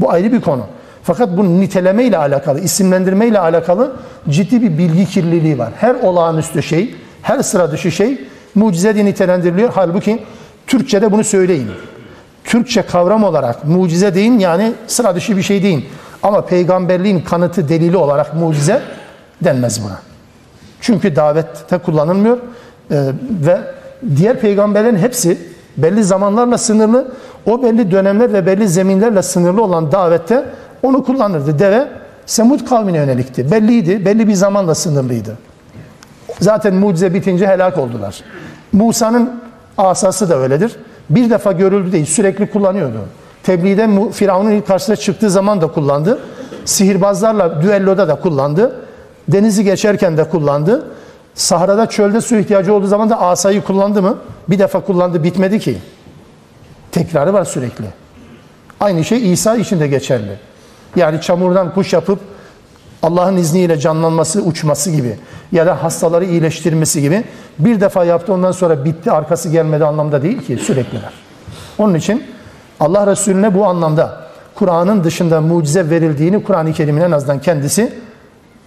Bu 0.00 0.10
ayrı 0.10 0.32
bir 0.32 0.40
konu. 0.40 0.62
Fakat 1.02 1.36
bu 1.36 1.60
niteleme 1.60 2.04
ile 2.04 2.18
alakalı, 2.18 2.60
isimlendirme 2.60 3.26
ile 3.26 3.38
alakalı 3.38 3.92
ciddi 4.28 4.62
bir 4.62 4.78
bilgi 4.78 5.06
kirliliği 5.06 5.58
var. 5.58 5.72
Her 5.76 5.94
olağanüstü 5.94 6.62
şey, 6.62 6.94
her 7.22 7.42
sıra 7.42 7.72
dışı 7.72 7.90
şey 7.90 8.18
mucize 8.54 8.94
diye 8.94 9.04
nitelendiriliyor. 9.04 9.70
Halbuki 9.74 10.22
Türkçe'de 10.66 11.12
bunu 11.12 11.24
söyleyin. 11.24 11.68
Türkçe 12.44 12.82
kavram 12.82 13.24
olarak 13.24 13.64
mucize 13.64 14.14
deyin 14.14 14.38
yani 14.38 14.72
sıra 14.86 15.14
dışı 15.14 15.36
bir 15.36 15.42
şey 15.42 15.62
deyin. 15.62 15.84
Ama 16.22 16.46
peygamberliğin 16.46 17.20
kanıtı 17.20 17.68
delili 17.68 17.96
olarak 17.96 18.34
mucize 18.34 18.82
denmez 19.44 19.84
buna. 19.84 20.00
Çünkü 20.80 21.16
davette 21.16 21.78
kullanılmıyor 21.78 22.38
ee, 22.90 22.96
ve 23.30 23.60
diğer 24.16 24.40
peygamberlerin 24.40 24.96
hepsi 24.96 25.38
belli 25.76 26.04
zamanlarla 26.04 26.58
sınırlı, 26.58 27.12
o 27.46 27.62
belli 27.62 27.90
dönemler 27.90 28.32
ve 28.32 28.46
belli 28.46 28.68
zeminlerle 28.68 29.22
sınırlı 29.22 29.62
olan 29.62 29.92
davette 29.92 30.44
onu 30.82 31.04
kullanırdı. 31.04 31.58
Deve 31.58 31.88
Semud 32.26 32.68
kavmine 32.68 32.96
yönelikti. 32.96 33.50
Belliydi, 33.50 34.04
belli 34.04 34.28
bir 34.28 34.34
zamanla 34.34 34.74
sınırlıydı. 34.74 35.38
Zaten 36.40 36.74
mucize 36.74 37.14
bitince 37.14 37.46
helak 37.46 37.78
oldular. 37.78 38.20
Musa'nın 38.72 39.42
asası 39.78 40.30
da 40.30 40.38
öyledir. 40.38 40.76
Bir 41.10 41.30
defa 41.30 41.52
görüldü 41.52 41.92
değil, 41.92 42.06
sürekli 42.06 42.50
kullanıyordu. 42.50 42.98
Tebliğde 43.42 44.12
Firavun'un 44.12 44.60
karşısına 44.60 44.96
çıktığı 44.96 45.30
zaman 45.30 45.60
da 45.60 45.66
kullandı. 45.66 46.18
Sihirbazlarla 46.64 47.62
düelloda 47.62 48.08
da 48.08 48.14
kullandı. 48.14 48.80
Denizi 49.28 49.64
geçerken 49.64 50.16
de 50.16 50.28
kullandı. 50.28 50.86
Sahrada 51.34 51.86
çölde 51.86 52.20
su 52.20 52.36
ihtiyacı 52.36 52.74
olduğu 52.74 52.86
zaman 52.86 53.10
da 53.10 53.20
asayı 53.20 53.62
kullandı 53.62 54.02
mı? 54.02 54.18
Bir 54.48 54.58
defa 54.58 54.80
kullandı 54.80 55.24
bitmedi 55.24 55.60
ki. 55.60 55.78
Tekrarı 56.92 57.32
var 57.32 57.44
sürekli. 57.44 57.84
Aynı 58.80 59.04
şey 59.04 59.32
İsa 59.32 59.56
için 59.56 59.80
de 59.80 59.88
geçerli. 59.88 60.38
Yani 60.96 61.20
çamurdan 61.20 61.74
kuş 61.74 61.92
yapıp 61.92 62.18
Allah'ın 63.04 63.36
izniyle 63.36 63.78
canlanması, 63.78 64.42
uçması 64.42 64.90
gibi 64.90 65.16
ya 65.52 65.66
da 65.66 65.82
hastaları 65.82 66.24
iyileştirmesi 66.24 67.02
gibi 67.02 67.24
bir 67.58 67.80
defa 67.80 68.04
yaptı 68.04 68.32
ondan 68.32 68.52
sonra 68.52 68.84
bitti 68.84 69.12
arkası 69.12 69.48
gelmedi 69.48 69.84
anlamda 69.84 70.22
değil 70.22 70.42
ki 70.42 70.56
sürekliler. 70.56 71.12
Onun 71.78 71.94
için 71.94 72.22
Allah 72.80 73.06
Resulüne 73.06 73.54
bu 73.54 73.66
anlamda 73.66 74.20
Kur'an'ın 74.54 75.04
dışında 75.04 75.40
mucize 75.40 75.90
verildiğini 75.90 76.42
Kur'an-ı 76.42 76.72
Kerim'in 76.72 77.00
en 77.00 77.10
azından 77.10 77.38
kendisi 77.38 77.92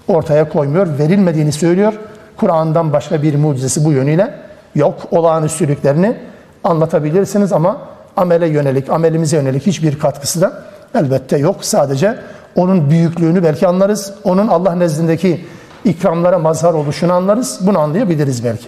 ortaya 0.07 0.49
koymuyor, 0.49 0.99
verilmediğini 0.99 1.51
söylüyor. 1.51 1.93
Kur'an'dan 2.37 2.93
başka 2.93 3.21
bir 3.23 3.35
mucizesi 3.35 3.85
bu 3.85 3.91
yönüyle 3.91 4.39
yok. 4.75 4.95
Olağanüstülüklerini 5.11 6.17
anlatabilirsiniz 6.63 7.53
ama 7.53 7.77
amele 8.17 8.47
yönelik, 8.47 8.89
amelimize 8.89 9.37
yönelik 9.37 9.65
hiçbir 9.65 9.99
katkısı 9.99 10.41
da 10.41 10.63
elbette 10.95 11.37
yok. 11.37 11.55
Sadece 11.61 12.17
onun 12.57 12.89
büyüklüğünü 12.89 13.43
belki 13.43 13.67
anlarız. 13.67 14.13
Onun 14.23 14.47
Allah 14.47 14.75
nezdindeki 14.75 15.45
ikramlara 15.85 16.39
mazhar 16.39 16.73
oluşunu 16.73 17.13
anlarız. 17.13 17.59
Bunu 17.61 17.79
anlayabiliriz 17.79 18.43
belki. 18.43 18.67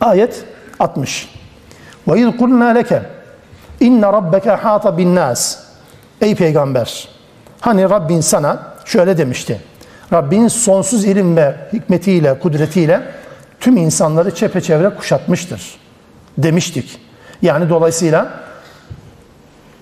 Ayet 0.00 0.44
60. 0.78 1.34
Ve 2.08 2.20
iz 2.20 2.36
kulna 2.36 2.68
leke 2.68 3.02
inne 3.80 4.06
rabbeke 4.06 4.50
hata 4.50 4.98
bin 4.98 5.14
nas. 5.14 5.58
Ey 6.20 6.34
peygamber. 6.34 7.08
Hani 7.60 7.90
Rabbin 7.90 8.20
sana 8.20 8.62
şöyle 8.84 9.18
demişti. 9.18 9.60
Rabbin 10.12 10.48
sonsuz 10.48 11.04
ilim 11.04 11.36
ve 11.36 11.56
hikmetiyle, 11.72 12.38
kudretiyle 12.38 13.02
tüm 13.60 13.76
insanları 13.76 14.34
çepeçevre 14.34 14.90
kuşatmıştır 14.90 15.78
demiştik. 16.38 17.00
Yani 17.42 17.70
dolayısıyla 17.70 18.28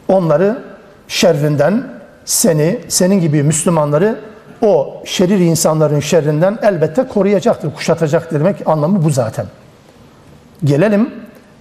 onları 0.09 0.59
şerrinden, 1.09 1.96
seni, 2.26 2.80
senin 2.88 3.20
gibi 3.20 3.44
Müslümanları 3.44 4.20
o 4.62 5.02
şerir 5.06 5.40
insanların 5.40 6.00
şerrinden 6.00 6.58
elbette 6.62 7.08
koruyacaktır, 7.08 7.74
kuşatacaktır 7.74 8.40
demek 8.40 8.68
anlamı 8.68 9.04
bu 9.04 9.10
zaten. 9.10 9.46
Gelelim 10.64 11.10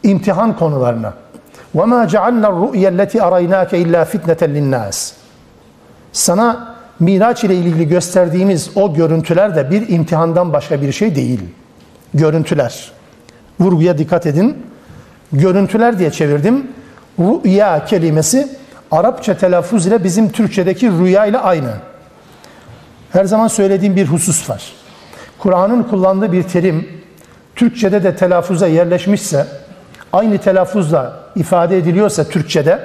imtihan 0.03 0.57
konularına. 0.57 1.15
وَمَا 1.77 2.09
جَعَلْنَا 2.09 2.47
الرُّؤْيَ 2.47 2.85
الَّتِي 2.97 3.19
أَرَيْنَاكَ 3.19 3.71
اِلَّا 3.71 4.05
فِتْنَةً 4.05 4.43
لِلنَّاسِ 4.45 5.13
Sana 6.13 6.77
Miraç 7.01 7.45
ile 7.45 7.55
ilgili 7.55 7.89
gösterdiğimiz 7.89 8.71
o 8.75 8.95
görüntüler 8.95 9.57
de 9.57 9.71
bir 9.71 9.89
imtihandan 9.89 10.53
başka 10.53 10.83
bir 10.83 10.93
şey 10.93 11.17
değil. 11.17 11.41
Görüntüler. 12.15 12.93
Vurguya 13.61 13.99
dikkat 13.99 14.27
edin. 14.27 14.57
Görüntüler 15.33 15.99
diye 15.99 16.11
çevirdim. 16.11 16.67
Rüya 17.19 17.85
kelimesi 17.85 18.49
Arapça 18.92 19.38
telaffuz 19.38 19.88
ile 19.88 20.04
bizim 20.04 20.32
Türkçedeki 20.32 20.92
rüya 20.92 21.26
ile 21.26 21.38
aynı. 21.38 21.74
Her 23.12 23.26
zaman 23.26 23.48
söylediğim 23.48 23.96
bir 23.96 24.08
husus 24.08 24.50
var. 24.50 24.74
Kur'an'ın 25.40 25.84
kullandığı 25.84 26.32
bir 26.32 26.44
terim 26.44 26.88
Türkçede 27.56 28.04
de 28.04 28.16
telaffuza 28.16 28.68
yerleşmişse, 28.68 29.48
aynı 30.14 30.38
telaffuzla 30.38 31.20
ifade 31.36 31.78
ediliyorsa 31.78 32.24
Türkçede, 32.24 32.80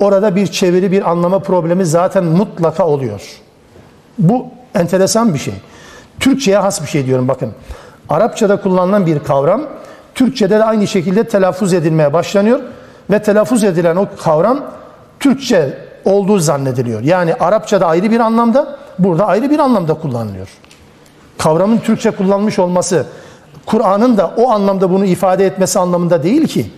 orada 0.00 0.36
bir 0.36 0.46
çeviri, 0.46 0.92
bir 0.92 1.10
anlama 1.10 1.38
problemi 1.38 1.86
zaten 1.86 2.24
mutlaka 2.24 2.86
oluyor. 2.86 3.22
Bu 4.18 4.46
enteresan 4.74 5.34
bir 5.34 5.38
şey. 5.38 5.54
Türkçeye 6.20 6.58
has 6.58 6.82
bir 6.82 6.86
şey 6.86 7.06
diyorum 7.06 7.28
bakın. 7.28 7.52
Arapçada 8.08 8.60
kullanılan 8.60 9.06
bir 9.06 9.18
kavram, 9.18 9.62
Türkçede 10.14 10.58
de 10.58 10.64
aynı 10.64 10.86
şekilde 10.86 11.24
telaffuz 11.24 11.72
edilmeye 11.72 12.12
başlanıyor 12.12 12.60
ve 13.10 13.22
telaffuz 13.22 13.64
edilen 13.64 13.96
o 13.96 14.08
kavram 14.22 14.64
Türkçe 15.22 15.78
olduğu 16.04 16.38
zannediliyor. 16.38 17.00
Yani 17.00 17.34
Arapçada 17.34 17.86
ayrı 17.86 18.10
bir 18.10 18.20
anlamda, 18.20 18.76
burada 18.98 19.26
ayrı 19.26 19.50
bir 19.50 19.58
anlamda 19.58 19.94
kullanılıyor. 19.94 20.48
Kavramın 21.38 21.78
Türkçe 21.78 22.10
kullanmış 22.10 22.58
olması, 22.58 23.06
Kur'an'ın 23.66 24.16
da 24.16 24.30
o 24.36 24.50
anlamda 24.50 24.90
bunu 24.90 25.04
ifade 25.04 25.46
etmesi 25.46 25.78
anlamında 25.78 26.22
değil 26.22 26.46
ki. 26.46 26.70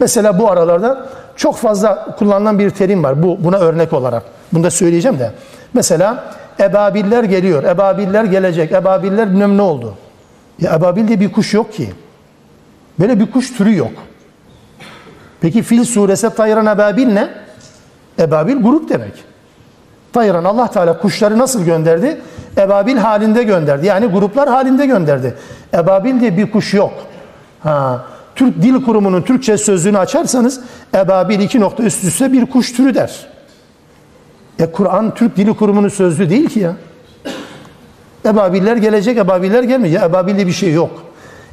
Mesela 0.00 0.38
bu 0.38 0.50
aralarda 0.50 1.06
çok 1.36 1.56
fazla 1.56 2.16
kullanılan 2.18 2.58
bir 2.58 2.70
terim 2.70 3.04
var. 3.04 3.22
Bu 3.22 3.44
buna 3.44 3.58
örnek 3.58 3.92
olarak. 3.92 4.22
Bunu 4.52 4.64
da 4.64 4.70
söyleyeceğim 4.70 5.18
de. 5.18 5.32
Mesela 5.74 6.24
ebabiller 6.60 7.24
geliyor. 7.24 7.62
Ebabiller 7.62 8.24
gelecek. 8.24 8.72
Ebabiller 8.72 9.30
bilmem 9.30 9.56
ne 9.56 9.62
oldu. 9.62 9.94
Ya 10.60 10.74
ebabil 10.74 11.08
diye 11.08 11.20
bir 11.20 11.32
kuş 11.32 11.54
yok 11.54 11.72
ki. 11.72 11.92
Böyle 13.00 13.20
bir 13.20 13.30
kuş 13.30 13.56
türü 13.56 13.76
yok. 13.76 13.92
Peki 15.40 15.62
Fil 15.62 15.84
suresi 15.84 16.30
tayran 16.34 16.66
ebabil 16.66 17.06
ne? 17.06 17.47
Ebabil 18.18 18.56
grup 18.56 18.88
demek. 18.88 19.12
Tayran 20.12 20.44
Allah 20.44 20.70
Teala 20.70 20.98
kuşları 20.98 21.38
nasıl 21.38 21.64
gönderdi? 21.64 22.20
Ebabil 22.56 22.96
halinde 22.96 23.42
gönderdi. 23.42 23.86
Yani 23.86 24.06
gruplar 24.06 24.48
halinde 24.48 24.86
gönderdi. 24.86 25.34
Ebabil 25.74 26.20
diye 26.20 26.36
bir 26.36 26.50
kuş 26.50 26.74
yok. 26.74 26.92
Ha, 27.60 28.04
Türk 28.34 28.62
Dil 28.62 28.84
Kurumu'nun 28.84 29.22
Türkçe 29.22 29.58
sözlüğünü 29.58 29.98
açarsanız 29.98 30.60
ebabil 30.94 31.40
iki 31.40 31.60
nokta 31.60 31.82
üst 31.82 32.04
üste 32.04 32.32
bir 32.32 32.46
kuş 32.46 32.72
türü 32.72 32.94
der. 32.94 33.26
E 34.58 34.72
Kur'an 34.72 35.14
Türk 35.14 35.36
Dili 35.36 35.56
Kurumu'nun 35.56 35.88
sözlüğü 35.88 36.30
değil 36.30 36.48
ki 36.48 36.60
ya. 36.60 36.76
Ebabiller 38.26 38.76
gelecek, 38.76 39.18
ebabiller 39.18 39.62
gelmeyecek. 39.62 40.02
Ebabil 40.02 40.36
diye 40.36 40.46
bir 40.46 40.52
şey 40.52 40.72
yok. 40.72 40.90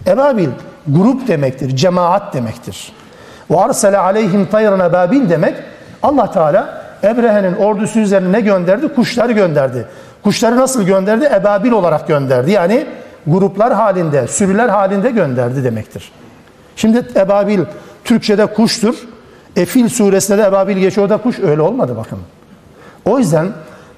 Ebabil 0.08 0.50
grup 0.88 1.28
demektir, 1.28 1.76
cemaat 1.76 2.34
demektir. 2.34 2.92
Ve 3.52 3.60
arsele 3.60 3.98
aleyhim 3.98 4.46
tayran 4.46 4.80
ebabil 4.80 5.30
demek 5.30 5.56
Allah 6.05 6.31
Teala 6.31 6.83
Ebrehe'nin 7.05 7.57
ordusu 7.57 7.99
üzerine 7.99 8.33
ne 8.33 8.41
gönderdi? 8.41 8.95
Kuşları 8.95 9.33
gönderdi. 9.33 9.87
Kuşları 10.23 10.57
nasıl 10.57 10.83
gönderdi? 10.83 11.31
Ebabil 11.35 11.71
olarak 11.71 12.09
gönderdi. 12.09 12.51
Yani 12.51 12.87
gruplar 13.27 13.73
halinde, 13.73 14.27
sürüler 14.27 14.69
halinde 14.69 15.11
gönderdi 15.11 15.65
demektir. 15.65 16.13
Şimdi 16.77 17.07
ebabil 17.17 17.61
Türkçe'de 18.05 18.47
kuştur. 18.47 18.95
E 19.57 19.65
Fil 19.65 19.89
suresinde 19.89 20.39
de 20.39 20.43
ebabil 20.43 20.77
geçiyor 20.77 21.09
da 21.09 21.17
kuş. 21.17 21.39
Öyle 21.39 21.63
olmadı 21.63 21.97
bakın. 21.97 22.19
O 23.05 23.19
yüzden 23.19 23.49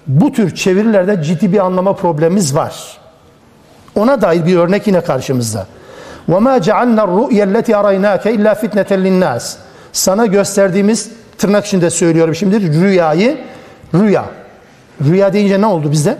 bu 0.06 0.32
tür 0.32 0.54
çevirilerde 0.54 1.22
ciddi 1.22 1.52
bir 1.52 1.58
anlama 1.58 1.92
problemimiz 1.92 2.54
var. 2.54 2.98
Ona 3.94 4.22
dair 4.22 4.46
bir 4.46 4.56
örnek 4.56 4.86
yine 4.86 5.00
karşımızda. 5.00 5.66
وَمَا 6.28 6.58
جَعَلْنَا 6.58 7.00
الرُّؤْيَ 7.00 7.42
الَّتِي 7.42 7.72
اَرَيْنَاكَ 7.72 8.24
اِلَّا 8.36 8.54
فِتْنَةً 8.54 8.90
لِلنَّاسِ 9.06 9.54
Sana 9.92 10.26
gösterdiğimiz, 10.26 11.10
tırnak 11.37 11.65
içinde 11.65 11.89
söylüyorum 11.89 12.35
şimdi, 12.35 12.81
rüyayı, 12.81 13.37
rüya. 13.93 14.25
Rüya 15.05 15.33
deyince 15.33 15.61
ne 15.61 15.65
oldu 15.65 15.91
bizde? 15.91 16.17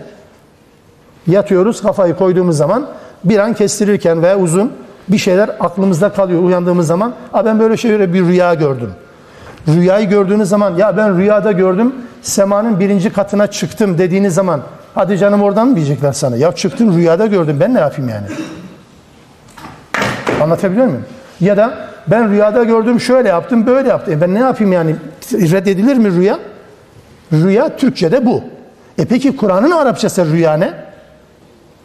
Yatıyoruz, 1.26 1.82
kafayı 1.82 2.16
koyduğumuz 2.16 2.56
zaman 2.56 2.86
bir 3.24 3.38
an 3.38 3.54
kestirirken 3.54 4.22
veya 4.22 4.38
uzun 4.38 4.72
bir 5.08 5.18
şeyler 5.18 5.50
aklımızda 5.60 6.12
kalıyor 6.12 6.42
uyandığımız 6.42 6.86
zaman. 6.86 7.14
A 7.32 7.44
ben 7.44 7.58
böyle 7.58 7.76
şöyle 7.76 8.14
bir 8.14 8.24
rüya 8.24 8.54
gördüm. 8.54 8.90
Rüyayı 9.68 10.08
gördüğünüz 10.08 10.48
zaman 10.48 10.76
ya 10.76 10.96
ben 10.96 11.18
rüyada 11.18 11.52
gördüm 11.52 11.94
semanın 12.22 12.80
birinci 12.80 13.12
katına 13.12 13.46
çıktım 13.46 13.98
dediğiniz 13.98 14.34
zaman 14.34 14.60
hadi 14.94 15.18
canım 15.18 15.42
oradan 15.42 15.68
mı 15.68 15.76
diyecekler 15.76 16.12
sana? 16.12 16.36
Ya 16.36 16.52
çıktın 16.52 16.96
rüyada 16.96 17.26
gördüm 17.26 17.56
ben 17.60 17.74
ne 17.74 17.80
yapayım 17.80 18.10
yani? 18.10 18.26
Anlatabiliyor 20.42 20.86
muyum? 20.86 21.04
Ya 21.40 21.56
da 21.56 21.88
ben 22.10 22.30
rüyada 22.30 22.64
gördüm 22.64 23.00
şöyle 23.00 23.28
yaptım 23.28 23.66
böyle 23.66 23.88
yaptım. 23.88 24.14
E 24.14 24.20
ben 24.20 24.34
ne 24.34 24.38
yapayım 24.38 24.72
yani? 24.72 24.96
Reddedilir 25.32 25.96
mi 25.96 26.12
rüya? 26.12 26.38
Rüya 27.32 27.76
Türkçe'de 27.76 28.26
bu. 28.26 28.42
E 28.98 29.04
peki 29.04 29.36
Kur'an'ın 29.36 29.70
Arapçası 29.70 30.32
rüya 30.32 30.54
ne? 30.54 30.74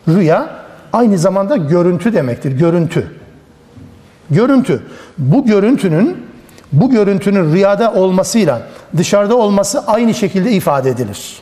Rüya 0.07 0.49
aynı 0.93 1.17
zamanda 1.17 1.57
görüntü 1.57 2.13
demektir. 2.13 2.51
Görüntü. 2.51 3.07
Görüntü. 4.29 4.83
Bu 5.17 5.45
görüntünün 5.45 6.17
bu 6.71 6.89
görüntünün 6.89 7.53
rüyada 7.53 7.93
olmasıyla 7.93 8.61
dışarıda 8.97 9.35
olması 9.35 9.87
aynı 9.87 10.13
şekilde 10.13 10.51
ifade 10.51 10.89
edilir. 10.89 11.41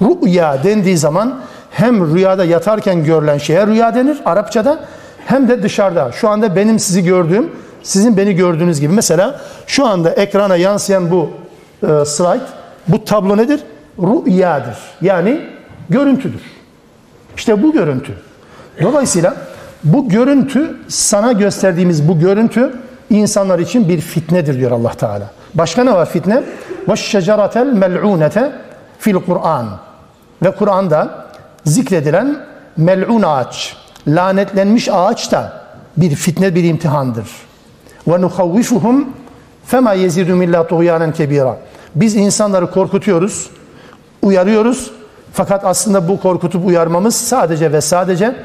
Rüya 0.00 0.64
dendiği 0.64 0.96
zaman 0.96 1.40
hem 1.70 2.14
rüyada 2.14 2.44
yatarken 2.44 3.04
görülen 3.04 3.38
şeye 3.38 3.66
rüya 3.66 3.94
denir 3.94 4.18
Arapçada 4.24 4.84
hem 5.26 5.48
de 5.48 5.62
dışarıda. 5.62 6.12
Şu 6.12 6.28
anda 6.28 6.56
benim 6.56 6.78
sizi 6.78 7.04
gördüğüm, 7.04 7.50
sizin 7.82 8.16
beni 8.16 8.34
gördüğünüz 8.34 8.80
gibi. 8.80 8.92
Mesela 8.92 9.40
şu 9.66 9.86
anda 9.86 10.10
ekrana 10.10 10.56
yansıyan 10.56 11.10
bu 11.10 11.30
e, 11.82 12.04
slide, 12.04 12.46
bu 12.88 13.04
tablo 13.04 13.36
nedir? 13.36 13.60
rüyadır. 13.98 14.78
Yani 15.02 15.40
görüntüdür. 15.90 16.40
İşte 17.36 17.62
bu 17.62 17.72
görüntü. 17.72 18.12
Dolayısıyla 18.82 19.36
bu 19.84 20.08
görüntü 20.08 20.76
sana 20.88 21.32
gösterdiğimiz 21.32 22.08
bu 22.08 22.20
görüntü 22.20 22.72
insanlar 23.10 23.58
için 23.58 23.88
bir 23.88 24.00
fitnedir 24.00 24.58
diyor 24.58 24.70
Allah 24.70 24.90
Teala. 24.92 25.30
Başka 25.54 25.84
ne 25.84 25.92
var 25.92 26.06
fitne? 26.10 26.42
Şeceratel 26.96 27.66
mel'unete 27.66 28.52
fil 28.98 29.14
Kur'an. 29.14 29.66
Ve 30.42 30.50
Kur'an'da 30.50 31.26
zikredilen 31.64 32.36
mel'un 32.76 33.22
ağaç, 33.22 33.76
lanetlenmiş 34.08 34.88
ağaç 34.92 35.32
da 35.32 35.52
bir 35.96 36.14
fitne, 36.14 36.54
bir 36.54 36.64
imtihandır. 36.64 37.28
Ve 38.08 38.20
nuhavvifuhum 38.20 39.08
fema 39.66 39.92
yezidu 39.92 40.42
illa 40.42 40.66
tuğyanen 40.66 41.12
kebira. 41.12 41.56
Biz 41.94 42.16
insanları 42.16 42.70
korkutuyoruz, 42.70 43.50
uyarıyoruz. 44.22 44.90
Fakat 45.32 45.64
aslında 45.64 46.08
bu 46.08 46.20
korkutup 46.20 46.66
uyarmamız 46.66 47.14
sadece 47.14 47.72
ve 47.72 47.80
sadece 47.80 48.36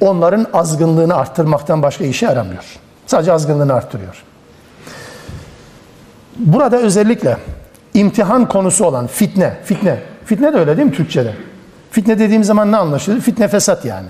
onların 0.00 0.46
azgınlığını 0.52 1.14
arttırmaktan 1.14 1.82
başka 1.82 2.04
işe 2.04 2.26
yaramıyor. 2.26 2.64
Sadece 3.06 3.32
azgınlığını 3.32 3.74
arttırıyor. 3.74 4.22
Burada 6.38 6.76
özellikle 6.76 7.36
imtihan 7.94 8.48
konusu 8.48 8.84
olan 8.84 9.06
fitne, 9.06 9.56
fitne, 9.64 9.98
fitne 10.24 10.52
de 10.52 10.56
öyle 10.56 10.76
değil 10.76 10.88
mi 10.88 10.94
Türkçe'de? 10.94 11.34
Fitne 11.90 12.18
dediğim 12.18 12.44
zaman 12.44 12.72
ne 12.72 12.76
anlaşılır? 12.76 13.20
Fitne 13.20 13.48
fesat 13.48 13.84
yani. 13.84 14.08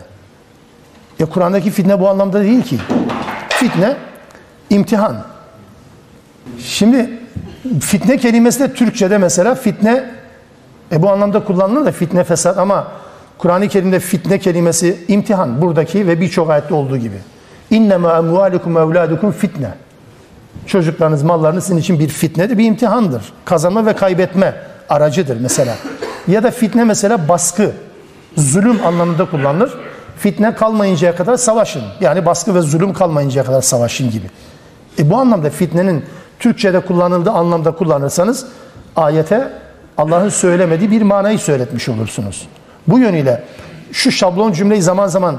Ya 1.19 1.27
Kur'an'daki 1.27 1.71
fitne 1.71 2.01
bu 2.01 2.09
anlamda 2.09 2.41
değil 2.41 2.63
ki. 2.63 2.79
Fitne, 3.49 3.97
imtihan. 4.75 5.17
Şimdi 6.59 7.11
fitne 7.81 8.17
kelimesi 8.17 8.61
de 8.61 8.75
Türkçe'de 8.75 9.19
mesela 9.19 9.55
fitne 9.55 10.05
e 10.93 11.03
bu 11.03 11.11
anlamda 11.11 11.45
kullanılır 11.45 11.87
da 11.87 11.93
fitne 11.93 12.25
fesat 12.25 12.59
ama 12.59 12.89
Kur'an-ı 13.39 13.69
Kerim'de 13.69 14.01
fitne 14.01 14.39
kelimesi 14.39 15.05
imtihan 15.09 15.63
buradaki 15.63 16.07
ve 16.07 16.21
birçok 16.21 16.51
ayette 16.51 16.75
olduğu 16.75 16.97
gibi. 16.97 17.17
İnnemâ 17.71 18.19
emvâlikum 18.19 18.77
evlâdukum 18.77 19.33
fitne. 19.33 19.75
Çocuklarınız, 20.67 21.23
mallarınız 21.23 21.65
sizin 21.65 21.79
için 21.79 21.99
bir 21.99 22.09
fitnedir, 22.09 22.59
bir 22.59 22.65
imtihandır. 22.65 23.23
Kazanma 23.45 23.87
ve 23.87 23.93
kaybetme 23.93 24.55
aracıdır 24.89 25.37
mesela. 25.41 25.75
Ya 26.29 26.43
da 26.43 26.51
fitne 26.51 26.85
mesela 26.85 27.29
baskı, 27.29 27.73
zulüm 28.37 28.87
anlamında 28.87 29.31
kullanılır. 29.31 29.75
Fitne 30.19 30.55
kalmayıncaya 30.55 31.17
kadar 31.17 31.37
savaşın. 31.37 31.83
Yani 32.01 32.27
baskı 32.27 32.55
ve 32.55 32.61
zulüm 32.61 32.93
kalmayıncaya 32.93 33.45
kadar 33.45 33.63
savaşın 33.63 34.11
gibi. 34.11 34.27
E 34.99 35.11
bu 35.11 35.17
anlamda 35.17 35.51
fitnenin 35.51 36.05
Türkçe'de 36.39 36.81
kullanıldığı 36.81 37.31
anlamda 37.31 37.71
kullanırsanız 37.71 38.47
ayete 38.97 39.53
Allah'ın 39.99 40.29
söylemediği 40.29 40.91
bir 40.91 41.03
manayı 41.03 41.39
söyletmiş 41.39 41.89
olursunuz. 41.89 42.49
Bu 42.89 42.99
yönüyle 42.99 43.45
şu 43.93 44.13
şablon 44.13 44.53
cümleyi 44.53 44.83
zaman 44.83 45.07
zaman 45.07 45.37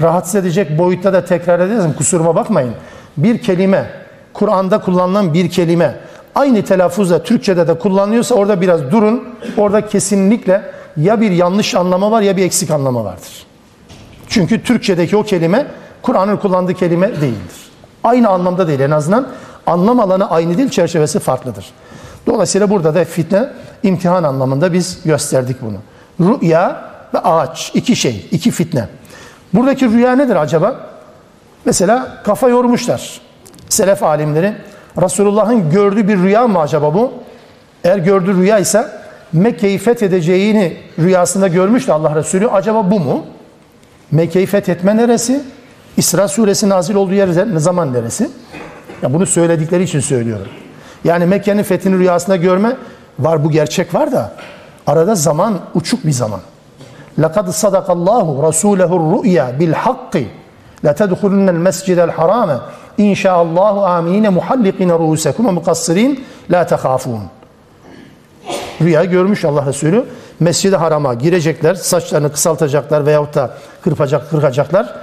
rahatsız 0.00 0.34
edecek 0.34 0.78
boyutta 0.78 1.12
da 1.12 1.24
tekrar 1.24 1.60
ederiz. 1.60 1.84
Kusuruma 1.98 2.34
bakmayın. 2.34 2.74
Bir 3.16 3.38
kelime, 3.38 3.90
Kur'an'da 4.32 4.80
kullanılan 4.80 5.34
bir 5.34 5.50
kelime 5.50 5.96
aynı 6.34 6.64
telaffuzla 6.64 7.22
Türkçe'de 7.22 7.68
de 7.68 7.78
kullanılıyorsa 7.78 8.34
orada 8.34 8.60
biraz 8.60 8.90
durun. 8.90 9.24
Orada 9.56 9.86
kesinlikle 9.86 10.62
ya 10.96 11.20
bir 11.20 11.30
yanlış 11.30 11.74
anlama 11.74 12.10
var 12.10 12.22
ya 12.22 12.36
bir 12.36 12.44
eksik 12.44 12.70
anlama 12.70 13.04
vardır. 13.04 13.46
Çünkü 14.28 14.62
Türkçedeki 14.62 15.16
o 15.16 15.22
kelime 15.22 15.66
Kur'an'ın 16.02 16.36
kullandığı 16.36 16.74
kelime 16.74 17.08
değildir. 17.08 17.67
Aynı 18.04 18.28
anlamda 18.28 18.68
değil 18.68 18.80
en 18.80 18.90
azından. 18.90 19.28
Anlam 19.66 20.00
alanı 20.00 20.30
aynı 20.30 20.58
değil, 20.58 20.68
çerçevesi 20.68 21.18
farklıdır. 21.18 21.66
Dolayısıyla 22.26 22.70
burada 22.70 22.94
da 22.94 23.04
fitne 23.04 23.48
imtihan 23.82 24.22
anlamında 24.22 24.72
biz 24.72 25.02
gösterdik 25.04 25.56
bunu. 25.62 25.76
Rüya 26.20 26.84
ve 27.14 27.18
ağaç 27.18 27.70
iki 27.74 27.96
şey, 27.96 28.28
iki 28.30 28.50
fitne. 28.50 28.88
Buradaki 29.54 29.90
rüya 29.90 30.16
nedir 30.16 30.36
acaba? 30.36 30.76
Mesela 31.64 32.22
kafa 32.24 32.48
yormuşlar. 32.48 33.20
Selef 33.68 34.02
alimleri 34.02 34.54
Resulullah'ın 35.02 35.70
gördüğü 35.70 36.08
bir 36.08 36.18
rüya 36.18 36.48
mı 36.48 36.58
acaba 36.58 36.94
bu? 36.94 37.12
Eğer 37.84 37.98
gördüğü 37.98 38.36
rüya 38.36 38.58
ise 38.58 38.88
Mekke'yi 39.32 39.78
fethedeceğini 39.78 40.76
rüyasında 40.98 41.48
görmüştü 41.48 41.92
Allah 41.92 42.14
Resulü. 42.14 42.48
Acaba 42.48 42.90
bu 42.90 43.00
mu? 43.00 43.26
Mekke'yi 44.10 44.46
fethetme 44.46 44.96
neresi? 44.96 45.42
İsra 45.97 46.27
suresi 46.27 46.69
nazil 46.69 46.95
olduğu 46.95 47.13
yer 47.13 47.53
ne 47.53 47.59
zaman 47.59 47.93
neresi? 47.93 48.29
Ya 49.01 49.13
bunu 49.13 49.25
söyledikleri 49.25 49.83
için 49.83 49.99
söylüyorum. 49.99 50.47
Yani 51.03 51.25
Mekke'nin 51.25 51.63
fethini 51.63 51.97
rüyasında 51.97 52.35
görme 52.35 52.75
var 53.19 53.43
bu 53.43 53.51
gerçek 53.51 53.95
var 53.95 54.11
da 54.11 54.31
arada 54.87 55.15
zaman 55.15 55.59
uçuk 55.73 56.05
bir 56.05 56.11
zaman. 56.11 56.39
لَقَدْ 57.19 57.47
صَدَقَ 57.63 57.87
اللّٰهُ 57.97 58.27
رَسُولَهُ 58.49 58.91
الرُّؤْيَا 58.99 59.45
بِالْحَقِّ 59.59 60.13
لَتَدْخُلُنَّ 60.85 61.47
الْمَسْجِدَ 61.55 61.99
الْحَرَامَ 62.09 62.49
اِنْ 62.99 63.09
شَاءَ 63.23 63.37
اللّٰهُ 63.45 63.75
آمِينَ 63.97 64.25
مُحَلِّقِينَ 64.37 64.91
رُؤُسَكُمْ 65.03 65.43
وَمُقَصِّرِينَ 65.49 66.11
لَا 66.51 66.61
تَخَافُونَ 66.71 67.23
Rüya 68.81 69.03
görmüş 69.05 69.45
Allah 69.45 69.65
Resulü. 69.65 70.05
Mescid-i 70.39 70.75
Haram'a 70.75 71.13
girecekler, 71.13 71.75
saçlarını 71.75 72.31
kısaltacaklar 72.31 73.05
veyahut 73.05 73.35
da 73.35 73.51
kırpacak, 73.83 74.29
kırkacaklar. 74.29 74.95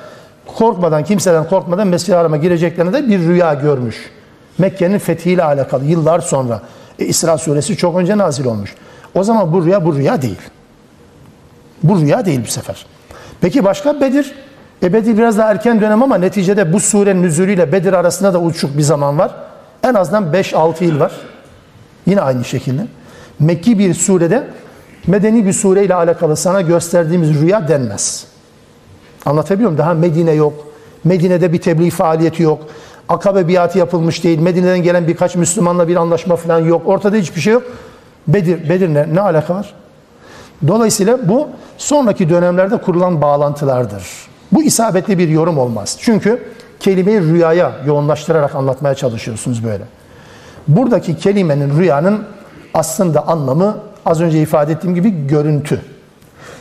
Korkmadan, 0.45 1.03
kimseden 1.03 1.47
korkmadan 1.49 1.87
Mescid-i 1.87 2.15
Haram'a 2.15 2.37
gireceklerine 2.37 2.93
de 2.93 3.07
bir 3.07 3.19
rüya 3.19 3.53
görmüş. 3.53 4.11
Mekke'nin 4.57 4.99
fethiyle 4.99 5.43
alakalı 5.43 5.85
yıllar 5.85 6.19
sonra. 6.19 6.61
E, 6.99 7.05
İsra 7.05 7.37
suresi 7.37 7.77
çok 7.77 7.97
önce 7.97 8.17
nazil 8.17 8.45
olmuş. 8.45 8.75
O 9.15 9.23
zaman 9.23 9.53
bu 9.53 9.65
rüya 9.65 9.85
bu 9.85 9.95
rüya 9.95 10.21
değil. 10.21 10.41
Bu 11.83 11.99
rüya 11.99 12.25
değil 12.25 12.41
bu 12.43 12.51
sefer. 12.51 12.85
Peki 13.41 13.63
başka 13.63 14.01
Bedir? 14.01 14.35
E 14.83 14.93
Bedir 14.93 15.17
biraz 15.17 15.37
daha 15.37 15.51
erken 15.51 15.81
dönem 15.81 16.03
ama 16.03 16.17
neticede 16.17 16.73
bu 16.73 16.79
surenin 16.79 17.23
nüzulüyle 17.23 17.71
Bedir 17.71 17.93
arasında 17.93 18.33
da 18.33 18.41
uçuk 18.41 18.77
bir 18.77 18.81
zaman 18.81 19.19
var. 19.19 19.31
En 19.83 19.93
azından 19.93 20.23
5-6 20.23 20.83
yıl 20.83 20.99
var. 20.99 21.11
Yine 22.05 22.21
aynı 22.21 22.43
şekilde. 22.43 22.81
Mekki 23.39 23.79
bir 23.79 23.93
surede 23.93 24.47
medeni 25.07 25.45
bir 25.45 25.53
sureyle 25.53 25.95
alakalı 25.95 26.35
sana 26.37 26.61
gösterdiğimiz 26.61 27.41
rüya 27.41 27.67
denmez. 27.67 28.27
Anlatabiliyor 29.25 29.69
muyum? 29.69 29.77
Daha 29.77 29.93
Medine 29.93 30.31
yok. 30.31 30.53
Medine'de 31.03 31.53
bir 31.53 31.61
tebliğ 31.61 31.89
faaliyeti 31.89 32.43
yok. 32.43 32.59
Akabe 33.09 33.47
biatı 33.47 33.77
yapılmış 33.77 34.23
değil. 34.23 34.39
Medine'den 34.39 34.83
gelen 34.83 35.07
birkaç 35.07 35.35
Müslümanla 35.35 35.87
bir 35.87 35.95
anlaşma 35.95 36.35
falan 36.35 36.59
yok. 36.59 36.81
Ortada 36.85 37.15
hiçbir 37.15 37.41
şey 37.41 37.53
yok. 37.53 37.63
Bedir, 38.27 38.69
Bedir 38.69 38.93
ne, 38.93 39.15
ne 39.15 39.21
alaka 39.21 39.55
var? 39.55 39.73
Dolayısıyla 40.67 41.29
bu 41.29 41.47
sonraki 41.77 42.29
dönemlerde 42.29 42.77
kurulan 42.77 43.21
bağlantılardır. 43.21 44.03
Bu 44.51 44.63
isabetli 44.63 45.17
bir 45.17 45.29
yorum 45.29 45.57
olmaz. 45.57 45.97
Çünkü 46.01 46.43
kelimeyi 46.79 47.21
rüyaya 47.21 47.71
yoğunlaştırarak 47.85 48.55
anlatmaya 48.55 48.95
çalışıyorsunuz 48.95 49.63
böyle. 49.63 49.83
Buradaki 50.67 51.17
kelimenin 51.17 51.79
rüyanın 51.79 52.23
aslında 52.73 53.27
anlamı 53.27 53.77
az 54.05 54.21
önce 54.21 54.41
ifade 54.41 54.71
ettiğim 54.71 54.95
gibi 54.95 55.27
görüntü. 55.27 55.81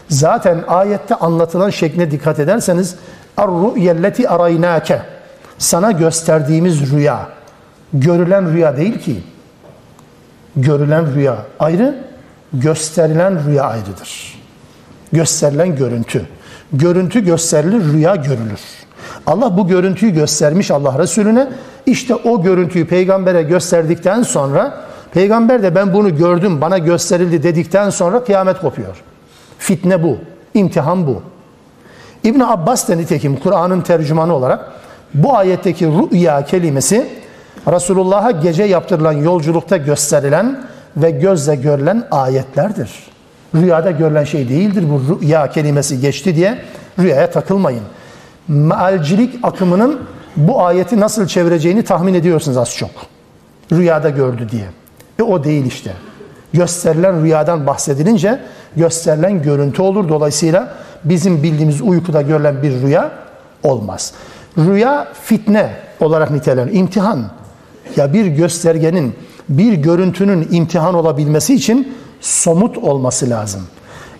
Zaten 0.08 0.64
ayette 0.68 1.14
anlatılan 1.14 1.70
şekline 1.70 2.10
dikkat 2.10 2.38
ederseniz 2.38 2.96
Er-rü'yelleti 3.36 4.28
araynâke 4.28 5.02
Sana 5.58 5.92
gösterdiğimiz 5.92 6.92
rüya 6.92 7.28
görülen 7.92 8.52
rüya 8.52 8.76
değil 8.76 8.98
ki. 8.98 9.22
Görülen 10.56 11.14
rüya 11.14 11.36
ayrı, 11.58 11.98
gösterilen 12.52 13.46
rüya 13.46 13.64
ayrıdır. 13.64 14.38
Gösterilen 15.12 15.76
görüntü. 15.76 16.26
Görüntü 16.72 17.24
gösterilir, 17.24 17.92
rüya 17.92 18.16
görülür. 18.16 18.60
Allah 19.26 19.56
bu 19.56 19.68
görüntüyü 19.68 20.14
göstermiş 20.14 20.70
Allah 20.70 20.98
Resulüne. 20.98 21.48
İşte 21.86 22.14
o 22.14 22.42
görüntüyü 22.42 22.86
peygambere 22.86 23.42
gösterdikten 23.42 24.22
sonra 24.22 24.84
peygamber 25.12 25.62
de 25.62 25.74
ben 25.74 25.92
bunu 25.94 26.16
gördüm, 26.16 26.60
bana 26.60 26.78
gösterildi 26.78 27.42
dedikten 27.42 27.90
sonra 27.90 28.24
kıyamet 28.24 28.60
kopuyor. 28.60 29.02
Fitne 29.64 30.02
bu, 30.02 30.18
imtihan 30.54 31.06
bu. 31.06 31.22
İbn 32.24 32.40
Abbas 32.40 32.88
da 32.88 32.94
nitekim 32.94 33.36
Kur'an'ın 33.36 33.80
tercümanı 33.80 34.34
olarak 34.34 34.72
bu 35.14 35.36
ayetteki 35.36 35.86
rüya 35.86 36.44
kelimesi 36.44 37.08
Resulullah'a 37.72 38.30
gece 38.30 38.62
yaptırılan 38.64 39.12
yolculukta 39.12 39.76
gösterilen 39.76 40.64
ve 40.96 41.10
gözle 41.10 41.54
görülen 41.54 42.04
ayetlerdir. 42.10 42.90
Rüyada 43.54 43.90
görülen 43.90 44.24
şey 44.24 44.48
değildir 44.48 44.84
bu 44.90 45.20
rüya 45.20 45.50
kelimesi 45.50 46.00
geçti 46.00 46.36
diye 46.36 46.58
rüyaya 46.98 47.30
takılmayın. 47.30 47.84
Mealcilik 48.48 49.38
akımının 49.42 50.00
bu 50.36 50.62
ayeti 50.62 51.00
nasıl 51.00 51.26
çevireceğini 51.26 51.84
tahmin 51.84 52.14
ediyorsunuz 52.14 52.56
az 52.56 52.76
çok. 52.76 52.90
Rüyada 53.72 54.10
gördü 54.10 54.48
diye. 54.50 54.66
E 55.18 55.22
o 55.22 55.44
değil 55.44 55.66
işte. 55.66 55.92
Gösterilen 56.52 57.22
rüyadan 57.22 57.66
bahsedilince 57.66 58.40
gösterilen 58.76 59.42
görüntü 59.42 59.82
olur. 59.82 60.08
Dolayısıyla 60.08 60.74
bizim 61.04 61.42
bildiğimiz 61.42 61.82
uykuda 61.82 62.22
görülen 62.22 62.62
bir 62.62 62.82
rüya 62.82 63.10
olmaz. 63.62 64.12
Rüya 64.58 65.08
fitne 65.22 65.70
olarak 66.00 66.30
niteleniyor. 66.30 66.76
İmtihan. 66.76 67.24
Ya 67.96 68.12
bir 68.12 68.26
göstergenin, 68.26 69.14
bir 69.48 69.72
görüntünün 69.72 70.48
imtihan 70.50 70.94
olabilmesi 70.94 71.54
için 71.54 71.96
somut 72.20 72.78
olması 72.78 73.30
lazım. 73.30 73.62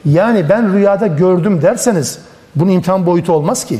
Yani 0.05 0.48
ben 0.48 0.74
rüyada 0.74 1.07
gördüm 1.07 1.62
derseniz 1.62 2.18
bunun 2.57 2.70
imtihan 2.70 3.07
boyutu 3.07 3.32
olmaz 3.32 3.64
ki. 3.64 3.78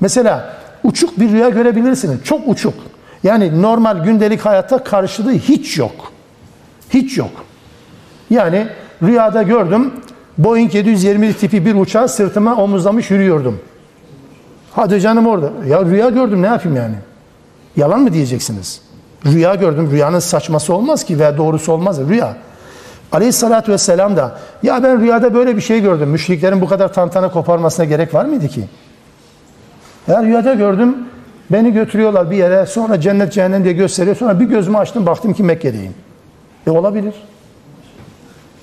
Mesela 0.00 0.56
uçuk 0.84 1.20
bir 1.20 1.30
rüya 1.30 1.48
görebilirsiniz. 1.48 2.24
Çok 2.24 2.48
uçuk. 2.48 2.74
Yani 3.22 3.62
normal 3.62 4.04
gündelik 4.04 4.40
hayatta 4.40 4.84
karşılığı 4.84 5.32
hiç 5.32 5.78
yok. 5.78 6.12
Hiç 6.90 7.18
yok. 7.18 7.30
Yani 8.30 8.66
rüyada 9.02 9.42
gördüm 9.42 9.92
Boeing 10.38 10.74
720 10.74 11.32
tipi 11.32 11.66
bir 11.66 11.74
uçağı 11.74 12.08
sırtıma 12.08 12.56
omuzlamış 12.56 13.10
yürüyordum. 13.10 13.60
Hadi 14.72 15.00
canım 15.00 15.26
orada. 15.26 15.50
Ya 15.66 15.84
rüya 15.84 16.08
gördüm 16.08 16.42
ne 16.42 16.46
yapayım 16.46 16.76
yani? 16.76 16.94
Yalan 17.76 18.00
mı 18.00 18.12
diyeceksiniz? 18.12 18.80
Rüya 19.26 19.54
gördüm. 19.54 19.88
Rüyanın 19.92 20.18
saçması 20.18 20.74
olmaz 20.74 21.04
ki 21.04 21.18
veya 21.18 21.36
doğrusu 21.36 21.72
olmaz. 21.72 22.00
Rüya. 22.08 22.36
Aleyhissalatü 23.12 23.72
vesselam 23.72 24.16
da 24.16 24.38
ya 24.62 24.82
ben 24.82 25.00
rüyada 25.00 25.34
böyle 25.34 25.56
bir 25.56 25.60
şey 25.60 25.80
gördüm. 25.80 26.08
Müşriklerin 26.08 26.60
bu 26.60 26.68
kadar 26.68 26.92
tantana 26.92 27.30
koparmasına 27.30 27.84
gerek 27.84 28.14
var 28.14 28.24
mıydı 28.24 28.48
ki? 28.48 28.64
Ya 30.08 30.22
rüyada 30.22 30.54
gördüm. 30.54 30.96
Beni 31.50 31.72
götürüyorlar 31.72 32.30
bir 32.30 32.36
yere. 32.36 32.66
Sonra 32.66 33.00
cennet 33.00 33.32
cehennem 33.32 33.64
diye 33.64 33.74
gösteriyor. 33.74 34.16
Sonra 34.16 34.40
bir 34.40 34.44
gözümü 34.44 34.78
açtım 34.78 35.06
baktım 35.06 35.32
ki 35.32 35.42
Mekke'deyim. 35.42 35.94
E 36.66 36.70
olabilir. 36.70 37.14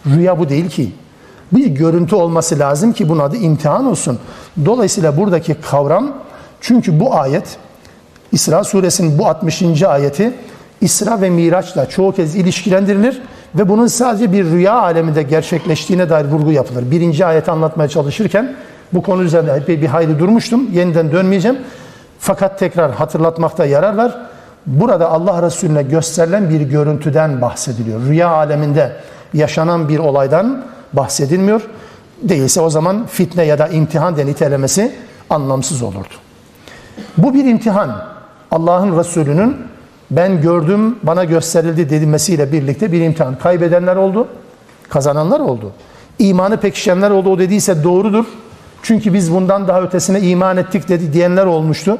Rüya 0.06 0.40
bu 0.40 0.50
değil 0.50 0.70
ki. 0.70 0.92
Bir 1.52 1.66
görüntü 1.68 2.16
olması 2.16 2.60
lazım 2.60 2.94
ki 2.94 3.10
bunun 3.10 3.20
adı 3.20 3.38
imtihan 3.38 3.86
olsun. 3.86 4.20
Dolayısıyla 4.66 5.18
buradaki 5.18 5.54
kavram 5.54 6.14
çünkü 6.62 7.00
bu 7.00 7.16
ayet 7.16 7.58
İsra 8.32 8.64
suresinin 8.64 9.20
bu 9.20 9.28
60. 9.28 9.84
ayeti 9.84 10.34
İsra 10.82 11.22
ve 11.22 11.30
Miraç'la 11.30 11.90
çoğu 11.90 12.12
kez 12.12 12.36
ilişkilendirilir 12.36 13.22
ve 13.56 13.70
bunun 13.70 13.88
sadece 13.88 14.32
bir 14.32 14.46
rüya 14.46 14.74
aleminde 14.74 15.24
gerçekleştiğine 15.24 16.10
dair 16.10 16.26
vurgu 16.26 16.52
yapılır. 16.52 16.92
Birinci 16.92 17.26
ayeti 17.26 17.52
anlatmaya 17.52 17.90
çalışırken 17.90 18.56
bu 18.94 19.04
konu 19.04 19.24
üzerinde 19.24 19.52
epey 19.52 19.82
bir 19.82 19.88
hayli 19.88 20.20
durmuştum. 20.20 20.70
Yeniden 20.74 21.12
dönmeyeceğim. 21.12 21.58
Fakat 22.20 22.60
tekrar 22.60 22.92
hatırlatmakta 22.92 23.66
yarar 23.66 23.98
var. 23.98 24.18
Burada 24.66 25.10
Allah 25.10 25.42
Resulüne 25.42 25.84
gösterilen 25.84 26.50
bir 26.50 26.62
görüntüden 26.62 27.42
bahsediliyor. 27.42 28.02
Rüya 28.02 28.30
aleminde 28.30 28.92
yaşanan 29.34 29.90
bir 29.90 30.00
olaydan 30.00 30.66
bahsedilmiyor. 30.94 31.62
Değilse 32.22 32.62
o 32.62 32.70
zaman 32.70 33.06
fitne 33.06 33.44
ya 33.44 33.60
da 33.60 33.68
imtihan 33.68 34.18
de 34.18 34.26
nitelemesi 34.26 34.96
anlamsız 35.30 35.82
olurdu. 35.82 36.14
Bu 37.18 37.34
bir 37.34 37.46
imtihan. 37.46 38.06
Allah'ın 38.52 39.00
Resulü'nün 39.00 39.58
ben 40.12 40.42
gördüm, 40.42 40.96
bana 41.04 41.24
gösterildi 41.24 41.90
dedilmesiyle 41.90 42.52
birlikte 42.52 42.92
bir 42.92 43.02
imtihan. 43.02 43.36
Kaybedenler 43.36 43.96
oldu, 43.96 44.28
kazananlar 44.90 45.40
oldu. 45.40 45.72
İmanı 46.20 46.58
pekişenler 46.58 47.12
oldu, 47.12 47.30
o 47.30 47.40
dediyse 47.40 47.84
doğrudur. 47.84 48.26
Çünkü 48.84 49.14
biz 49.14 49.34
bundan 49.34 49.68
daha 49.68 49.82
ötesine 49.82 50.22
iman 50.22 50.58
ettik 50.58 50.90
dedi 50.90 51.14
diyenler 51.14 51.46
olmuştu. 51.46 51.98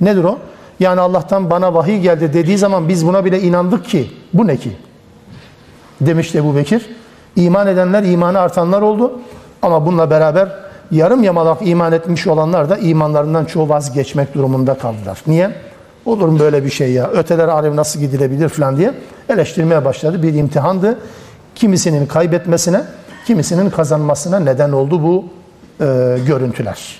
Nedir 0.00 0.24
o? 0.24 0.38
Yani 0.80 1.00
Allah'tan 1.00 1.50
bana 1.50 1.74
vahiy 1.74 2.00
geldi 2.00 2.32
dediği 2.32 2.58
zaman 2.58 2.88
biz 2.88 3.06
buna 3.06 3.24
bile 3.24 3.40
inandık 3.40 3.84
ki 3.84 4.10
bu 4.32 4.46
ne 4.46 4.56
ki? 4.56 4.76
Demişti 6.01 6.37
Ebu 6.37 6.55
Bekir. 6.55 6.89
İman 7.35 7.67
edenler 7.67 8.03
imanı 8.03 8.39
artanlar 8.39 8.81
oldu. 8.81 9.19
Ama 9.61 9.85
bununla 9.85 10.09
beraber 10.09 10.49
yarım 10.91 11.23
yamalak 11.23 11.57
iman 11.61 11.91
etmiş 11.91 12.27
olanlar 12.27 12.69
da 12.69 12.77
imanlarından 12.77 13.45
çoğu 13.45 13.69
vazgeçmek 13.69 14.33
durumunda 14.33 14.73
kaldılar. 14.73 15.23
Niye? 15.27 15.51
Olur 16.05 16.27
mu 16.27 16.39
böyle 16.39 16.65
bir 16.65 16.69
şey 16.69 16.91
ya? 16.91 17.07
Öteler 17.07 17.47
alem 17.47 17.75
nasıl 17.75 17.99
gidilebilir 17.99 18.49
falan 18.49 18.77
diye 18.77 18.93
eleştirmeye 19.29 19.85
başladı. 19.85 20.23
Bir 20.23 20.33
imtihandı. 20.33 20.97
Kimisinin 21.55 22.05
kaybetmesine, 22.05 22.81
kimisinin 23.27 23.69
kazanmasına 23.69 24.39
neden 24.39 24.71
oldu 24.71 25.03
bu 25.03 25.25
e, 25.85 26.17
görüntüler. 26.27 26.99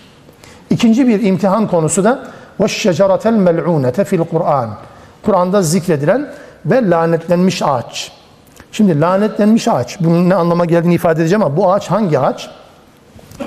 İkinci 0.69 1.07
bir 1.07 1.21
imtihan 1.21 1.67
konusu 1.67 2.03
da 2.03 2.23
وَالشَّجَرَةَ 2.59 3.19
الْمَلْعُونَةَ 3.19 4.03
fil 4.03 4.19
Kur'an. 4.19 4.69
Kur'an'da 5.25 5.61
zikredilen 5.61 6.29
ve 6.65 6.89
lanetlenmiş 6.89 7.61
ağaç. 7.61 8.11
Şimdi 8.72 9.00
lanetlenmiş 9.00 9.68
ağaç, 9.68 10.00
bunun 10.00 10.28
ne 10.28 10.34
anlama 10.34 10.64
geldiğini 10.64 10.94
ifade 10.94 11.20
edeceğim 11.20 11.42
ama 11.42 11.56
bu 11.56 11.72
ağaç 11.72 11.90
hangi 11.90 12.18
ağaç? 12.18 12.50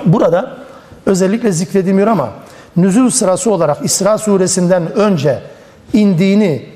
Burada 0.04 0.56
özellikle 1.06 1.52
zikredilmiyor 1.52 2.08
ama 2.08 2.28
nüzul 2.76 3.10
sırası 3.10 3.50
olarak 3.50 3.78
İsra 3.84 4.18
suresinden 4.18 4.92
önce 4.92 5.38
indiğini 5.92 6.66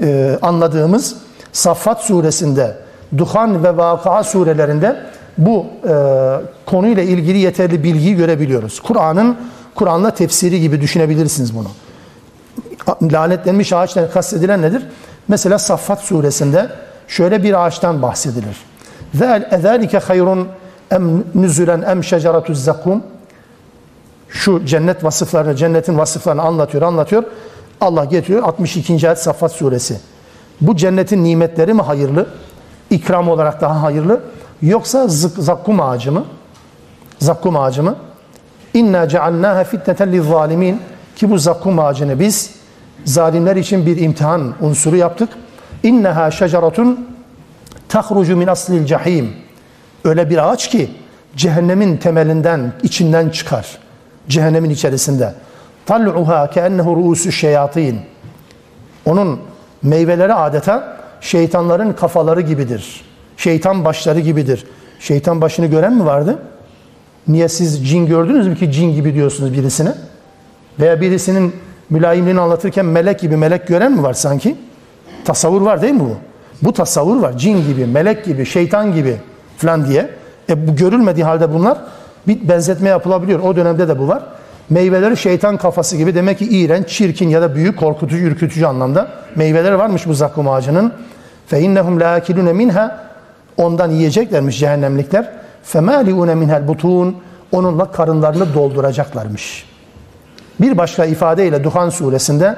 e, 0.00 0.38
anladığımız 0.42 1.16
Saffat 1.52 2.00
suresinde, 2.00 2.76
Duhan 3.18 3.64
ve 3.64 3.76
Vakıa 3.76 4.24
surelerinde 4.24 4.96
bu 5.38 5.66
e, 5.88 5.94
konuyla 6.66 7.02
ilgili 7.02 7.38
yeterli 7.38 7.84
bilgiyi 7.84 8.16
görebiliyoruz. 8.16 8.80
Kur'an'ın 8.80 9.36
Kur'an'la 9.74 10.10
tefsiri 10.10 10.60
gibi 10.60 10.80
düşünebilirsiniz 10.80 11.54
bunu. 11.56 11.68
Lanetlenmiş 13.12 13.72
ağaçtan 13.72 14.10
kastedilen 14.10 14.62
nedir? 14.62 14.86
Mesela 15.28 15.58
Saffat 15.58 16.00
suresinde 16.00 16.68
şöyle 17.07 17.43
bir 17.43 17.65
ağaçtan 17.65 18.01
bahsedilir. 18.01 18.57
ذَٰلِكَ 19.17 19.99
hayrun 19.99 20.47
em 20.91 21.23
nüzülen 21.35 21.81
em 21.81 22.03
şeceratuz 22.03 22.63
zakum 22.63 23.03
şu 24.29 24.65
cennet 24.65 25.03
vasıflarını, 25.03 25.55
cennetin 25.55 25.97
vasıflarını 25.97 26.41
anlatıyor, 26.41 26.83
anlatıyor. 26.83 27.23
Allah 27.81 28.05
getiriyor 28.05 28.43
62. 28.43 29.07
ayet 29.07 29.19
Saffat 29.19 29.51
suresi. 29.51 29.99
Bu 30.61 30.75
cennetin 30.75 31.23
nimetleri 31.23 31.73
mi 31.73 31.81
hayırlı? 31.81 32.27
İkram 32.89 33.29
olarak 33.29 33.61
daha 33.61 33.81
hayırlı? 33.81 34.21
Yoksa 34.61 35.05
zakkum 35.07 35.81
ağacı 35.81 36.11
mı? 36.11 36.25
Zakkum 37.19 37.57
ağacı 37.57 37.83
mı? 37.83 37.95
İnna 38.73 39.07
cealnâhe 39.07 39.63
fitneten 39.63 40.11
lizzalimin 40.11 40.81
ki 41.15 41.29
bu 41.29 41.37
zakkum 41.37 41.79
ağacını 41.79 42.19
biz 42.19 42.51
zalimler 43.05 43.55
için 43.55 43.85
bir 43.85 43.97
imtihan 43.97 44.53
unsuru 44.61 44.95
yaptık. 44.95 45.29
İnneha 45.86 46.30
şeceratun 46.30 47.08
tahrucu 47.88 48.36
min 48.36 48.46
aslil 48.46 48.86
cahim. 48.86 49.32
Öyle 50.04 50.30
bir 50.30 50.50
ağaç 50.50 50.70
ki 50.70 50.90
cehennemin 51.36 51.96
temelinden, 51.96 52.72
içinden 52.82 53.28
çıkar. 53.28 53.78
Cehennemin 54.28 54.70
içerisinde. 54.70 55.34
Tal'uha 55.86 56.50
keennehu 56.50 56.96
ruusu 56.96 57.32
şeyatin. 57.32 58.00
Onun 59.04 59.40
meyveleri 59.82 60.34
adeta 60.34 60.96
şeytanların 61.20 61.92
kafaları 61.92 62.40
gibidir. 62.40 63.04
Şeytan 63.36 63.84
başları 63.84 64.20
gibidir. 64.20 64.66
Şeytan 65.00 65.40
başını 65.40 65.66
gören 65.66 65.92
mi 65.92 66.04
vardı? 66.04 66.38
Niye 67.28 67.48
siz 67.48 67.88
cin 67.88 68.06
gördünüz 68.06 68.48
mü 68.48 68.56
ki 68.56 68.72
cin 68.72 68.94
gibi 68.94 69.14
diyorsunuz 69.14 69.52
birisine? 69.52 69.94
Veya 70.80 71.00
birisinin 71.00 71.54
mülayimliğini 71.90 72.40
anlatırken 72.40 72.86
melek 72.86 73.20
gibi 73.20 73.36
melek 73.36 73.66
gören 73.66 73.92
mi 73.92 74.02
var 74.02 74.12
sanki? 74.12 74.56
Tasavvur 75.26 75.60
var 75.60 75.82
değil 75.82 75.94
mi 75.94 76.00
bu? 76.00 76.16
Bu 76.62 76.72
tasavvur 76.72 77.22
var. 77.22 77.38
Cin 77.38 77.66
gibi, 77.66 77.86
melek 77.86 78.24
gibi, 78.24 78.46
şeytan 78.46 78.94
gibi 78.94 79.16
falan 79.58 79.86
diye. 79.86 80.10
E 80.48 80.68
bu 80.68 80.76
görülmediği 80.76 81.24
halde 81.24 81.54
bunlar 81.54 81.78
bir 82.26 82.48
benzetme 82.48 82.88
yapılabiliyor. 82.88 83.40
O 83.40 83.56
dönemde 83.56 83.88
de 83.88 83.98
bu 83.98 84.08
var. 84.08 84.22
Meyveleri 84.70 85.16
şeytan 85.16 85.56
kafası 85.56 85.96
gibi 85.96 86.14
demek 86.14 86.38
ki 86.38 86.44
iğrenç, 86.44 86.88
çirkin 86.88 87.28
ya 87.28 87.42
da 87.42 87.54
büyük, 87.54 87.78
korkutucu, 87.78 88.16
ürkütücü 88.16 88.66
anlamda 88.66 89.08
meyveleri 89.36 89.78
varmış 89.78 90.06
bu 90.06 90.14
zakkum 90.14 90.48
ağacının. 90.48 90.92
Fe 91.46 91.60
innehum 91.60 92.00
la 92.00 92.12
akilune 92.12 92.52
minha 92.52 93.06
ondan 93.56 93.90
yiyeceklermiş 93.90 94.58
cehennemlikler. 94.58 95.32
Femaliune 95.62 96.34
minhel 96.34 96.68
butun 96.68 97.16
onunla 97.52 97.92
karınlarını 97.92 98.54
dolduracaklarmış. 98.54 99.64
Bir 100.60 100.78
başka 100.78 101.04
ifadeyle 101.04 101.64
Duhan 101.64 101.90
suresinde 101.90 102.56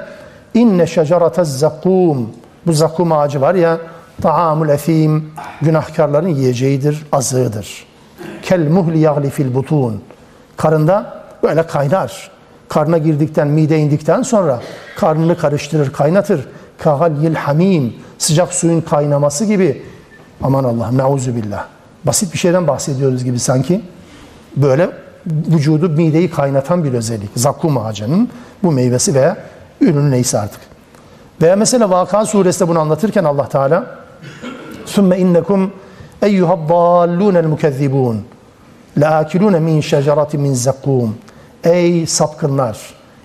inne 0.53 0.87
şecaratez 0.87 1.59
zakkum 1.59 2.29
bu 2.69 2.73
zakkum 2.73 3.11
ağacı 3.11 3.41
var 3.41 3.55
ya 3.55 3.77
taamul 4.21 4.69
efim 4.69 5.31
günahkarların 5.61 6.27
yiyeceğidir, 6.27 7.05
azığıdır. 7.11 7.85
Kel 8.41 8.67
muhli 8.67 8.99
yagli 8.99 9.29
fil 9.29 9.55
butun 9.55 10.01
karında 10.57 11.23
böyle 11.43 11.67
kaynar. 11.67 12.31
Karna 12.69 12.97
girdikten, 12.97 13.47
mide 13.47 13.79
indikten 13.79 14.21
sonra 14.21 14.59
karnını 14.97 15.37
karıştırır, 15.37 15.91
kaynatır. 15.91 16.47
Kahalyil 16.77 17.35
hamim 17.35 17.93
sıcak 18.17 18.53
suyun 18.53 18.81
kaynaması 18.81 19.45
gibi 19.45 19.83
aman 20.41 20.63
Allah'ım 20.63 20.97
neuzu 20.97 21.35
billah. 21.35 21.65
Basit 22.03 22.33
bir 22.33 22.37
şeyden 22.37 22.67
bahsediyoruz 22.67 23.23
gibi 23.23 23.39
sanki. 23.39 23.81
Böyle 24.55 24.89
vücudu 25.27 25.89
mideyi 25.89 26.29
kaynatan 26.29 26.83
bir 26.83 26.93
özellik. 26.93 27.29
Zakkum 27.35 27.77
ağacının 27.77 28.29
bu 28.63 28.71
meyvesi 28.71 29.15
veya 29.15 29.37
ürünü 29.81 30.11
neyse 30.11 30.39
artık. 30.39 30.78
Veya 31.42 31.56
mesela 31.56 31.90
Vaka 31.90 32.26
suresinde 32.26 32.68
bunu 32.68 32.80
anlatırken 32.80 33.24
Allah 33.24 33.48
Teala 33.48 34.04
ثُمَّ 34.86 35.10
اِنَّكُمْ 35.24 35.68
اَيُّهَا 36.22 36.54
الضَّالُّونَ 36.58 37.36
الْمُكَذِّبُونَ 37.44 38.16
لَاكِلُونَ 38.96 39.54
مِنْ 39.68 39.76
شَجَرَةٍ 39.90 40.32
مِنْ 40.44 40.54
زَقُّومٍ 40.54 41.10
Ey 41.64 42.06
sapkınlar, 42.06 42.78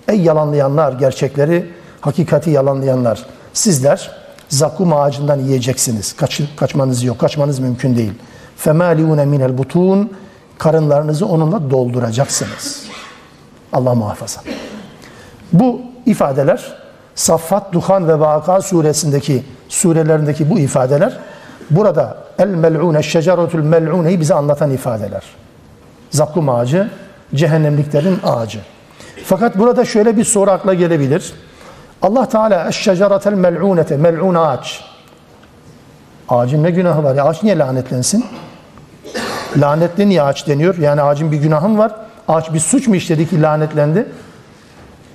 ey 0.08 0.22
yalanlayanlar, 0.22 0.94
gerçekleri, 0.94 1.70
hakikati 2.02 2.50
yalanlayanlar. 2.50 3.26
Sizler 3.54 4.12
zakkum 4.50 4.94
ağacından 4.94 5.40
yiyeceksiniz. 5.40 6.16
Kaç, 6.16 6.42
kaçmanız 6.56 7.04
yok, 7.04 7.20
kaçmanız 7.20 7.60
mümkün 7.60 7.96
değil. 7.96 8.14
فَمَالِيُونَ 8.66 9.22
مِنَ 9.36 9.56
الْبُطُونَ 9.56 10.08
Karınlarınızı 10.58 11.26
onunla 11.26 11.72
dolduracaksınız. 11.72 12.84
Allah 13.74 13.96
muhafaza. 13.96 14.42
Bu 15.54 15.82
ifadeler 16.06 16.78
Saffat, 17.15 17.73
Duhan 17.73 18.09
ve 18.09 18.21
Vaka 18.21 18.61
suresindeki 18.61 19.45
surelerindeki 19.69 20.51
bu 20.51 20.59
ifadeler 20.59 21.19
burada 21.71 22.17
el 22.39 22.49
mel'une, 22.49 23.03
şeceretul 23.03 23.59
mel'uneyi 23.59 24.21
bize 24.21 24.35
anlatan 24.35 24.71
ifadeler. 24.71 25.23
Zakkum 26.11 26.49
ağacı, 26.49 26.91
cehennemliklerin 27.35 28.19
ağacı. 28.25 28.61
Fakat 29.25 29.59
burada 29.59 29.85
şöyle 29.85 30.17
bir 30.17 30.25
soru 30.25 30.51
akla 30.51 30.75
gelebilir. 30.75 31.33
Allah 32.03 32.29
Teala 32.29 32.69
eşşeceretel 32.69 33.33
mel'unete, 33.33 33.97
mel'un 33.97 34.35
ağaç. 34.35 34.85
Ağacın 36.29 36.63
ne 36.63 36.71
günahı 36.71 37.05
var? 37.05 37.15
Ya 37.15 37.25
ağaç 37.25 37.43
niye 37.43 37.59
lanetlensin? 37.59 38.25
Lanetli 39.57 40.09
niye 40.09 40.23
ağaç 40.23 40.47
deniyor? 40.47 40.79
Yani 40.79 41.03
ağacın 41.03 41.33
bir 41.33 41.37
günahı 41.37 41.69
mı 41.69 41.79
var? 41.79 41.93
Ağaç 42.29 42.53
bir 42.53 42.61
suç 42.61 42.89
mu 42.89 42.97
işledi 42.97 43.29
ki 43.29 43.43
lanetlendi? 43.43 44.09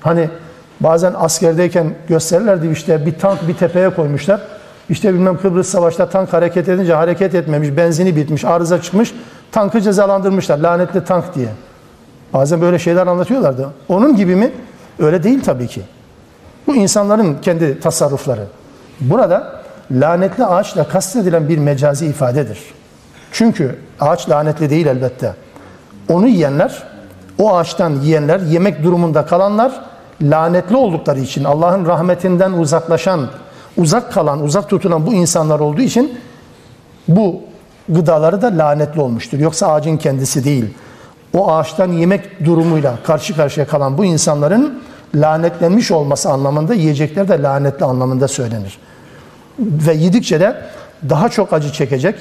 Hani 0.02 0.30
bazen 0.80 1.13
askerdeyken 1.17 1.93
gösterirlerdi 2.07 2.67
işte 2.67 3.05
bir 3.05 3.19
tank 3.19 3.47
bir 3.47 3.53
tepeye 3.53 3.89
koymuşlar. 3.89 4.41
İşte 4.89 5.13
bilmem 5.13 5.38
Kıbrıs 5.38 5.69
Savaş'ta 5.69 6.09
tank 6.09 6.34
hareket 6.34 6.69
edince 6.69 6.93
hareket 6.93 7.36
etmemiş, 7.36 7.77
benzini 7.77 8.15
bitmiş, 8.15 8.45
arıza 8.45 8.82
çıkmış. 8.82 9.13
Tankı 9.51 9.82
cezalandırmışlar 9.82 10.57
lanetli 10.57 11.03
tank 11.03 11.36
diye. 11.36 11.49
Bazen 12.34 12.61
böyle 12.61 12.80
şeyler 12.80 13.07
anlatıyorlardı. 13.07 13.69
Onun 13.89 14.15
gibi 14.15 14.36
mi? 14.36 14.51
Öyle 14.99 15.23
değil 15.23 15.43
tabii 15.43 15.67
ki. 15.67 15.82
Bu 16.67 16.75
insanların 16.75 17.38
kendi 17.41 17.80
tasarrufları. 17.80 18.41
Burada 19.01 19.61
lanetli 19.91 20.45
ağaçla 20.45 20.88
kastedilen 20.88 21.49
bir 21.49 21.57
mecazi 21.57 22.05
ifadedir. 22.05 22.59
Çünkü 23.32 23.75
ağaç 23.99 24.30
lanetli 24.30 24.69
değil 24.69 24.86
elbette. 24.86 25.34
Onu 26.09 26.27
yiyenler, 26.27 26.84
o 27.38 27.55
ağaçtan 27.55 27.91
yiyenler, 27.91 28.39
yemek 28.39 28.84
durumunda 28.84 29.25
kalanlar 29.25 29.82
lanetli 30.22 30.76
oldukları 30.76 31.20
için 31.20 31.43
Allah'ın 31.43 31.86
rahmetinden 31.86 32.51
uzaklaşan, 32.51 33.28
uzak 33.78 34.13
kalan, 34.13 34.43
uzak 34.43 34.70
tutulan 34.70 35.05
bu 35.05 35.13
insanlar 35.13 35.59
olduğu 35.59 35.82
için 35.82 36.20
bu 37.07 37.41
gıdaları 37.89 38.41
da 38.41 38.57
lanetli 38.57 39.01
olmuştur. 39.01 39.39
Yoksa 39.39 39.67
ağacın 39.67 39.97
kendisi 39.97 40.43
değil. 40.43 40.65
O 41.34 41.51
ağaçtan 41.51 41.91
yemek 41.91 42.45
durumuyla 42.45 42.95
karşı 43.03 43.36
karşıya 43.36 43.67
kalan 43.67 43.97
bu 43.97 44.05
insanların 44.05 44.82
lanetlenmiş 45.15 45.91
olması 45.91 46.30
anlamında 46.30 46.74
yiyecekler 46.74 47.28
de 47.28 47.41
lanetli 47.41 47.86
anlamında 47.86 48.28
söylenir. 48.28 48.78
Ve 49.59 49.93
yedikçe 49.93 50.39
de 50.39 50.61
daha 51.09 51.30
çok 51.30 51.53
acı 51.53 51.72
çekecek. 51.74 52.15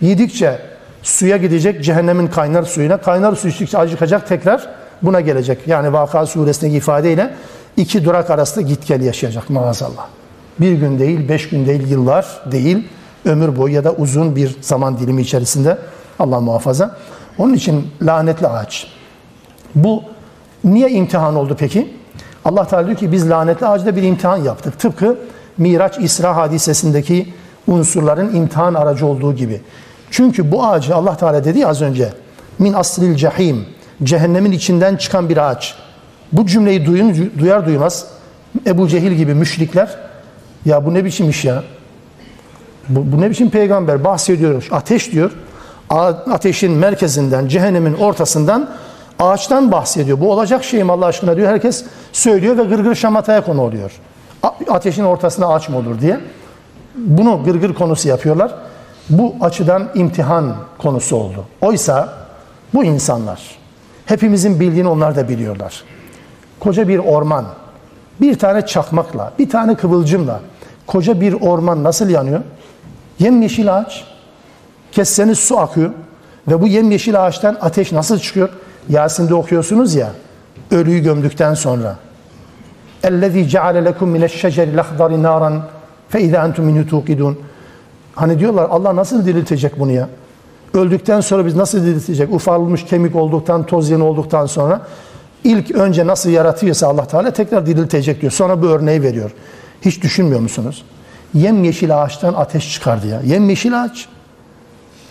Yedikçe 0.00 0.58
suya 1.02 1.36
gidecek 1.36 1.84
cehennemin 1.84 2.26
kaynar 2.26 2.62
suyuna. 2.62 2.96
Kaynar 2.96 3.36
su 3.36 3.48
içtikçe 3.48 3.78
acıkacak 3.78 4.28
tekrar 4.28 4.68
buna 5.02 5.20
gelecek. 5.20 5.58
Yani 5.66 5.92
Vaka 5.92 6.26
suresindeki 6.26 6.76
ifadeyle 6.76 7.34
iki 7.76 8.04
durak 8.04 8.30
arasında 8.30 8.64
git 8.64 8.86
gel 8.86 9.00
yaşayacak 9.00 9.50
maazallah. 9.50 10.06
Bir 10.60 10.72
gün 10.72 10.98
değil, 10.98 11.28
beş 11.28 11.48
gün 11.48 11.66
değil, 11.66 11.90
yıllar 11.90 12.42
değil, 12.52 12.88
ömür 13.24 13.56
boyu 13.56 13.74
ya 13.74 13.84
da 13.84 13.92
uzun 13.92 14.36
bir 14.36 14.56
zaman 14.60 14.98
dilimi 14.98 15.22
içerisinde 15.22 15.78
Allah 16.18 16.40
muhafaza. 16.40 16.96
Onun 17.38 17.54
için 17.54 17.86
lanetli 18.02 18.48
ağaç. 18.48 18.86
Bu 19.74 20.02
niye 20.64 20.90
imtihan 20.90 21.36
oldu 21.36 21.56
peki? 21.58 21.96
Allah 22.44 22.66
Teala 22.66 22.86
diyor 22.86 22.98
ki 22.98 23.12
biz 23.12 23.30
lanetli 23.30 23.66
ağacda 23.66 23.96
bir 23.96 24.02
imtihan 24.02 24.36
yaptık. 24.36 24.78
Tıpkı 24.78 25.18
Miraç 25.58 25.98
İsra 25.98 26.36
hadisesindeki 26.36 27.32
unsurların 27.66 28.34
imtihan 28.34 28.74
aracı 28.74 29.06
olduğu 29.06 29.34
gibi. 29.34 29.60
Çünkü 30.10 30.52
bu 30.52 30.64
ağacı 30.64 30.94
Allah 30.94 31.16
Teala 31.16 31.44
dedi 31.44 31.58
ya 31.58 31.68
az 31.68 31.82
önce 31.82 32.12
min 32.58 32.72
aslil 32.72 33.14
cehim 33.14 33.66
cehennemin 34.02 34.52
içinden 34.52 34.96
çıkan 34.96 35.28
bir 35.28 35.36
ağaç. 35.36 35.74
Bu 36.32 36.46
cümleyi 36.46 36.86
duyun, 36.86 37.32
duyar 37.38 37.66
duymaz 37.66 38.06
Ebu 38.66 38.88
Cehil 38.88 39.12
gibi 39.12 39.34
müşrikler 39.34 39.96
ya 40.64 40.86
bu 40.86 40.94
ne 40.94 41.04
biçim 41.04 41.30
iş 41.30 41.44
ya? 41.44 41.62
Bu, 42.88 43.12
bu 43.12 43.20
ne 43.20 43.30
biçim 43.30 43.50
peygamber 43.50 44.04
bahsediyor. 44.04 44.68
Ateş 44.70 45.12
diyor. 45.12 45.30
Ateşin 46.30 46.72
merkezinden, 46.72 47.48
cehennemin 47.48 47.94
ortasından 47.94 48.70
ağaçtan 49.18 49.72
bahsediyor. 49.72 50.20
Bu 50.20 50.32
olacak 50.32 50.64
şey 50.64 50.84
mi 50.84 50.92
Allah 50.92 51.06
aşkına 51.06 51.36
diyor. 51.36 51.48
Herkes 51.48 51.84
söylüyor 52.12 52.58
ve 52.58 52.62
gırgır 52.64 52.94
şamataya 52.94 53.44
konu 53.44 53.62
oluyor. 53.62 53.92
Ateşin 54.68 55.04
ortasına 55.04 55.46
ağaç 55.46 55.68
mı 55.68 55.76
olur 55.76 56.00
diye. 56.00 56.20
Bunu 56.94 57.44
gırgır 57.44 57.74
konusu 57.74 58.08
yapıyorlar. 58.08 58.54
Bu 59.10 59.34
açıdan 59.40 59.88
imtihan 59.94 60.56
konusu 60.78 61.16
oldu. 61.16 61.44
Oysa 61.60 62.12
bu 62.74 62.84
insanlar 62.84 63.59
hepimizin 64.09 64.59
bildiğini 64.59 64.87
onlar 64.87 65.15
da 65.15 65.29
biliyorlar. 65.29 65.83
Koca 66.59 66.87
bir 66.87 66.97
orman, 66.97 67.45
bir 68.21 68.39
tane 68.39 68.65
çakmakla, 68.65 69.33
bir 69.39 69.49
tane 69.49 69.75
kıvılcımla 69.75 70.39
koca 70.87 71.21
bir 71.21 71.33
orman 71.33 71.83
nasıl 71.83 72.09
yanıyor? 72.09 72.41
Yemyeşil 73.19 73.77
ağaç, 73.77 74.03
kesseniz 74.91 75.39
su 75.39 75.59
akıyor 75.59 75.91
ve 76.47 76.61
bu 76.61 76.67
yemyeşil 76.67 77.25
ağaçtan 77.25 77.57
ateş 77.61 77.91
nasıl 77.91 78.19
çıkıyor? 78.19 78.49
Yasin'de 78.89 79.35
okuyorsunuz 79.35 79.95
ya, 79.95 80.09
ölüyü 80.71 80.99
gömdükten 80.99 81.53
sonra. 81.53 81.95
اَلَّذ۪ي 83.03 83.49
جَعَلَ 83.49 83.75
لَكُمْ 83.87 84.07
مِنَ 84.15 84.23
الشَّجَرِ 84.29 84.67
الْاَخْضَرِ 84.75 85.11
نَارًا 85.27 85.51
فَاِذَا 86.13 86.37
أَنْتُمْ 86.45 86.63
مِنْهُ 86.69 86.89
تُوقِدُونَ 86.89 87.35
Hani 88.15 88.39
diyorlar 88.39 88.67
Allah 88.69 88.95
nasıl 88.95 89.25
diriltecek 89.25 89.79
bunu 89.79 89.91
ya? 89.91 90.09
Öldükten 90.74 91.20
sonra 91.20 91.46
biz 91.46 91.56
nasıl 91.56 91.82
diriltecek? 91.86 92.34
Ufalmış 92.34 92.84
kemik 92.84 93.16
olduktan, 93.16 93.66
toz 93.66 93.90
yeni 93.90 94.02
olduktan 94.02 94.46
sonra 94.46 94.80
ilk 95.44 95.70
önce 95.70 96.06
nasıl 96.06 96.30
yaratıyorsa 96.30 96.86
Allah 96.86 97.04
Teala 97.04 97.30
tekrar 97.30 97.66
diriltecek 97.66 98.20
diyor. 98.20 98.32
Sonra 98.32 98.62
bu 98.62 98.66
örneği 98.66 99.02
veriyor. 99.02 99.30
Hiç 99.82 100.02
düşünmüyor 100.02 100.40
musunuz? 100.40 100.84
Yem 101.34 101.64
yeşil 101.64 102.02
ağaçtan 102.02 102.34
ateş 102.34 102.72
çıkardı 102.72 103.06
ya. 103.06 103.20
Yem 103.24 103.48
yeşil 103.48 103.82
ağaç. 103.82 104.08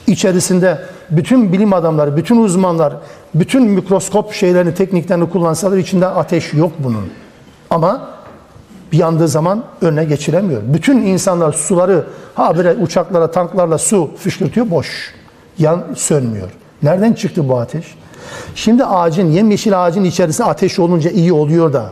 İçerisinde 0.07 0.81
bütün 1.09 1.53
bilim 1.53 1.73
adamları, 1.73 2.17
bütün 2.17 2.43
uzmanlar, 2.43 2.93
bütün 3.35 3.63
mikroskop 3.63 4.33
şeylerini, 4.33 4.73
tekniklerini 4.73 5.29
kullansalar 5.29 5.77
içinde 5.77 6.07
ateş 6.07 6.53
yok 6.53 6.71
bunun. 6.79 7.09
Ama 7.69 8.09
bir 8.91 8.97
yandığı 8.97 9.27
zaman 9.27 9.63
önüne 9.81 10.05
geçiremiyor. 10.05 10.61
Bütün 10.65 11.01
insanlar 11.01 11.53
suları 11.53 12.05
ha 12.35 12.57
böyle 12.57 12.73
uçaklara, 12.73 13.31
tanklarla 13.31 13.77
su 13.77 14.11
fışkırtıyor 14.17 14.69
boş. 14.69 15.18
Yan 15.59 15.83
sönmüyor. 15.95 16.49
Nereden 16.83 17.13
çıktı 17.13 17.49
bu 17.49 17.57
ateş? 17.57 17.85
Şimdi 18.55 18.85
ağacın, 18.85 19.31
yemyeşil 19.31 19.85
ağacın 19.85 20.03
içerisinde 20.03 20.47
ateş 20.47 20.79
olunca 20.79 21.09
iyi 21.09 21.33
oluyor 21.33 21.73
da 21.73 21.89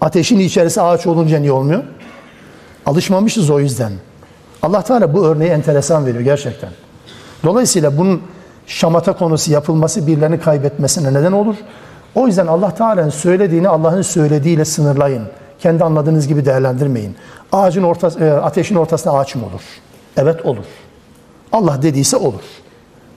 ateşin 0.00 0.38
içerisi 0.38 0.82
ağaç 0.82 1.06
olunca 1.06 1.38
niye 1.38 1.52
olmuyor? 1.52 1.82
Alışmamışız 2.86 3.50
o 3.50 3.60
yüzden. 3.60 3.92
Allah 4.62 4.82
Teala 4.82 5.14
bu 5.14 5.26
örneği 5.26 5.50
enteresan 5.50 6.06
veriyor 6.06 6.24
gerçekten. 6.24 6.70
Dolayısıyla 7.44 7.98
bunun 7.98 8.22
şamata 8.66 9.12
konusu 9.12 9.52
yapılması 9.52 10.06
birilerini 10.06 10.40
kaybetmesine 10.40 11.14
neden 11.14 11.32
olur. 11.32 11.56
O 12.14 12.26
yüzden 12.26 12.46
Allah 12.46 12.74
Teala'nın 12.74 13.10
söylediğini 13.10 13.68
Allah'ın 13.68 14.02
söylediğiyle 14.02 14.64
sınırlayın. 14.64 15.22
Kendi 15.58 15.84
anladığınız 15.84 16.28
gibi 16.28 16.44
değerlendirmeyin. 16.44 17.16
Ağacın 17.52 17.82
ortası, 17.82 18.24
e, 18.24 18.32
ateşin 18.32 18.74
ortasında 18.74 19.14
ağaç 19.14 19.34
mı 19.34 19.42
olur? 19.46 19.62
Evet 20.16 20.46
olur. 20.46 20.64
Allah 21.52 21.82
dediyse 21.82 22.16
olur. 22.16 22.42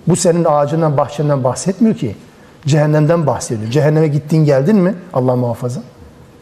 Bu 0.08 0.16
senin 0.16 0.46
ağacından, 0.46 0.98
bahçenden 0.98 1.44
bahsetmiyor 1.44 1.96
ki. 1.96 2.16
Cehennemden 2.66 3.28
bahsediyor. 3.28 3.72
Cehenneme 3.72 4.08
gittin 4.08 4.46
geldin 4.46 4.76
mi? 4.76 4.96
Allah 5.14 5.36
muhafaza. 5.36 5.82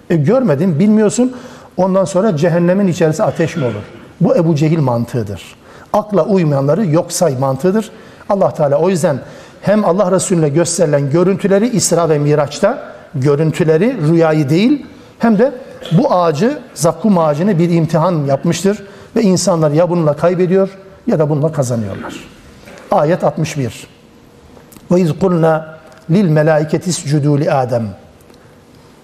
E 0.10 0.16
görmedin, 0.16 0.80
bilmiyorsun. 0.80 1.36
Ondan 1.78 2.06
sonra 2.06 2.38
cehennemin 2.38 2.88
içerisi 2.88 3.24
ateş 3.24 3.56
mi 3.56 3.66
olur? 3.66 3.84
Bu 4.22 4.36
Ebu 4.36 4.56
Cehil 4.56 4.80
mantığıdır. 4.80 5.56
Akla 5.94 6.26
uymayanları 6.26 6.86
yok 6.86 7.12
say 7.12 7.38
mantığıdır. 7.38 7.92
Allah 8.30 8.54
Teala 8.54 8.78
o 8.78 8.90
yüzden 8.90 9.20
hem 9.62 9.86
Allah 9.86 10.12
Resulüne 10.12 10.50
gösterilen 10.50 11.12
görüntüleri 11.12 11.70
İsra 11.70 12.10
ve 12.10 12.20
Miraç'ta 12.20 12.84
görüntüleri 13.16 14.08
rüyayı 14.08 14.50
değil 14.50 14.86
hem 15.20 15.40
de 15.40 15.54
bu 15.92 16.14
ağacı 16.14 16.60
zakkum 16.74 17.18
ağacını 17.18 17.60
bir 17.60 17.70
imtihan 17.70 18.26
yapmıştır 18.26 18.84
ve 19.16 19.22
insanlar 19.22 19.72
ya 19.72 19.90
bununla 19.90 20.14
kaybediyor 20.14 20.70
ya 21.08 21.20
da 21.20 21.30
bununla 21.30 21.52
kazanıyorlar. 21.52 22.14
Ayet 22.92 23.24
61. 23.24 23.88
Ve 24.92 25.02
iz 25.02 25.20
kulna 25.20 25.78
lil 26.10 26.30
melaiketi 26.30 26.90
iscudu 26.90 27.40
li 27.40 27.52
Adem. 27.52 27.90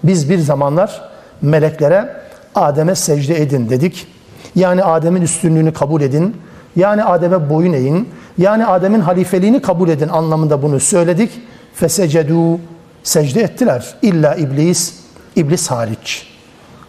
Biz 0.04 0.30
bir 0.30 0.38
zamanlar 0.38 1.10
meleklere 1.42 2.16
Adem'e 2.54 2.94
secde 2.94 3.42
edin 3.42 3.70
dedik. 3.70 4.06
Yani 4.54 4.84
Adem'in 4.84 5.22
üstünlüğünü 5.22 5.72
kabul 5.72 6.00
edin. 6.00 6.36
Yani 6.76 7.04
Adem'e 7.04 7.50
boyun 7.50 7.72
eğin. 7.72 8.08
Yani 8.38 8.66
Adem'in 8.66 9.00
halifeliğini 9.00 9.62
kabul 9.62 9.88
edin 9.88 10.08
anlamında 10.08 10.62
bunu 10.62 10.80
söyledik. 10.80 11.30
Fesecedu 11.74 12.60
secde 13.02 13.40
ettiler. 13.40 13.94
İlla 14.02 14.34
iblis, 14.34 14.94
iblis 15.36 15.70
hariç. 15.70 16.26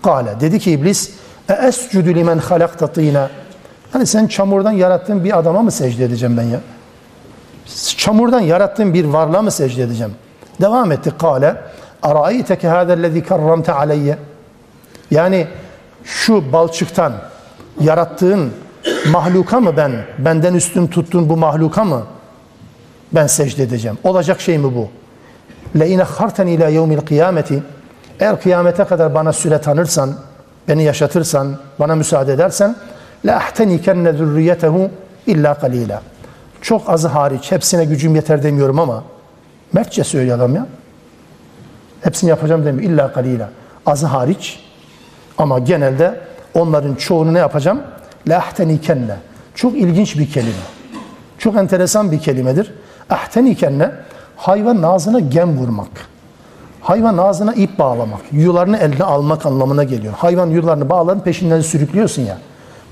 Kale 0.04 0.40
dedi 0.40 0.60
ki 0.60 0.72
iblis 0.72 1.10
e 1.50 1.54
escudu 1.54 2.10
limen 2.10 2.38
halakta 2.38 2.88
tîne 2.88 3.28
Hani 3.92 4.06
sen 4.06 4.28
çamurdan 4.28 4.72
yarattığın 4.72 5.24
bir 5.24 5.40
adama 5.40 5.62
mı 5.62 5.72
secde 5.72 6.06
edeceğim 6.06 6.38
ben 6.38 6.44
ya? 6.44 6.60
Çamurdan 7.98 8.40
yarattığın 8.40 8.94
bir 8.94 9.06
varlığa 9.06 9.42
mı 9.42 9.52
secde 9.52 9.84
edeceğim? 9.84 10.14
Devam 10.62 10.92
etti. 10.92 11.12
Kale 11.20 11.56
Araiteke 12.04 12.68
hâzellezî 12.68 13.24
kerramte 13.24 13.72
aleyye 13.72 14.18
Yani 15.12 15.48
şu 16.04 16.54
balçıktan 16.54 17.14
yarattığın 17.80 18.52
mahluka 19.12 19.60
mı 19.60 19.78
ben, 19.78 19.92
benden 20.18 20.54
üstün 20.54 20.88
tuttuğun 20.88 21.30
bu 21.30 21.38
mahluka 21.38 21.84
mı 21.84 22.04
ben 23.12 23.28
secde 23.28 23.64
edeceğim? 23.64 23.98
Olacak 24.04 24.42
şey 24.42 24.58
mi 24.58 24.76
bu? 24.76 24.90
Le 25.80 25.90
ine 25.90 26.04
harten 26.04 26.48
ila 26.48 26.68
yevmil 26.68 26.98
kıyameti 26.98 27.64
eğer 28.20 28.42
kıyamete 28.42 28.84
kadar 28.84 29.16
bana 29.16 29.34
süre 29.34 29.62
tanırsan, 29.62 30.14
beni 30.68 30.84
yaşatırsan, 30.84 31.58
bana 31.80 31.96
müsaade 31.96 32.34
edersen 32.34 32.76
ahtenikenne 33.30 34.14
zürriyetehu 34.14 34.90
illa 35.28 35.54
kalila. 35.54 36.02
Çok 36.64 36.90
azı 36.90 37.08
hariç, 37.08 37.52
hepsine 37.52 37.86
gücüm 37.86 38.16
yeter 38.16 38.44
demiyorum 38.44 38.80
ama 38.80 39.04
mertçe 39.74 40.04
söylüyor 40.04 40.38
adam 40.38 40.56
ya. 40.56 40.68
Hepsini 42.02 42.30
yapacağım 42.30 42.66
demiyor. 42.66 42.92
İlla 42.92 43.14
kalila. 43.14 43.50
Azı 43.86 44.06
hariç 44.06 44.60
ama 45.38 45.60
genelde 45.60 46.20
onların 46.54 46.96
çoğunu 46.96 47.34
ne 47.34 47.40
yapacağım? 47.40 47.82
La 48.28 48.38
ahtenikenne. 48.38 49.16
Çok 49.56 49.78
ilginç 49.78 50.18
bir 50.20 50.32
kelime. 50.32 50.54
Çok 51.38 51.56
enteresan 51.56 52.12
bir 52.12 52.20
kelimedir. 52.20 52.74
Ahtenikenne 53.10 53.92
hayvan 54.36 54.84
ağzına 54.84 55.20
gem 55.20 55.58
vurmak. 55.58 55.90
Hayvan 56.82 57.18
ağzına 57.18 57.54
ip 57.54 57.80
bağlamak, 57.80 58.22
yularını 58.32 58.78
eline 58.78 59.04
almak 59.04 59.46
anlamına 59.46 59.84
geliyor. 59.84 60.14
Hayvan 60.18 60.48
yularını 60.48 60.90
bağların 60.90 61.24
peşinden 61.24 61.62
sürüklüyorsun 61.62 62.22
ya. 62.22 62.38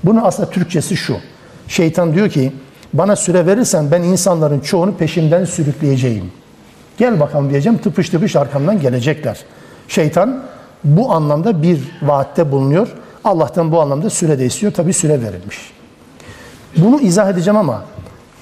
Bunun 0.04 0.20
aslında 0.24 0.50
Türkçesi 0.50 0.96
şu. 0.96 1.16
Şeytan 1.68 2.14
diyor 2.14 2.28
ki 2.28 2.52
bana 2.92 3.16
süre 3.16 3.46
verirsen 3.46 3.90
ben 3.90 4.02
insanların 4.02 4.60
çoğunu 4.60 4.94
peşimden 4.94 5.44
sürükleyeceğim. 5.44 6.32
Gel 6.98 7.20
bakalım 7.20 7.50
diyeceğim 7.50 7.78
tıpış 7.78 8.08
tıpış 8.08 8.36
arkamdan 8.36 8.80
gelecekler. 8.80 9.40
Şeytan 9.88 10.42
bu 10.84 11.12
anlamda 11.12 11.62
bir 11.62 11.80
vaatte 12.02 12.52
bulunuyor. 12.52 12.88
Allah'tan 13.24 13.72
bu 13.72 13.80
anlamda 13.80 14.10
süre 14.10 14.38
de 14.38 14.46
istiyor. 14.46 14.72
Tabi 14.72 14.92
süre 14.92 15.22
verilmiş. 15.22 15.72
Bunu 16.76 17.00
izah 17.00 17.30
edeceğim 17.30 17.56
ama 17.56 17.84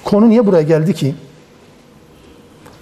konu 0.03 0.29
niye 0.29 0.45
buraya 0.45 0.61
geldi 0.61 0.93
ki? 0.93 1.15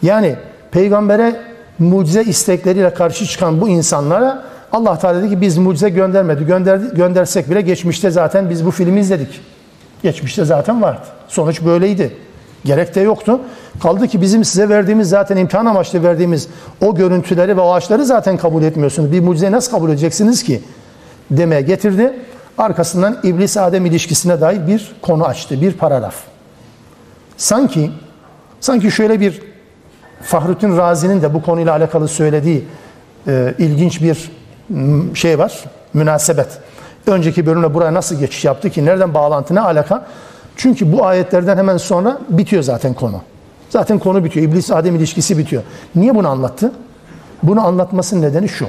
Yani 0.01 0.35
peygambere 0.71 1.35
mucize 1.79 2.23
istekleriyle 2.23 2.93
karşı 2.93 3.25
çıkan 3.25 3.61
bu 3.61 3.69
insanlara 3.69 4.43
Allah 4.71 4.99
Teala 4.99 5.21
dedi 5.21 5.29
ki 5.29 5.41
biz 5.41 5.57
mucize 5.57 5.89
göndermedi. 5.89 6.45
Gönderdi, 6.45 6.95
göndersek 6.95 7.49
bile 7.49 7.61
geçmişte 7.61 8.09
zaten 8.09 8.49
biz 8.49 8.65
bu 8.65 8.71
filmi 8.71 8.99
izledik. 8.99 9.41
Geçmişte 10.03 10.45
zaten 10.45 10.81
vardı. 10.81 11.01
Sonuç 11.27 11.61
böyleydi. 11.61 12.17
Gerek 12.65 12.95
de 12.95 13.01
yoktu. 13.01 13.39
Kaldı 13.81 14.07
ki 14.07 14.21
bizim 14.21 14.45
size 14.45 14.69
verdiğimiz 14.69 15.09
zaten 15.09 15.37
imtihan 15.37 15.65
amaçlı 15.65 16.03
verdiğimiz 16.03 16.47
o 16.81 16.95
görüntüleri 16.95 17.57
ve 17.57 17.61
o 17.61 17.73
ağaçları 17.73 18.05
zaten 18.05 18.37
kabul 18.37 18.63
etmiyorsunuz. 18.63 19.11
Bir 19.11 19.19
mucizeyi 19.19 19.51
nasıl 19.51 19.71
kabul 19.71 19.89
edeceksiniz 19.89 20.43
ki? 20.43 20.61
Demeye 21.31 21.61
getirdi. 21.61 22.13
Arkasından 22.57 23.19
İblis-Adem 23.23 23.85
ilişkisine 23.85 24.41
dair 24.41 24.67
bir 24.67 24.91
konu 25.01 25.25
açtı. 25.25 25.61
Bir 25.61 25.73
paragraf. 25.73 26.15
Sanki 27.37 27.91
sanki 28.59 28.91
şöyle 28.91 29.19
bir 29.19 29.41
Fahrettin 30.21 30.77
Razi'nin 30.77 31.21
de 31.21 31.33
bu 31.33 31.41
konuyla 31.41 31.75
alakalı 31.75 32.07
söylediği 32.07 32.65
e, 33.27 33.53
ilginç 33.57 34.01
bir 34.01 34.31
şey 35.15 35.39
var. 35.39 35.63
Münasebet. 35.93 36.47
Önceki 37.09 37.45
bölümle 37.45 37.73
buraya 37.73 37.93
nasıl 37.93 38.19
geçiş 38.19 38.45
yaptı 38.45 38.69
ki? 38.69 38.85
Nereden 38.85 39.13
bağlantı 39.13 39.55
ne 39.55 39.61
alaka? 39.61 40.05
Çünkü 40.55 40.91
bu 40.91 41.05
ayetlerden 41.05 41.57
hemen 41.57 41.77
sonra 41.77 42.19
bitiyor 42.29 42.63
zaten 42.63 42.93
konu. 42.93 43.21
Zaten 43.69 43.99
konu 43.99 44.23
bitiyor. 44.23 44.45
İblis-Adem 44.45 44.95
ilişkisi 44.95 45.37
bitiyor. 45.37 45.63
Niye 45.95 46.15
bunu 46.15 46.27
anlattı? 46.27 46.71
Bunu 47.43 47.67
anlatmasının 47.67 48.21
nedeni 48.21 48.49
şu. 48.49 48.67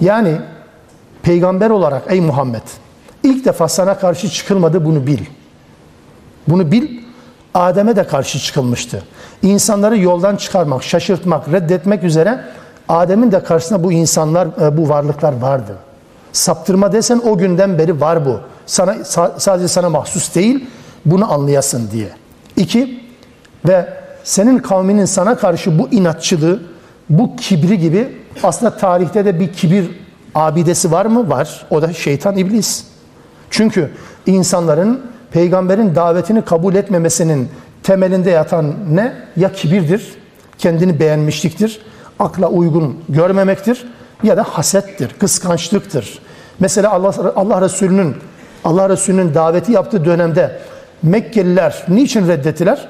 Yani 0.00 0.36
peygamber 1.22 1.70
olarak 1.70 2.02
ey 2.08 2.20
Muhammed 2.20 2.62
ilk 3.22 3.44
defa 3.44 3.68
sana 3.68 3.98
karşı 3.98 4.28
çıkılmadı 4.28 4.84
bunu 4.84 5.06
bil. 5.06 5.20
Bunu 6.48 6.72
bil. 6.72 7.00
Adem'e 7.54 7.96
de 7.96 8.06
karşı 8.06 8.38
çıkılmıştı. 8.38 9.02
İnsanları 9.42 9.98
yoldan 9.98 10.36
çıkarmak, 10.36 10.82
şaşırtmak, 10.82 11.52
reddetmek 11.52 12.04
üzere 12.04 12.40
Adem'in 12.88 13.32
de 13.32 13.42
karşısında 13.42 13.84
bu 13.84 13.92
insanlar, 13.92 14.48
e, 14.62 14.76
bu 14.76 14.88
varlıklar 14.88 15.40
vardı. 15.40 15.76
Saptırma 16.32 16.92
desen 16.92 17.20
o 17.28 17.38
günden 17.38 17.78
beri 17.78 18.00
var 18.00 18.26
bu. 18.26 18.40
Sana 18.66 18.94
sadece 19.38 19.68
sana 19.68 19.88
mahsus 19.88 20.34
değil, 20.34 20.66
bunu 21.04 21.32
anlayasın 21.32 21.90
diye. 21.92 22.08
İki 22.56 23.00
ve 23.68 23.88
senin 24.24 24.58
kavminin 24.58 25.04
sana 25.04 25.36
karşı 25.36 25.78
bu 25.78 25.88
inatçılığı, 25.88 26.62
bu 27.10 27.36
kibri 27.36 27.78
gibi 27.78 28.08
aslında 28.42 28.76
tarihte 28.76 29.24
de 29.24 29.40
bir 29.40 29.52
kibir 29.52 29.90
abidesi 30.34 30.92
var 30.92 31.06
mı? 31.06 31.30
Var. 31.30 31.66
O 31.70 31.82
da 31.82 31.92
şeytan 31.92 32.36
iblis. 32.36 32.84
Çünkü 33.50 33.90
insanların 34.26 35.00
peygamberin 35.32 35.94
davetini 35.94 36.42
kabul 36.42 36.74
etmemesinin 36.74 37.48
temelinde 37.82 38.30
yatan 38.30 38.74
ne? 38.90 39.12
Ya 39.36 39.52
kibirdir, 39.52 40.14
kendini 40.58 41.00
beğenmişliktir, 41.00 41.80
akla 42.18 42.48
uygun 42.48 42.96
görmemektir 43.08 43.86
ya 44.22 44.36
da 44.36 44.42
hasettir, 44.42 45.10
kıskançlıktır. 45.18 46.18
Mesela 46.60 46.90
Allah, 46.90 47.32
Allah 47.36 47.60
Resulü'nün 47.60 48.16
Allah 48.64 48.88
Resulü'nün 48.88 49.34
daveti 49.34 49.72
yaptığı 49.72 50.04
dönemde 50.04 50.60
Mekkeliler 51.02 51.82
niçin 51.88 52.28
reddettiler? 52.28 52.88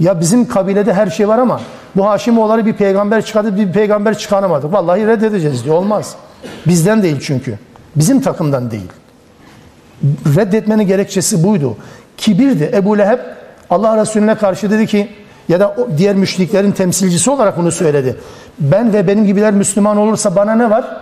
Ya 0.00 0.20
bizim 0.20 0.48
kabilede 0.48 0.94
her 0.94 1.06
şey 1.06 1.28
var 1.28 1.38
ama 1.38 1.60
bu 1.96 2.06
Haşimoğulları 2.06 2.66
bir 2.66 2.72
peygamber 2.72 3.24
çıkardı, 3.24 3.56
bir 3.56 3.72
peygamber 3.72 4.18
çıkaramadık. 4.18 4.72
Vallahi 4.72 5.06
reddedeceğiz 5.06 5.64
diyor. 5.64 5.76
Olmaz. 5.76 6.14
Bizden 6.66 7.02
değil 7.02 7.16
çünkü. 7.20 7.58
Bizim 7.96 8.20
takımdan 8.20 8.70
değil. 8.70 8.88
Reddetmenin 10.36 10.86
gerekçesi 10.86 11.44
buydu. 11.44 11.76
Kibirdi. 12.16 12.70
Ebu 12.74 12.98
Leheb 12.98 13.18
Allah 13.70 14.00
Resulüne 14.00 14.34
karşı 14.34 14.70
dedi 14.70 14.86
ki 14.86 15.08
ya 15.48 15.60
da 15.60 15.76
diğer 15.96 16.16
müşriklerin 16.16 16.72
temsilcisi 16.72 17.30
olarak 17.30 17.58
bunu 17.58 17.72
söyledi. 17.72 18.16
Ben 18.58 18.92
ve 18.92 19.08
benim 19.08 19.26
gibiler 19.26 19.52
Müslüman 19.52 19.96
olursa 19.96 20.36
bana 20.36 20.54
ne 20.54 20.70
var? 20.70 20.96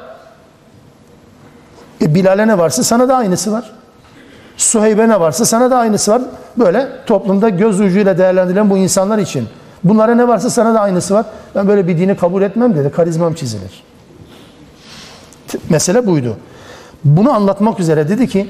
E 2.03 2.15
Bilal'e 2.15 2.47
ne 2.47 2.59
varsa 2.59 2.83
sana 2.83 3.09
da 3.09 3.17
aynısı 3.17 3.53
var. 3.53 3.73
Suheybe 4.57 5.09
ne 5.09 5.21
varsa 5.21 5.45
sana 5.45 5.71
da 5.71 5.77
aynısı 5.77 6.13
var. 6.13 6.23
Böyle 6.59 6.89
toplumda 7.07 7.49
göz 7.49 7.81
ucuyla 7.81 8.19
değerlendirilen 8.19 8.71
bu 8.71 8.77
insanlar 8.77 9.19
için. 9.19 9.49
Bunlara 9.85 10.15
ne 10.15 10.29
varsa 10.29 10.51
sana 10.51 10.75
da 10.75 10.81
aynısı 10.81 11.15
var. 11.15 11.27
Ben 11.55 11.69
böyle 11.69 11.89
bir 11.89 11.99
dini 11.99 12.17
kabul 12.17 12.43
etmem 12.43 12.77
dedi. 12.77 12.91
Karizmam 12.91 13.35
çizilir. 13.35 13.83
Mesele 15.71 16.07
buydu. 16.07 16.37
Bunu 17.05 17.33
anlatmak 17.33 17.81
üzere 17.81 18.09
dedi 18.09 18.29
ki 18.29 18.49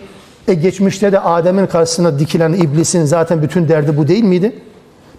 e 0.49 0.55
geçmişte 0.55 1.13
de 1.13 1.21
Adem'in 1.21 1.67
karşısına 1.67 2.19
dikilen 2.19 2.53
iblisin 2.53 3.05
zaten 3.05 3.43
bütün 3.43 3.69
derdi 3.69 3.97
bu 3.97 4.09
değil 4.09 4.25
miydi? 4.25 4.63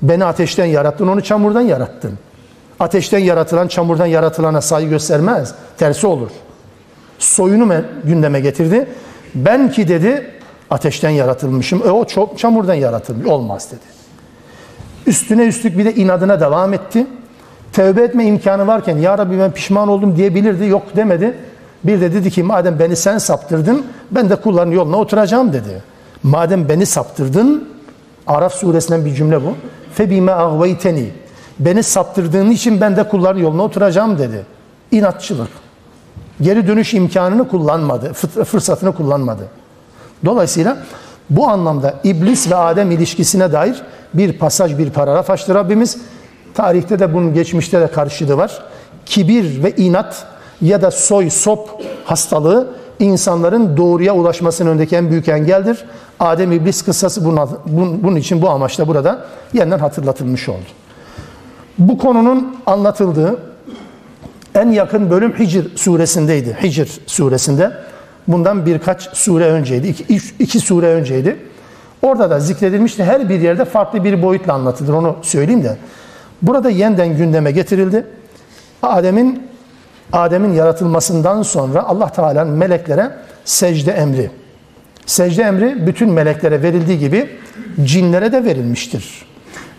Beni 0.02 0.26
ateşten 0.26 0.66
yarattın, 0.66 1.08
onu 1.08 1.22
çamurdan 1.24 1.62
yarattın. 1.62 2.14
Ateşten 2.80 3.20
yaratılan, 3.20 3.68
çamurdan 3.68 4.06
yaratılana 4.06 4.62
saygı 4.62 4.90
göstermez. 4.90 5.54
Tersi 5.78 6.08
olur. 6.08 6.30
Soyunu 7.20 7.74
gündeme 8.04 8.40
getirdi. 8.40 8.88
Ben 9.36 9.72
ki 9.72 9.88
dedi 9.88 10.32
ateşten 10.70 11.10
yaratılmışım. 11.10 11.82
E 11.88 11.92
o 11.92 12.06
çok 12.06 12.38
çamurdan 12.40 12.74
yaratılmış. 12.74 13.28
Olmaz 13.28 13.68
dedi. 13.72 13.98
Üstüne 15.08 15.46
üstlük 15.46 15.78
bir 15.78 15.86
de 15.86 15.96
inadına 15.96 16.40
devam 16.40 16.74
etti. 16.74 17.08
Tevbe 17.74 18.04
etme 18.04 18.26
imkanı 18.26 18.68
varken 18.68 18.98
ya 18.98 19.18
Rabbi 19.18 19.40
ben 19.40 19.52
pişman 19.52 19.88
oldum 19.88 20.16
diyebilirdi. 20.16 20.66
Yok 20.66 20.84
demedi. 20.96 21.38
Bir 21.84 22.02
de 22.02 22.14
dedi 22.14 22.32
ki 22.32 22.44
madem 22.44 22.80
beni 22.80 22.96
sen 22.96 23.18
saptırdın 23.18 23.86
ben 24.12 24.30
de 24.30 24.36
kulların 24.36 24.72
yoluna 24.72 24.98
oturacağım 24.98 25.54
dedi. 25.54 25.84
Madem 26.24 26.70
beni 26.70 26.86
saptırdın 26.86 27.70
Araf 28.28 28.54
suresinden 28.54 29.06
bir 29.06 29.16
cümle 29.16 29.44
bu. 29.44 29.56
Febime 29.98 30.32
agveyteni 30.32 31.10
beni 31.60 31.84
saptırdığın 31.84 32.52
için 32.52 32.82
ben 32.82 32.98
de 32.98 33.08
kulların 33.08 33.40
yoluna 33.40 33.64
oturacağım 33.64 34.20
dedi. 34.20 34.46
İnatçılık. 34.92 35.50
Geri 36.42 36.68
dönüş 36.68 36.94
imkanını 36.94 37.48
kullanmadı, 37.48 38.14
fırsatını 38.44 38.96
kullanmadı. 38.96 39.48
Dolayısıyla 40.26 40.78
bu 41.30 41.48
anlamda 41.48 41.96
iblis 42.04 42.52
ve 42.52 42.56
Adem 42.56 42.92
ilişkisine 42.92 43.52
dair 43.52 43.82
bir 44.14 44.38
pasaj, 44.38 44.78
bir 44.78 44.90
paragraf 44.90 45.30
açtı 45.30 45.56
Rabbimiz. 45.56 45.98
Tarihte 46.54 47.00
de 47.00 47.14
bunun 47.14 47.34
geçmişte 47.34 47.82
de 47.82 47.88
karşılığı 47.88 48.38
var. 48.38 48.64
Kibir 49.06 49.64
ve 49.64 49.76
inat 49.76 50.26
ya 50.62 50.82
da 50.82 50.92
soy 50.92 51.30
sop 51.30 51.70
hastalığı 52.06 52.74
insanların 53.00 53.78
doğruya 53.78 54.16
ulaşmasının 54.16 54.70
önündeki 54.70 54.96
en 54.96 55.10
büyük 55.10 55.30
engeldir. 55.30 55.86
Adem 56.20 56.52
iblis 56.52 56.82
kıssası 56.82 57.26
bunun 57.66 58.16
için 58.16 58.42
bu 58.42 58.50
amaçla 58.50 58.88
burada 58.88 59.26
yeniden 59.54 59.80
hatırlatılmış 59.80 60.50
oldu. 60.50 60.66
Bu 61.78 61.98
konunun 61.98 62.58
anlatıldığı 62.66 63.40
en 64.56 64.72
yakın 64.72 65.10
bölüm 65.10 65.40
Hicr 65.40 65.78
suresindeydi. 65.78 66.58
Hicr 66.64 67.00
suresinde. 67.08 67.72
Bundan 68.28 68.66
birkaç 68.66 69.18
sure 69.18 69.46
önceydi. 69.46 69.88
İki, 69.88 70.34
iki 70.40 70.60
sure 70.60 70.88
önceydi. 70.88 71.38
Orada 72.02 72.30
da 72.30 72.40
zikredilmişti. 72.40 73.04
Her 73.04 73.30
bir 73.30 73.40
yerde 73.42 73.66
farklı 73.66 74.04
bir 74.04 74.22
boyutla 74.22 74.54
anlatılır. 74.54 74.94
Onu 74.94 75.16
söyleyeyim 75.22 75.64
de. 75.64 75.78
Burada 76.42 76.70
yeniden 76.70 77.18
gündeme 77.18 77.52
getirildi. 77.52 78.06
Adem'in 78.84 79.44
Adem'in 80.14 80.54
yaratılmasından 80.54 81.42
sonra 81.42 81.84
Allah 81.84 82.10
Teala'nın 82.10 82.54
meleklere 82.54 83.12
secde 83.46 83.92
emri. 83.92 84.32
Secde 85.06 85.44
emri 85.44 85.88
bütün 85.88 86.10
meleklere 86.10 86.64
verildiği 86.64 87.00
gibi 87.00 87.30
cinlere 87.84 88.32
de 88.32 88.46
verilmiştir. 88.46 89.26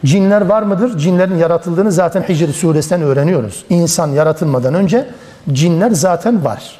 Cinler 0.04 0.40
var 0.40 0.62
mıdır? 0.62 0.98
Cinlerin 0.98 1.36
yaratıldığını 1.36 1.92
zaten 1.92 2.22
Hicr 2.22 2.52
suresinden 2.52 3.02
öğreniyoruz. 3.02 3.64
İnsan 3.70 4.08
yaratılmadan 4.08 4.74
önce 4.74 5.08
cinler 5.52 5.90
zaten 5.90 6.44
var. 6.44 6.78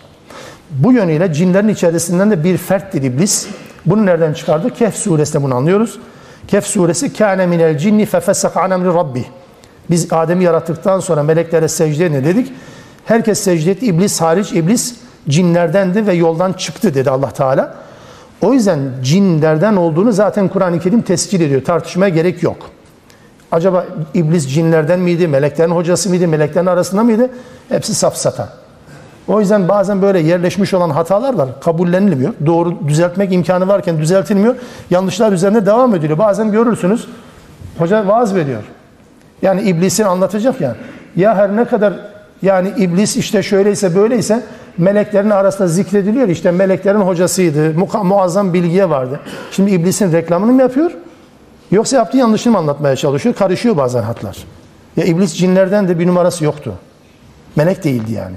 Bu 0.70 0.92
yönüyle 0.92 1.32
cinlerin 1.32 1.68
içerisinden 1.68 2.30
de 2.30 2.44
bir 2.44 2.56
ferttir 2.56 3.02
iblis. 3.02 3.46
Bunu 3.86 4.06
nereden 4.06 4.32
çıkardı? 4.32 4.70
Kehf 4.70 4.94
suresinde 4.94 5.42
bunu 5.42 5.54
anlıyoruz. 5.54 5.98
Kehf 6.48 6.66
suresi 6.66 7.12
kâne 7.12 7.46
minel 7.46 7.78
cinni 7.78 8.06
fefesaka 8.06 8.62
an 8.62 8.70
emri 8.70 8.88
rabbi. 8.88 9.24
Biz 9.90 10.12
Adem'i 10.12 10.44
yarattıktan 10.44 11.00
sonra 11.00 11.22
meleklere 11.22 11.68
secde 11.68 12.06
edin 12.06 12.24
dedik. 12.24 12.52
Herkes 13.08 13.40
secde 13.40 13.70
etti. 13.70 13.86
İblis 13.86 14.20
hariç 14.20 14.52
iblis 14.52 14.94
cinlerdendi 15.28 16.06
ve 16.06 16.12
yoldan 16.12 16.52
çıktı 16.52 16.94
dedi 16.94 17.10
Allah 17.10 17.30
Teala. 17.30 17.74
O 18.42 18.52
yüzden 18.52 18.78
cinlerden 19.02 19.76
olduğunu 19.76 20.12
zaten 20.12 20.48
Kur'an-ı 20.48 20.80
Kerim 20.80 21.02
tescil 21.02 21.40
ediyor. 21.40 21.64
Tartışmaya 21.64 22.08
gerek 22.08 22.42
yok. 22.42 22.56
Acaba 23.52 23.84
iblis 24.14 24.48
cinlerden 24.48 25.00
miydi, 25.00 25.28
meleklerin 25.28 25.70
hocası 25.70 26.08
mıydı, 26.08 26.28
meleklerin 26.28 26.66
arasında 26.66 27.04
mıydı? 27.04 27.30
Hepsi 27.68 27.94
safsata. 27.94 28.48
O 29.28 29.40
yüzden 29.40 29.68
bazen 29.68 30.02
böyle 30.02 30.18
yerleşmiş 30.18 30.74
olan 30.74 30.90
hatalar 30.90 31.34
var. 31.34 31.48
Kabullenilmiyor. 31.60 32.34
Doğru 32.46 32.88
düzeltmek 32.88 33.32
imkanı 33.32 33.68
varken 33.68 33.98
düzeltilmiyor. 33.98 34.54
Yanlışlar 34.90 35.32
üzerine 35.32 35.66
devam 35.66 35.94
ediliyor. 35.94 36.18
Bazen 36.18 36.52
görürsünüz. 36.52 37.08
Hoca 37.78 38.06
vaaz 38.06 38.34
veriyor. 38.34 38.62
Yani 39.42 39.62
iblisin 39.62 40.04
anlatacak 40.04 40.60
yani. 40.60 40.76
Ya 41.16 41.36
her 41.36 41.56
ne 41.56 41.64
kadar 41.64 42.17
yani 42.42 42.72
iblis 42.76 43.16
işte 43.16 43.42
şöyleyse 43.42 43.94
böyleyse 43.94 44.42
meleklerin 44.78 45.30
arasında 45.30 45.68
zikrediliyor. 45.68 46.28
İşte 46.28 46.50
meleklerin 46.50 47.00
hocasıydı. 47.00 47.74
Muazzam 48.04 48.54
bilgiye 48.54 48.90
vardı. 48.90 49.20
Şimdi 49.50 49.70
iblisin 49.70 50.12
reklamını 50.12 50.52
mı 50.52 50.62
yapıyor? 50.62 50.90
Yoksa 51.70 51.96
yaptığı 51.96 52.16
yanlışını 52.16 52.52
mı 52.52 52.58
anlatmaya 52.58 52.96
çalışıyor? 52.96 53.34
Karışıyor 53.34 53.76
bazen 53.76 54.02
hatlar. 54.02 54.36
Ya 54.96 55.04
iblis 55.04 55.34
cinlerden 55.34 55.88
de 55.88 55.98
bir 55.98 56.06
numarası 56.06 56.44
yoktu. 56.44 56.74
Melek 57.56 57.84
değildi 57.84 58.12
yani. 58.12 58.36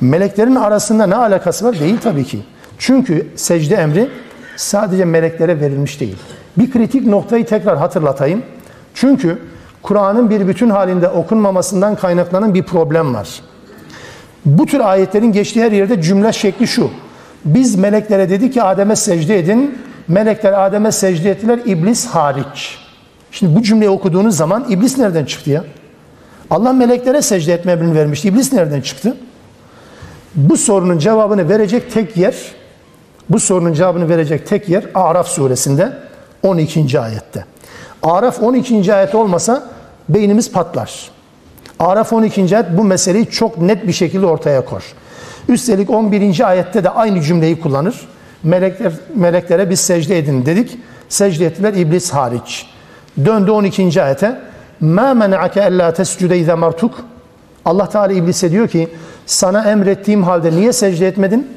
Meleklerin 0.00 0.54
arasında 0.54 1.06
ne 1.06 1.14
alakası 1.14 1.64
var? 1.64 1.80
Değil 1.80 1.98
tabii 2.02 2.24
ki. 2.24 2.38
Çünkü 2.78 3.26
secde 3.36 3.74
emri 3.74 4.08
sadece 4.56 5.04
meleklere 5.04 5.60
verilmiş 5.60 6.00
değil. 6.00 6.16
Bir 6.58 6.70
kritik 6.70 7.06
noktayı 7.06 7.46
tekrar 7.46 7.78
hatırlatayım. 7.78 8.42
Çünkü 8.94 9.38
Kur'an'ın 9.82 10.30
bir 10.30 10.48
bütün 10.48 10.70
halinde 10.70 11.08
okunmamasından 11.08 11.96
kaynaklanan 11.96 12.54
bir 12.54 12.62
problem 12.62 13.14
var. 13.14 13.28
Bu 14.44 14.66
tür 14.66 14.80
ayetlerin 14.80 15.32
geçtiği 15.32 15.62
her 15.62 15.72
yerde 15.72 16.02
cümle 16.02 16.32
şekli 16.32 16.66
şu. 16.66 16.90
Biz 17.44 17.76
meleklere 17.76 18.30
dedi 18.30 18.50
ki 18.50 18.62
Adem'e 18.62 18.96
secde 18.96 19.38
edin. 19.38 19.78
Melekler 20.08 20.66
Adem'e 20.66 20.92
secde 20.92 21.30
ettiler, 21.30 21.58
iblis 21.66 22.06
hariç. 22.06 22.78
Şimdi 23.30 23.56
bu 23.56 23.62
cümleyi 23.62 23.90
okuduğunuz 23.90 24.36
zaman 24.36 24.66
iblis 24.68 24.98
nereden 24.98 25.24
çıktı 25.24 25.50
ya? 25.50 25.64
Allah 26.50 26.72
meleklere 26.72 27.22
secde 27.22 27.52
etme 27.52 27.72
emrini 27.72 27.94
vermişti. 27.94 28.28
İblis 28.28 28.52
nereden 28.52 28.80
çıktı? 28.80 29.16
Bu 30.34 30.56
sorunun 30.56 30.98
cevabını 30.98 31.48
verecek 31.48 31.92
tek 31.92 32.16
yer, 32.16 32.34
bu 33.28 33.40
sorunun 33.40 33.72
cevabını 33.72 34.08
verecek 34.08 34.46
tek 34.46 34.68
yer 34.68 34.84
Araf 34.94 35.28
suresinde 35.28 35.92
12. 36.42 37.00
ayette. 37.00 37.44
Araf 38.03 38.43
12. 38.43 38.93
ayet 38.93 39.15
olmasa 39.15 39.69
beynimiz 40.09 40.51
patlar. 40.51 41.11
Araf 41.79 42.13
12. 42.13 42.57
ayet 42.57 42.77
bu 42.77 42.83
meseleyi 42.83 43.25
çok 43.25 43.57
net 43.57 43.87
bir 43.87 43.93
şekilde 43.93 44.25
ortaya 44.25 44.65
kor. 44.65 44.83
Üstelik 45.49 45.89
11. 45.89 46.47
ayette 46.47 46.83
de 46.83 46.89
aynı 46.89 47.21
cümleyi 47.21 47.61
kullanır. 47.61 47.95
Melekler, 48.43 48.93
meleklere 49.15 49.69
biz 49.69 49.79
secde 49.79 50.17
edin 50.17 50.45
dedik. 50.45 50.77
Secde 51.09 51.45
ettiler 51.45 51.73
iblis 51.73 52.11
hariç. 52.11 52.67
Döndü 53.25 53.51
12. 53.51 54.03
ayete. 54.03 54.39
مَا 54.81 55.09
مَنَعَكَ 55.23 55.55
اَلَّا 55.59 55.91
تَسْجُدَ 55.91 56.33
اِذَا 56.33 56.55
مَرْتُكَ 56.59 56.91
Allah 57.65 57.89
Teala 57.89 58.13
iblise 58.13 58.51
diyor 58.51 58.67
ki 58.67 58.89
sana 59.25 59.71
emrettiğim 59.71 60.23
halde 60.23 60.51
niye 60.51 60.73
secde 60.73 61.07
etmedin? 61.07 61.47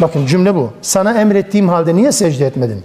Bakın 0.00 0.26
cümle 0.26 0.54
bu. 0.54 0.70
Sana 0.82 1.20
emrettiğim 1.20 1.68
halde 1.68 1.96
niye 1.96 2.12
secde 2.12 2.46
etmedin? 2.46 2.84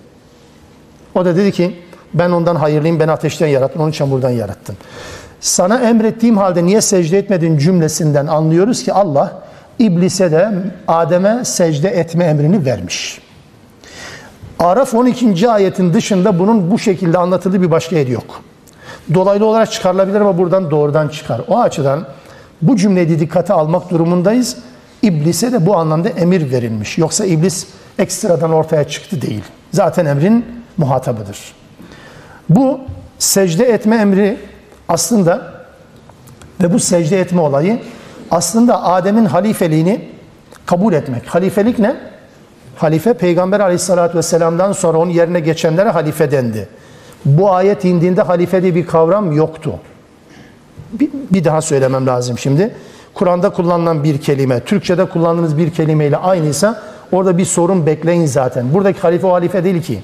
O 1.15 1.25
da 1.25 1.35
dedi 1.35 1.51
ki 1.51 1.75
ben 2.14 2.30
ondan 2.30 2.56
hayırlıyım, 2.56 3.00
ben 3.00 3.08
ateşten 3.08 3.46
yarattım, 3.46 3.82
onu 3.82 3.92
çamurdan 3.92 4.30
yarattım. 4.30 4.76
Sana 5.40 5.78
emrettiğim 5.78 6.36
halde 6.36 6.64
niye 6.64 6.80
secde 6.80 7.18
etmedin 7.18 7.58
cümlesinden 7.58 8.26
anlıyoruz 8.26 8.84
ki 8.84 8.92
Allah 8.92 9.42
iblise 9.78 10.32
de 10.32 10.52
Adem'e 10.88 11.44
secde 11.44 11.88
etme 11.88 12.24
emrini 12.24 12.64
vermiş. 12.64 13.20
Araf 14.58 14.94
12. 14.94 15.50
ayetin 15.50 15.94
dışında 15.94 16.38
bunun 16.38 16.70
bu 16.70 16.78
şekilde 16.78 17.18
anlatıldığı 17.18 17.62
bir 17.62 17.70
başka 17.70 17.96
yer 17.96 18.06
yok. 18.06 18.42
Dolaylı 19.14 19.46
olarak 19.46 19.72
çıkarılabilir 19.72 20.20
ama 20.20 20.38
buradan 20.38 20.70
doğrudan 20.70 21.08
çıkar. 21.08 21.40
O 21.48 21.58
açıdan 21.58 22.06
bu 22.62 22.76
cümleyi 22.76 23.20
dikkate 23.20 23.52
almak 23.52 23.90
durumundayız. 23.90 24.56
İblise 25.02 25.52
de 25.52 25.66
bu 25.66 25.76
anlamda 25.76 26.08
emir 26.08 26.50
verilmiş. 26.50 26.98
Yoksa 26.98 27.24
iblis 27.24 27.66
ekstradan 27.98 28.52
ortaya 28.52 28.88
çıktı 28.88 29.22
değil. 29.22 29.42
Zaten 29.72 30.06
emrin 30.06 30.46
muhatabıdır. 30.76 31.61
Bu 32.56 32.80
secde 33.18 33.64
etme 33.64 33.96
emri 33.96 34.36
aslında 34.88 35.52
ve 36.62 36.72
bu 36.72 36.78
secde 36.78 37.20
etme 37.20 37.40
olayı 37.40 37.78
aslında 38.30 38.82
Adem'in 38.82 39.24
halifeliğini 39.24 40.08
kabul 40.66 40.92
etmek. 40.92 41.26
Halifelik 41.26 41.78
ne? 41.78 41.96
Halife 42.76 43.14
Peygamber 43.14 43.60
aleyhissalatü 43.60 44.18
vesselam'dan 44.18 44.72
sonra 44.72 44.98
onun 44.98 45.10
yerine 45.10 45.40
geçenlere 45.40 45.88
halife 45.88 46.30
dendi. 46.30 46.68
Bu 47.24 47.52
ayet 47.52 47.84
indiğinde 47.84 48.22
halife 48.22 48.62
diye 48.62 48.74
bir 48.74 48.86
kavram 48.86 49.32
yoktu. 49.32 49.72
Bir, 50.92 51.10
bir 51.30 51.44
daha 51.44 51.60
söylemem 51.60 52.06
lazım 52.06 52.38
şimdi. 52.38 52.74
Kur'an'da 53.14 53.50
kullanılan 53.50 54.04
bir 54.04 54.18
kelime, 54.18 54.60
Türkçe'de 54.60 55.04
kullandığınız 55.04 55.58
bir 55.58 55.70
kelimeyle 55.70 56.16
aynıysa 56.16 56.82
orada 57.12 57.38
bir 57.38 57.44
sorun 57.44 57.86
bekleyin 57.86 58.26
zaten. 58.26 58.74
Buradaki 58.74 59.00
halife 59.00 59.26
o 59.26 59.32
halife 59.32 59.64
değil 59.64 59.82
ki. 59.82 60.02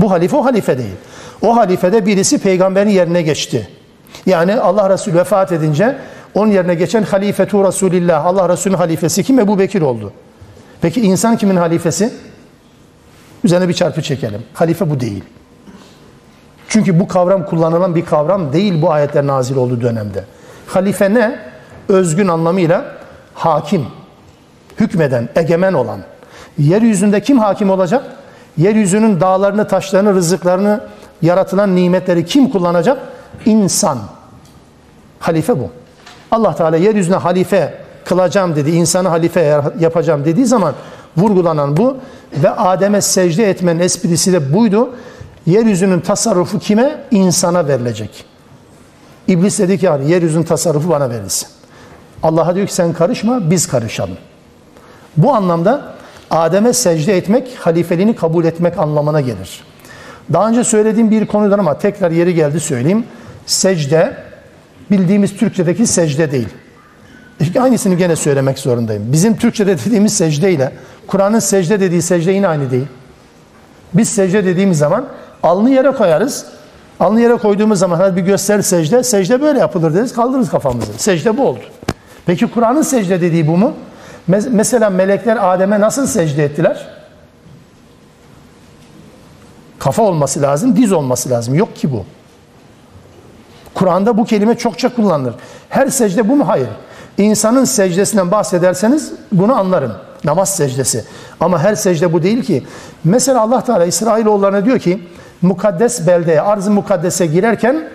Bu 0.00 0.10
halife 0.10 0.36
o 0.36 0.44
halife 0.44 0.78
değil. 0.78 0.94
O 1.42 1.56
halifede 1.56 2.06
birisi 2.06 2.38
peygamberin 2.38 2.90
yerine 2.90 3.22
geçti. 3.22 3.68
Yani 4.26 4.54
Allah 4.54 4.90
Resulü 4.90 5.14
vefat 5.14 5.52
edince 5.52 5.96
onun 6.34 6.52
yerine 6.52 6.74
geçen 6.74 7.02
halifetu 7.02 7.64
Resulillah, 7.64 8.26
Allah 8.26 8.48
Resulü'nün 8.48 8.78
halifesi 8.78 9.24
kim? 9.24 9.38
Ebu 9.38 9.58
Bekir 9.58 9.82
oldu. 9.82 10.12
Peki 10.80 11.00
insan 11.00 11.36
kimin 11.36 11.56
halifesi? 11.56 12.12
Üzerine 13.44 13.68
bir 13.68 13.74
çarpı 13.74 14.02
çekelim. 14.02 14.42
Halife 14.54 14.90
bu 14.90 15.00
değil. 15.00 15.24
Çünkü 16.68 17.00
bu 17.00 17.08
kavram 17.08 17.46
kullanılan 17.46 17.94
bir 17.94 18.04
kavram 18.04 18.52
değil 18.52 18.82
bu 18.82 18.92
ayetler 18.92 19.26
nazil 19.26 19.56
olduğu 19.56 19.80
dönemde. 19.80 20.24
Halife 20.66 21.14
ne? 21.14 21.38
Özgün 21.88 22.28
anlamıyla 22.28 22.84
hakim, 23.34 23.86
hükmeden, 24.80 25.28
egemen 25.36 25.72
olan. 25.72 26.00
Yeryüzünde 26.58 27.20
kim 27.20 27.38
hakim 27.38 27.70
olacak? 27.70 28.15
Yeryüzünün 28.56 29.20
dağlarını, 29.20 29.68
taşlarını, 29.68 30.14
rızıklarını, 30.14 30.80
yaratılan 31.22 31.76
nimetleri 31.76 32.26
kim 32.26 32.50
kullanacak? 32.50 32.98
İnsan. 33.44 33.98
Halife 35.18 35.58
bu. 35.60 35.70
Allah 36.30 36.54
Teala 36.54 36.76
yeryüzüne 36.76 37.16
halife 37.16 37.74
kılacağım 38.04 38.56
dedi, 38.56 38.70
insanı 38.70 39.08
halife 39.08 39.62
yapacağım 39.80 40.24
dediği 40.24 40.46
zaman 40.46 40.74
vurgulanan 41.16 41.76
bu 41.76 41.96
ve 42.42 42.50
Adem'e 42.50 43.00
secde 43.00 43.50
etmenin 43.50 43.80
esprisi 43.80 44.32
de 44.32 44.54
buydu. 44.54 44.90
Yeryüzünün 45.46 46.00
tasarrufu 46.00 46.58
kime? 46.58 47.04
İnsana 47.10 47.68
verilecek. 47.68 48.24
İblis 49.28 49.58
dedi 49.58 49.78
ki 49.78 49.88
yeryüzünün 50.06 50.44
tasarrufu 50.44 50.90
bana 50.90 51.10
verilsin. 51.10 51.48
Allah'a 52.22 52.54
diyor 52.54 52.66
ki 52.66 52.74
sen 52.74 52.92
karışma 52.92 53.50
biz 53.50 53.68
karışalım. 53.68 54.16
Bu 55.16 55.34
anlamda 55.34 55.95
Adem'e 56.30 56.72
secde 56.72 57.16
etmek 57.16 57.56
halifeliğini 57.60 58.16
kabul 58.16 58.44
etmek 58.44 58.78
anlamına 58.78 59.20
gelir. 59.20 59.64
Daha 60.32 60.48
önce 60.48 60.64
söylediğim 60.64 61.10
bir 61.10 61.26
konudan 61.26 61.58
ama 61.58 61.78
tekrar 61.78 62.10
yeri 62.10 62.34
geldi 62.34 62.60
söyleyeyim. 62.60 63.04
Secde 63.46 64.16
bildiğimiz 64.90 65.36
Türkçedeki 65.36 65.86
secde 65.86 66.32
değil. 66.32 66.48
Aynısını 67.60 67.94
gene 67.94 68.16
söylemek 68.16 68.58
zorundayım. 68.58 69.12
Bizim 69.12 69.36
Türkçede 69.36 69.78
dediğimiz 69.78 70.16
secde 70.16 70.52
ile 70.52 70.72
Kur'an'ın 71.06 71.38
secde 71.38 71.80
dediği 71.80 72.02
secde 72.02 72.32
yine 72.32 72.48
aynı 72.48 72.70
değil. 72.70 72.86
Biz 73.94 74.08
secde 74.08 74.44
dediğimiz 74.44 74.78
zaman 74.78 75.06
alnı 75.42 75.70
yere 75.70 75.90
koyarız. 75.90 76.46
Alnı 77.00 77.20
yere 77.20 77.36
koyduğumuz 77.36 77.78
zaman 77.78 77.96
hadi 77.96 78.16
bir 78.16 78.22
göster 78.22 78.62
secde. 78.62 79.02
Secde 79.02 79.42
böyle 79.42 79.58
yapılır 79.58 79.94
deriz 79.94 80.12
kaldırırız 80.12 80.50
kafamızı. 80.50 80.92
Secde 80.96 81.36
bu 81.36 81.46
oldu. 81.46 81.60
Peki 82.26 82.46
Kur'an'ın 82.46 82.82
secde 82.82 83.20
dediği 83.20 83.46
bu 83.46 83.56
mu? 83.56 83.72
Mesela 84.28 84.90
melekler 84.90 85.54
Adem'e 85.54 85.80
nasıl 85.80 86.06
secde 86.06 86.44
ettiler? 86.44 86.88
Kafa 89.78 90.02
olması 90.02 90.42
lazım, 90.42 90.76
diz 90.76 90.92
olması 90.92 91.30
lazım. 91.30 91.54
Yok 91.54 91.76
ki 91.76 91.92
bu. 91.92 92.04
Kur'an'da 93.74 94.18
bu 94.18 94.24
kelime 94.24 94.54
çokça 94.54 94.94
kullanılır. 94.94 95.34
Her 95.68 95.86
secde 95.88 96.28
bu 96.28 96.36
mu? 96.36 96.48
Hayır. 96.48 96.68
İnsanın 97.18 97.64
secdesinden 97.64 98.30
bahsederseniz 98.30 99.12
bunu 99.32 99.54
anlarım. 99.54 99.92
Namaz 100.24 100.56
secdesi. 100.56 101.04
Ama 101.40 101.58
her 101.58 101.74
secde 101.74 102.12
bu 102.12 102.22
değil 102.22 102.42
ki. 102.42 102.66
Mesela 103.04 103.40
Allah 103.40 103.64
Teala 103.64 103.84
İsrailoğullarına 103.84 104.64
diyor 104.64 104.78
ki 104.78 105.02
mukaddes 105.42 106.06
beldeye, 106.06 106.40
arz-ı 106.40 106.70
mukaddese 106.70 107.26
girerken 107.26 107.88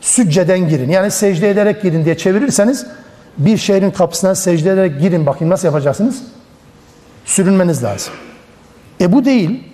sücceden 0.00 0.68
girin. 0.68 0.90
Yani 0.90 1.10
secde 1.10 1.50
ederek 1.50 1.82
girin 1.82 2.04
diye 2.04 2.16
çevirirseniz 2.16 2.86
bir 3.38 3.56
şehrin 3.56 3.90
kapısına 3.90 4.34
secde 4.34 4.70
ederek 4.70 5.00
girin 5.00 5.26
bakayım 5.26 5.52
nasıl 5.52 5.68
yapacaksınız? 5.68 6.22
Sürünmeniz 7.24 7.84
lazım. 7.84 8.12
E 9.00 9.12
bu 9.12 9.24
değil. 9.24 9.64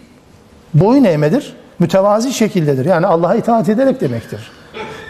Boyun 0.75 1.05
eğmedir. 1.05 1.57
Mütevazi 1.79 2.33
şekildedir. 2.33 2.85
Yani 2.85 3.07
Allah'a 3.07 3.35
itaat 3.35 3.69
ederek 3.69 4.01
demektir. 4.01 4.51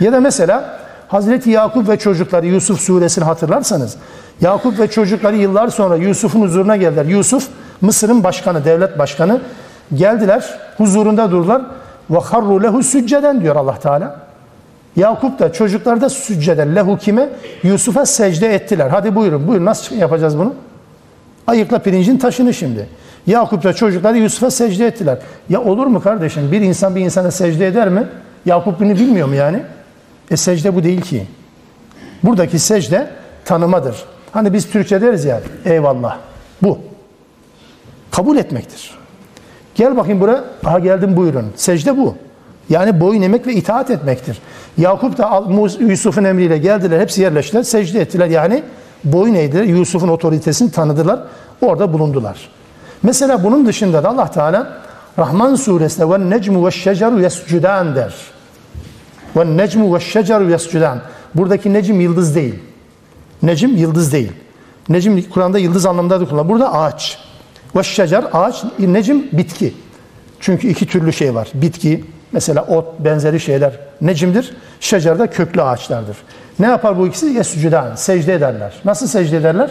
Ya 0.01 0.13
da 0.13 0.21
mesela 0.21 0.79
Hazreti 1.09 1.51
Yakup 1.51 1.89
ve 1.89 1.99
çocukları 1.99 2.47
Yusuf 2.47 2.81
suresini 2.81 3.25
hatırlarsanız 3.25 3.97
Yakup 4.41 4.79
ve 4.79 4.91
çocukları 4.91 5.37
yıllar 5.37 5.69
sonra 5.69 5.97
Yusuf'un 5.97 6.43
huzuruna 6.43 6.77
geldiler. 6.77 7.05
Yusuf 7.05 7.49
Mısır'ın 7.81 8.25
başkanı, 8.25 8.65
devlet 8.65 8.99
başkanı. 8.99 9.41
Geldiler, 9.95 10.59
huzurunda 10.77 11.31
durdular. 11.31 11.63
Ve 12.11 12.19
harru 12.19 12.63
lehu 12.63 12.83
sücceden 12.83 13.41
diyor 13.41 13.57
Allah 13.57 13.79
Teala. 13.79 14.24
Yakup 14.97 15.39
da 15.39 15.53
çocuklar 15.53 16.01
da 16.01 16.09
sücceden 16.09 16.77
lehu 16.77 16.99
kime? 16.99 17.29
Yusuf'a 17.63 18.07
secde 18.07 18.55
ettiler. 18.55 18.89
Hadi 18.91 19.15
buyurun, 19.15 19.49
buyurun 19.49 19.65
nasıl 19.65 19.97
yapacağız 19.97 20.39
bunu? 20.39 20.55
Ayıkla 21.47 21.79
pirincin 21.79 22.19
taşını 22.19 22.55
şimdi. 22.55 22.89
Yakup 23.27 23.65
da 23.65 23.73
çocukları 23.73 24.19
Yusuf'a 24.19 24.51
secde 24.51 24.87
ettiler. 24.87 25.19
Ya 25.49 25.63
olur 25.63 25.87
mu 25.87 26.01
kardeşim? 26.01 26.53
Bir 26.53 26.61
insan 26.61 26.97
bir 26.97 27.01
insana 27.01 27.31
secde 27.31 27.67
eder 27.67 27.89
mi? 27.89 28.09
Yakup 28.47 28.81
bunu 28.81 28.91
bilmiyor 28.91 29.29
mu 29.29 29.35
yani? 29.35 29.63
E 30.31 30.37
secde 30.37 30.75
bu 30.75 30.85
değil 30.85 31.01
ki. 31.01 31.27
Buradaki 32.23 32.59
secde 32.59 33.11
tanımadır. 33.45 34.05
Hani 34.33 34.53
biz 34.53 34.71
Türkçe 34.71 35.01
deriz 35.01 35.25
ya, 35.25 35.41
eyvallah. 35.65 36.19
Bu. 36.63 36.79
Kabul 38.11 38.37
etmektir. 38.37 38.91
Gel 39.75 39.97
bakayım 39.97 40.21
buraya. 40.21 40.45
Aha 40.65 40.79
geldim 40.79 41.17
buyurun. 41.17 41.53
Secde 41.57 41.97
bu. 41.99 42.15
Yani 42.69 43.01
boyun 43.01 43.23
emek 43.23 43.47
ve 43.47 43.55
itaat 43.55 43.91
etmektir. 43.91 44.39
Yakup 44.79 45.19
da 45.19 45.45
Yusuf'un 45.81 46.25
emriyle 46.25 46.59
geldiler. 46.59 47.01
Hepsi 47.01 47.23
yerleştiler. 47.23 47.63
Secde 47.63 48.01
ettiler. 48.01 48.27
Yani 48.27 48.63
boyun 49.05 49.35
eğdiler. 49.35 49.65
Yusuf'un 49.65 50.09
otoritesini 50.09 50.71
tanıdılar. 50.71 51.21
Orada 51.61 51.93
bulundular. 51.93 52.49
Mesela 53.03 53.45
bunun 53.45 53.67
dışında 53.67 54.03
da 54.03 54.09
Allah 54.09 54.31
Teala 54.31 54.73
Rahman 55.19 55.55
suresinde 55.55 56.11
ve 56.11 56.31
necmu 56.31 56.67
ve 56.67 56.71
şeceru 56.71 57.21
yescudan 57.21 57.97
der. 57.97 58.15
Ve 59.37 59.57
necmu 59.57 59.95
ve 59.95 60.01
şeceru 60.01 60.51
yescudan. 60.51 60.99
Buradaki 61.35 61.73
necim 61.73 62.01
yıldız 62.01 62.35
değil. 62.35 62.55
Necim 63.43 63.77
yıldız 63.77 64.13
değil. 64.13 64.33
Necim 64.89 65.31
Kur'an'da 65.31 65.59
yıldız 65.59 65.87
anlamında 65.87 66.21
da 66.21 66.29
kullanılır. 66.29 66.49
Burada 66.49 66.75
ağaç. 66.75 67.19
Ve 67.77 67.83
şecer 67.83 68.25
ağaç, 68.33 68.65
necim 68.79 69.29
bitki. 69.33 69.75
Çünkü 70.41 70.69
iki 70.69 70.87
türlü 70.87 71.13
şey 71.13 71.35
var. 71.35 71.49
Bitki, 71.55 72.05
mesela 72.35 72.63
ot 72.63 72.99
benzeri 72.99 73.41
şeyler 73.41 73.73
necimdir. 74.01 74.57
Şecer 74.81 75.19
de 75.19 75.27
köklü 75.27 75.63
ağaçlardır. 75.63 76.17
Ne 76.59 76.67
yapar 76.67 76.99
bu 76.99 77.07
ikisi? 77.07 77.27
Yescudan, 77.27 77.95
secde 77.95 78.35
ederler. 78.35 78.73
Nasıl 78.85 79.07
secde 79.07 79.37
ederler? 79.37 79.71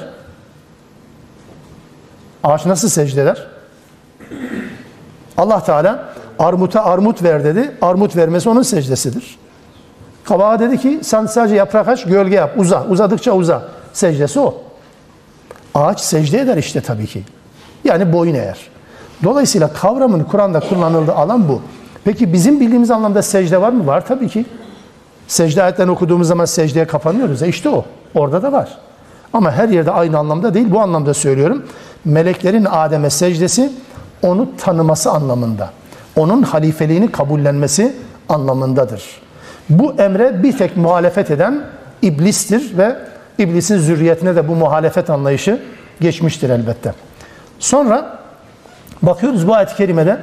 Ağaç 2.43 2.65
nasıl 2.65 2.89
secde 2.89 3.21
eder? 3.21 3.47
Allah 5.37 5.63
Teala 5.63 6.09
armuta 6.39 6.83
armut 6.85 7.23
ver 7.23 7.43
dedi. 7.43 7.71
Armut 7.81 8.15
vermesi 8.15 8.49
onun 8.49 8.61
secdesidir. 8.61 9.37
Kabağa 10.23 10.59
dedi 10.59 10.77
ki 10.77 10.99
sen 11.03 11.25
sadece 11.25 11.55
yaprak 11.55 11.87
aç, 11.87 12.05
gölge 12.05 12.35
yap, 12.35 12.53
uza. 12.57 12.85
Uzadıkça 12.85 13.31
uza. 13.31 13.63
Secdesi 13.93 14.39
o. 14.39 14.61
Ağaç 15.75 15.99
secde 15.99 16.39
eder 16.39 16.57
işte 16.57 16.81
tabii 16.81 17.07
ki. 17.07 17.23
Yani 17.83 18.13
boyun 18.13 18.33
eğer. 18.35 18.57
Dolayısıyla 19.23 19.73
kavramın 19.73 20.23
Kur'an'da 20.23 20.59
kullanıldığı 20.59 21.13
alan 21.13 21.47
bu. 21.49 21.61
Peki 22.05 22.33
bizim 22.33 22.59
bildiğimiz 22.59 22.91
anlamda 22.91 23.21
secde 23.21 23.61
var 23.61 23.69
mı? 23.69 23.87
Var 23.87 24.05
tabii 24.07 24.29
ki. 24.29 24.45
Secde 25.27 25.63
ayetlerini 25.63 25.91
okuduğumuz 25.91 26.27
zaman 26.27 26.45
secdeye 26.45 26.87
kapanıyoruz. 26.87 27.43
E 27.43 27.47
işte 27.47 27.69
o. 27.69 27.85
Orada 28.15 28.43
da 28.43 28.51
var. 28.51 28.77
Ama 29.33 29.51
her 29.51 29.69
yerde 29.69 29.91
aynı 29.91 30.17
anlamda 30.17 30.53
değil. 30.53 30.71
Bu 30.71 30.79
anlamda 30.79 31.13
söylüyorum. 31.13 31.65
Meleklerin 32.05 32.67
Adem'e 32.71 33.09
secdesi 33.09 33.71
onu 34.21 34.49
tanıması 34.57 35.11
anlamında. 35.11 35.69
Onun 36.15 36.43
halifeliğini 36.43 37.11
kabullenmesi 37.11 37.95
anlamındadır. 38.29 39.03
Bu 39.69 39.93
emre 39.93 40.43
bir 40.43 40.57
tek 40.57 40.77
muhalefet 40.77 41.31
eden 41.31 41.63
iblistir 42.01 42.77
ve 42.77 42.95
iblisin 43.37 43.77
zürriyetine 43.77 44.35
de 44.35 44.47
bu 44.47 44.55
muhalefet 44.55 45.09
anlayışı 45.09 45.59
geçmiştir 46.01 46.49
elbette. 46.49 46.93
Sonra 47.59 48.19
bakıyoruz 49.01 49.47
bu 49.47 49.53
ayet-i 49.53 49.75
kerimede 49.75 50.19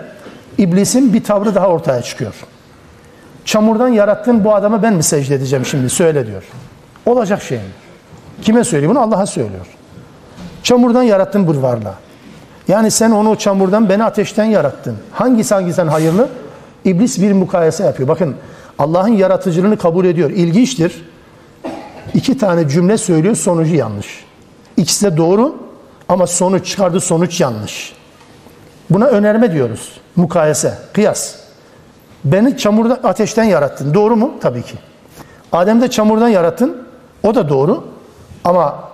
iblisin 0.60 1.12
bir 1.12 1.24
tavrı 1.24 1.54
daha 1.54 1.68
ortaya 1.68 2.02
çıkıyor. 2.02 2.34
Çamurdan 3.44 3.88
yarattığın 3.88 4.44
bu 4.44 4.54
adama 4.54 4.82
ben 4.82 4.94
mi 4.94 5.02
secde 5.02 5.34
edeceğim 5.34 5.66
şimdi 5.66 5.90
söyle 5.90 6.26
diyor. 6.26 6.42
Olacak 7.06 7.42
şey 7.42 7.58
mi? 7.58 7.64
Kime 8.42 8.64
söylüyor 8.64 8.92
bunu? 8.92 9.00
Allah'a 9.00 9.26
söylüyor. 9.26 9.66
Çamurdan 10.62 11.02
yarattın 11.02 11.46
bu 11.46 11.62
varlığı. 11.62 11.94
Yani 12.68 12.90
sen 12.90 13.10
onu 13.10 13.36
çamurdan, 13.36 13.88
beni 13.88 14.04
ateşten 14.04 14.44
yarattın. 14.44 14.96
Hangisi 15.12 15.54
hangisinden 15.54 15.88
hayırlı? 15.88 16.28
İblis 16.84 17.22
bir 17.22 17.32
mukayese 17.32 17.84
yapıyor. 17.84 18.08
Bakın 18.08 18.34
Allah'ın 18.78 19.12
yaratıcılığını 19.12 19.76
kabul 19.76 20.04
ediyor. 20.04 20.30
İlginçtir. 20.30 21.04
İki 22.14 22.38
tane 22.38 22.68
cümle 22.68 22.98
söylüyor, 22.98 23.36
sonucu 23.36 23.74
yanlış. 23.74 24.24
İkisi 24.76 25.06
de 25.06 25.16
doğru 25.16 25.56
ama 26.08 26.26
sonuç 26.26 26.66
çıkardığı 26.66 27.00
sonuç 27.00 27.40
yanlış. 27.40 27.99
Buna 28.90 29.06
önerme 29.06 29.52
diyoruz. 29.52 29.92
Mukayese, 30.16 30.78
kıyas. 30.92 31.34
Beni 32.24 32.58
çamurdan, 32.58 32.98
ateşten 33.02 33.44
yarattın. 33.44 33.94
Doğru 33.94 34.16
mu? 34.16 34.34
Tabii 34.40 34.62
ki. 34.62 34.74
Adem 35.52 35.80
de 35.80 35.90
çamurdan 35.90 36.28
yarattın. 36.28 36.82
O 37.22 37.34
da 37.34 37.48
doğru. 37.48 37.84
Ama 38.44 38.84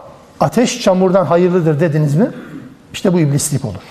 ateş 0.40 0.82
çamurdan 0.82 1.24
hayırlıdır 1.24 1.80
dediniz 1.80 2.14
mi? 2.14 2.30
İşte 2.92 3.12
bu 3.12 3.20
iblislik 3.20 3.64
olur. 3.64 3.82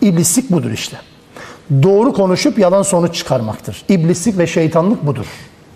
İblislik 0.00 0.50
budur 0.50 0.70
işte. 0.70 0.96
Doğru 1.82 2.12
konuşup 2.12 2.58
yalan 2.58 2.82
sonuç 2.82 3.14
çıkarmaktır. 3.14 3.84
İblislik 3.88 4.38
ve 4.38 4.46
şeytanlık 4.46 5.06
budur. 5.06 5.26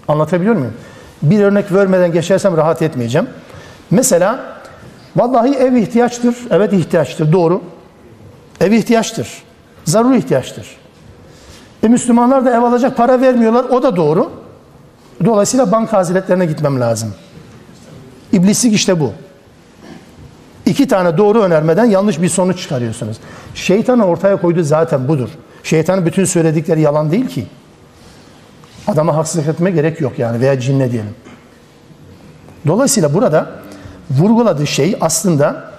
Anlatabiliyor 0.08 0.54
muyum? 0.54 0.74
Bir 1.22 1.40
örnek 1.40 1.72
vermeden 1.72 2.12
geçersem 2.12 2.56
rahat 2.56 2.82
etmeyeceğim. 2.82 3.28
Mesela 3.90 4.40
vallahi 5.16 5.54
ev 5.54 5.74
ihtiyaçtır. 5.74 6.36
Evet 6.50 6.72
ihtiyaçtır. 6.72 7.32
Doğru. 7.32 7.62
Ev 8.62 8.72
ihtiyaçtır. 8.72 9.42
Zaruri 9.84 10.18
ihtiyaçtır. 10.18 10.66
E 11.82 11.88
Müslümanlar 11.88 12.44
da 12.44 12.56
ev 12.56 12.62
alacak 12.62 12.96
para 12.96 13.20
vermiyorlar. 13.20 13.64
O 13.64 13.82
da 13.82 13.96
doğru. 13.96 14.30
Dolayısıyla 15.24 15.72
banka 15.72 15.96
haziretlerine 15.96 16.46
gitmem 16.46 16.80
lazım. 16.80 17.14
İblislik 18.32 18.74
işte 18.74 19.00
bu. 19.00 19.12
İki 20.66 20.88
tane 20.88 21.18
doğru 21.18 21.42
önermeden 21.42 21.84
yanlış 21.84 22.22
bir 22.22 22.28
sonuç 22.28 22.62
çıkarıyorsunuz. 22.62 23.16
Şeytanın 23.54 24.02
ortaya 24.02 24.40
koyduğu 24.40 24.62
zaten 24.62 25.08
budur. 25.08 25.28
Şeytanın 25.62 26.06
bütün 26.06 26.24
söyledikleri 26.24 26.80
yalan 26.80 27.10
değil 27.10 27.28
ki. 27.28 27.46
Adama 28.86 29.16
haksızlık 29.16 29.48
etme 29.48 29.70
gerek 29.70 30.00
yok 30.00 30.18
yani 30.18 30.40
veya 30.40 30.60
cinne 30.60 30.92
diyelim. 30.92 31.14
Dolayısıyla 32.66 33.14
burada 33.14 33.50
vurguladığı 34.10 34.66
şey 34.66 34.96
aslında 35.00 35.71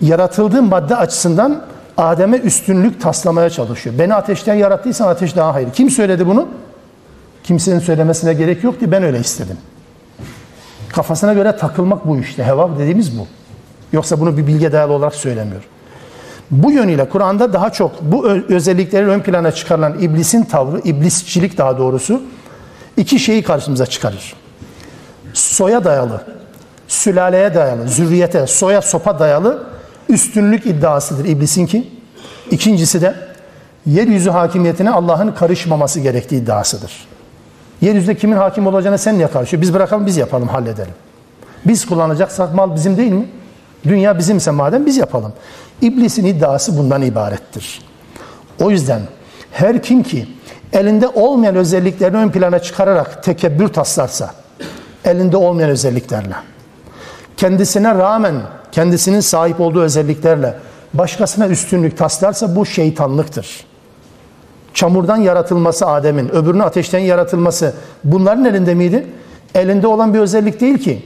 yaratıldığı 0.00 0.62
madde 0.62 0.96
açısından 0.96 1.62
Adem'e 1.96 2.36
üstünlük 2.36 3.00
taslamaya 3.00 3.50
çalışıyor. 3.50 3.98
Beni 3.98 4.14
ateşten 4.14 4.54
yarattıysan 4.54 5.08
ateş 5.08 5.36
daha 5.36 5.54
hayır. 5.54 5.72
Kim 5.72 5.90
söyledi 5.90 6.26
bunu? 6.26 6.48
Kimsenin 7.44 7.78
söylemesine 7.78 8.34
gerek 8.34 8.64
yok 8.64 8.80
diye 8.80 8.90
ben 8.92 9.02
öyle 9.02 9.18
istedim. 9.20 9.56
Kafasına 10.92 11.32
göre 11.32 11.56
takılmak 11.56 12.06
bu 12.06 12.18
işte. 12.18 12.44
Heva 12.44 12.78
dediğimiz 12.78 13.18
bu. 13.18 13.26
Yoksa 13.92 14.20
bunu 14.20 14.36
bir 14.36 14.46
bilge 14.46 14.72
dayalı 14.72 14.92
olarak 14.92 15.14
söylemiyor. 15.14 15.62
Bu 16.50 16.72
yönüyle 16.72 17.08
Kur'an'da 17.08 17.52
daha 17.52 17.70
çok 17.70 18.02
bu 18.02 18.28
özellikleri 18.28 19.06
ön 19.06 19.20
plana 19.20 19.52
çıkarılan 19.52 20.00
iblisin 20.00 20.42
tavrı, 20.42 20.78
iblisçilik 20.78 21.58
daha 21.58 21.78
doğrusu 21.78 22.22
iki 22.96 23.18
şeyi 23.18 23.42
karşımıza 23.42 23.86
çıkarır. 23.86 24.34
Soya 25.34 25.84
dayalı, 25.84 26.22
sülaleye 26.88 27.54
dayalı, 27.54 27.88
zürriyete, 27.88 28.46
soya 28.46 28.82
sopa 28.82 29.18
dayalı 29.18 29.66
üstünlük 30.08 30.66
iddiasıdır 30.66 31.24
iblisin 31.24 31.66
ki. 31.66 31.88
İkincisi 32.50 33.00
de 33.00 33.14
yeryüzü 33.86 34.30
hakimiyetine 34.30 34.90
Allah'ın 34.90 35.32
karışmaması 35.32 36.00
gerektiği 36.00 36.36
iddiasıdır. 36.36 37.08
Yeryüzünde 37.80 38.16
kimin 38.16 38.36
hakim 38.36 38.66
olacağına 38.66 38.98
sen 38.98 39.18
niye 39.18 39.28
karışıyor? 39.28 39.62
Biz 39.62 39.74
bırakalım 39.74 40.06
biz 40.06 40.16
yapalım 40.16 40.48
halledelim. 40.48 40.94
Biz 41.64 41.86
kullanacaksak 41.86 42.54
mal 42.54 42.74
bizim 42.74 42.96
değil 42.96 43.12
mi? 43.12 43.26
Dünya 43.84 44.18
bizimse 44.18 44.50
madem 44.50 44.86
biz 44.86 44.96
yapalım. 44.96 45.32
İblisin 45.82 46.26
iddiası 46.26 46.78
bundan 46.78 47.02
ibarettir. 47.02 47.82
O 48.60 48.70
yüzden 48.70 49.00
her 49.52 49.82
kim 49.82 50.02
ki 50.02 50.28
elinde 50.72 51.08
olmayan 51.08 51.56
özelliklerini 51.56 52.16
ön 52.16 52.30
plana 52.30 52.58
çıkararak 52.58 53.22
tekebbür 53.22 53.68
taslarsa, 53.68 54.34
elinde 55.04 55.36
olmayan 55.36 55.70
özelliklerle, 55.70 56.34
kendisine 57.36 57.94
rağmen 57.94 58.34
kendisinin 58.72 59.20
sahip 59.20 59.60
olduğu 59.60 59.80
özelliklerle 59.80 60.54
başkasına 60.94 61.48
üstünlük 61.48 61.98
taslarsa 61.98 62.56
bu 62.56 62.66
şeytanlıktır. 62.66 63.66
Çamurdan 64.74 65.16
yaratılması 65.16 65.86
Adem'in, 65.86 66.28
öbürünün 66.28 66.60
ateşten 66.60 66.98
yaratılması 66.98 67.74
bunların 68.04 68.44
elinde 68.44 68.74
miydi? 68.74 69.06
Elinde 69.54 69.86
olan 69.86 70.14
bir 70.14 70.18
özellik 70.18 70.60
değil 70.60 70.78
ki. 70.78 71.02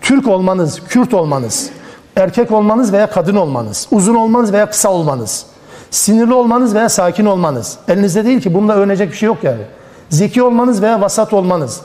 Türk 0.00 0.28
olmanız, 0.28 0.80
Kürt 0.88 1.14
olmanız, 1.14 1.70
erkek 2.16 2.52
olmanız 2.52 2.92
veya 2.92 3.10
kadın 3.10 3.36
olmanız, 3.36 3.88
uzun 3.90 4.14
olmanız 4.14 4.52
veya 4.52 4.70
kısa 4.70 4.88
olmanız, 4.88 5.46
sinirli 5.90 6.34
olmanız 6.34 6.74
veya 6.74 6.88
sakin 6.88 7.26
olmanız. 7.26 7.78
Elinizde 7.88 8.24
değil 8.24 8.40
ki 8.40 8.54
bununla 8.54 8.74
övünecek 8.74 9.10
bir 9.10 9.16
şey 9.16 9.26
yok 9.26 9.44
yani. 9.44 9.62
Zeki 10.10 10.42
olmanız 10.42 10.82
veya 10.82 11.00
vasat 11.00 11.32
olmanız. 11.32 11.80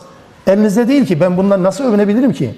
Elinizde 0.47 0.87
değil 0.87 1.05
ki 1.05 1.19
ben 1.19 1.37
bundan 1.37 1.63
nasıl 1.63 1.83
övünebilirim 1.83 2.33
ki? 2.33 2.55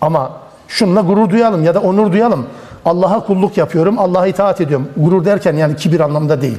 Ama 0.00 0.45
şununla 0.68 1.00
gurur 1.00 1.30
duyalım 1.30 1.64
ya 1.64 1.74
da 1.74 1.80
onur 1.80 2.12
duyalım. 2.12 2.46
Allah'a 2.84 3.26
kulluk 3.26 3.56
yapıyorum, 3.56 3.98
Allah'a 3.98 4.26
itaat 4.26 4.60
ediyorum. 4.60 4.88
Gurur 4.96 5.24
derken 5.24 5.56
yani 5.56 5.76
kibir 5.76 6.00
anlamında 6.00 6.42
değil. 6.42 6.58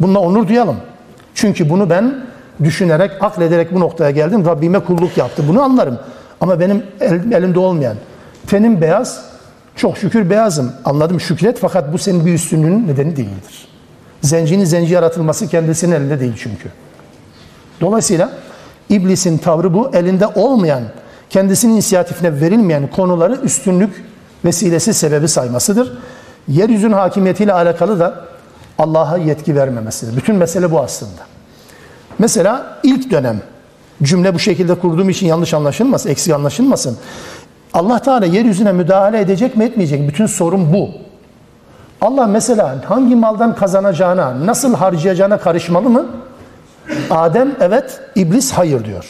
Bununla 0.00 0.18
onur 0.18 0.48
duyalım. 0.48 0.76
Çünkü 1.34 1.70
bunu 1.70 1.90
ben 1.90 2.14
düşünerek, 2.64 3.10
aklederek 3.20 3.74
bu 3.74 3.80
noktaya 3.80 4.10
geldim. 4.10 4.46
Rabbime 4.46 4.78
kulluk 4.78 5.16
yaptı. 5.16 5.44
Bunu 5.48 5.62
anlarım. 5.62 5.98
Ama 6.40 6.60
benim 6.60 6.82
el, 7.00 7.32
elimde 7.32 7.58
olmayan, 7.58 7.96
tenim 8.46 8.80
beyaz, 8.80 9.24
çok 9.76 9.98
şükür 9.98 10.30
beyazım. 10.30 10.72
Anladım 10.84 11.20
şükret 11.20 11.58
fakat 11.58 11.92
bu 11.92 11.98
senin 11.98 12.26
bir 12.26 12.34
üstünlüğünün 12.34 12.88
nedeni 12.88 13.16
değildir. 13.16 13.68
Zencinin 14.22 14.64
zenci 14.64 14.94
yaratılması 14.94 15.48
kendisinin 15.48 15.94
elinde 15.94 16.20
değil 16.20 16.34
çünkü. 16.36 16.68
Dolayısıyla 17.80 18.30
iblisin 18.88 19.38
tavrı 19.38 19.74
bu. 19.74 19.90
Elinde 19.94 20.26
olmayan, 20.26 20.82
kendisinin 21.30 21.72
inisiyatifine 21.72 22.40
verilmeyen 22.40 22.90
konuları 22.90 23.34
üstünlük 23.34 24.04
vesilesi 24.44 24.94
sebebi 24.94 25.28
saymasıdır. 25.28 25.98
Yeryüzünün 26.48 26.92
hakimiyetiyle 26.92 27.52
alakalı 27.52 28.00
da 28.00 28.24
Allah'a 28.78 29.16
yetki 29.16 29.56
vermemesidir. 29.56 30.16
Bütün 30.16 30.36
mesele 30.36 30.70
bu 30.70 30.80
aslında. 30.80 31.20
Mesela 32.18 32.78
ilk 32.82 33.10
dönem 33.10 33.40
cümle 34.02 34.34
bu 34.34 34.38
şekilde 34.38 34.74
kurduğum 34.74 35.10
için 35.10 35.26
yanlış 35.26 35.54
anlaşılmasın, 35.54 36.10
eksik 36.10 36.34
anlaşılmasın. 36.34 36.98
Allah 37.74 37.98
Teala 37.98 38.26
yeryüzüne 38.26 38.72
müdahale 38.72 39.20
edecek 39.20 39.56
mi 39.56 39.64
etmeyecek 39.64 40.00
mi? 40.00 40.08
Bütün 40.08 40.26
sorun 40.26 40.72
bu. 40.72 40.90
Allah 42.00 42.26
mesela 42.26 42.76
hangi 42.84 43.16
maldan 43.16 43.54
kazanacağına, 43.54 44.46
nasıl 44.46 44.74
harcayacağına 44.74 45.38
karışmalı 45.38 45.90
mı? 45.90 46.06
Adem 47.10 47.56
evet, 47.60 48.00
iblis 48.14 48.52
hayır 48.52 48.84
diyor. 48.84 49.04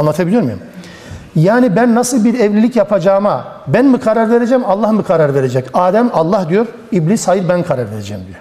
Anlatabiliyor 0.00 0.42
muyum? 0.42 0.58
Yani 1.36 1.76
ben 1.76 1.94
nasıl 1.94 2.24
bir 2.24 2.40
evlilik 2.40 2.76
yapacağıma 2.76 3.46
ben 3.66 3.84
mi 3.84 4.00
karar 4.00 4.30
vereceğim, 4.30 4.64
Allah 4.66 4.92
mı 4.92 5.04
karar 5.04 5.34
verecek? 5.34 5.66
Adem 5.74 6.10
Allah 6.12 6.48
diyor, 6.48 6.66
iblis 6.92 7.28
hayır 7.28 7.48
ben 7.48 7.62
karar 7.62 7.90
vereceğim 7.90 8.22
diyor. 8.26 8.40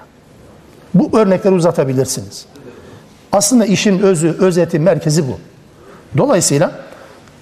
Bu 0.93 1.19
örnekleri 1.19 1.53
uzatabilirsiniz. 1.53 2.45
Aslında 3.31 3.65
işin 3.65 3.99
özü, 3.99 4.35
özeti, 4.39 4.79
merkezi 4.79 5.27
bu. 5.27 5.37
Dolayısıyla 6.17 6.71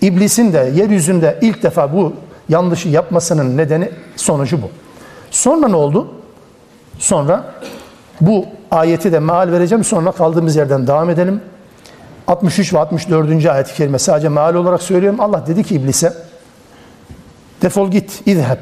iblisin 0.02 0.54
de 0.54 0.72
yeryüzünde 0.76 1.38
ilk 1.42 1.64
defa 1.64 1.94
bu 1.94 2.14
yanlışı 2.50 2.90
yapmasının 2.90 3.58
nedeni, 3.58 3.92
sonucu 4.16 4.62
bu. 4.62 4.70
Sonra 5.32 5.68
ne 5.68 5.76
oldu? 5.76 6.08
Sonra 7.00 7.54
bu 8.22 8.46
ayeti 8.72 9.12
de 9.12 9.20
meal 9.20 9.52
vereceğim. 9.52 9.84
Sonra 9.84 10.12
kaldığımız 10.12 10.56
yerden 10.56 10.88
devam 10.88 11.10
edelim. 11.10 11.42
63 12.28 12.74
ve 12.74 12.80
64. 12.80 13.46
ayet-i 13.46 13.74
kerime 13.74 14.00
sadece 14.00 14.30
meal 14.30 14.56
olarak 14.56 14.82
söylüyorum. 14.82 15.20
Allah 15.20 15.48
dedi 15.48 15.64
ki 15.64 15.76
iblise 15.76 16.14
defol 17.62 17.92
git, 17.92 18.22
idheb. 18.26 18.58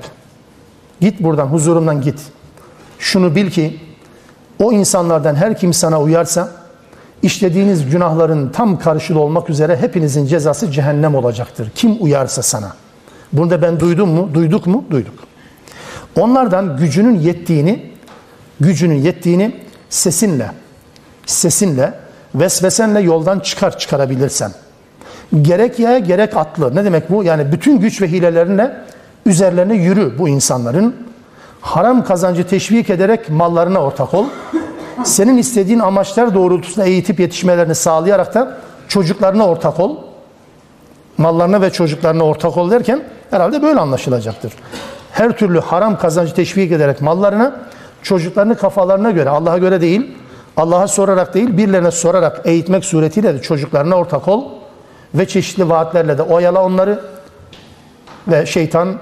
Git 1.02 1.24
buradan, 1.24 1.46
huzurumdan 1.46 2.02
git. 2.02 2.20
Şunu 3.00 3.36
bil 3.36 3.52
ki 3.52 3.80
o 4.60 4.72
insanlardan 4.72 5.36
her 5.36 5.58
kim 5.58 5.74
sana 5.74 6.02
uyarsa 6.02 6.50
işlediğiniz 7.24 7.90
günahların 7.90 8.50
tam 8.50 8.80
karşılığı 8.80 9.20
olmak 9.20 9.50
üzere 9.50 9.78
hepinizin 9.78 10.26
cezası 10.26 10.72
cehennem 10.72 11.16
olacaktır. 11.16 11.72
Kim 11.76 11.98
uyarsa 12.00 12.42
sana. 12.42 12.74
Bunu 13.34 13.50
da 13.50 13.62
ben 13.62 13.80
duydum 13.80 14.10
mu? 14.10 14.30
Duyduk 14.34 14.68
mu? 14.68 14.86
Duyduk. 14.92 15.14
Onlardan 16.20 16.78
gücünün 16.78 17.20
yettiğini, 17.20 17.92
gücünün 18.60 18.96
yettiğini 18.96 19.56
sesinle, 19.90 20.52
sesinle, 21.26 22.05
vesvesenle 22.36 23.00
yoldan 23.00 23.40
çıkar 23.40 23.80
çıkarabilirsen. 23.80 24.52
Gerek 25.42 25.80
yaya 25.80 26.00
gerek 26.00 26.38
atlı. 26.38 26.76
Ne 26.76 26.86
demek 26.86 27.12
bu? 27.12 27.24
Yani 27.24 27.52
bütün 27.52 27.80
güç 27.80 28.02
ve 28.02 28.08
hilelerinle 28.08 28.76
üzerlerine 29.26 29.76
yürü 29.76 30.20
bu 30.20 30.30
insanların. 30.30 30.96
Haram 31.62 32.04
kazancı 32.04 32.48
teşvik 32.48 32.90
ederek 32.90 33.30
mallarına 33.30 33.80
ortak 33.80 34.14
ol. 34.14 34.26
Senin 35.04 35.38
istediğin 35.38 35.80
amaçlar 35.80 36.36
doğrultusunda 36.36 36.86
eğitip 36.86 37.20
yetişmelerini 37.20 37.76
sağlayarak 37.76 38.34
da 38.34 38.58
çocuklarına 38.88 39.48
ortak 39.48 39.80
ol. 39.80 39.98
Mallarına 41.18 41.62
ve 41.62 41.70
çocuklarına 41.70 42.24
ortak 42.24 42.58
ol 42.58 42.72
derken 42.72 43.04
herhalde 43.32 43.62
böyle 43.62 43.80
anlaşılacaktır. 43.80 44.54
Her 45.12 45.38
türlü 45.38 45.60
haram 45.60 45.98
kazancı 45.98 46.34
teşvik 46.34 46.72
ederek 46.72 47.02
mallarına, 47.02 47.56
çocuklarını 48.02 48.58
kafalarına 48.58 49.12
göre, 49.12 49.30
Allah'a 49.30 49.58
göre 49.58 49.82
değil, 49.82 50.16
Allah'a 50.58 50.88
sorarak 50.88 51.34
değil, 51.34 51.58
birilerine 51.58 51.92
sorarak 51.92 52.42
eğitmek 52.46 52.86
suretiyle 52.86 53.34
de 53.34 53.42
çocuklarına 53.42 53.96
ortak 53.96 54.28
ol 54.28 54.44
ve 55.16 55.28
çeşitli 55.28 55.70
vaatlerle 55.70 56.18
de 56.18 56.22
oyala 56.22 56.64
onları 56.64 57.00
ve 58.28 58.46
şeytan 58.46 58.96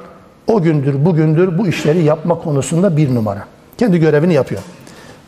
o 0.48 0.62
gündür, 0.62 1.06
bugündür 1.06 1.58
bu 1.58 1.68
işleri 1.68 2.04
yapma 2.04 2.40
konusunda 2.40 2.98
bir 2.98 3.16
numara. 3.16 3.44
Kendi 3.78 4.00
görevini 4.00 4.34
yapıyor. 4.34 4.62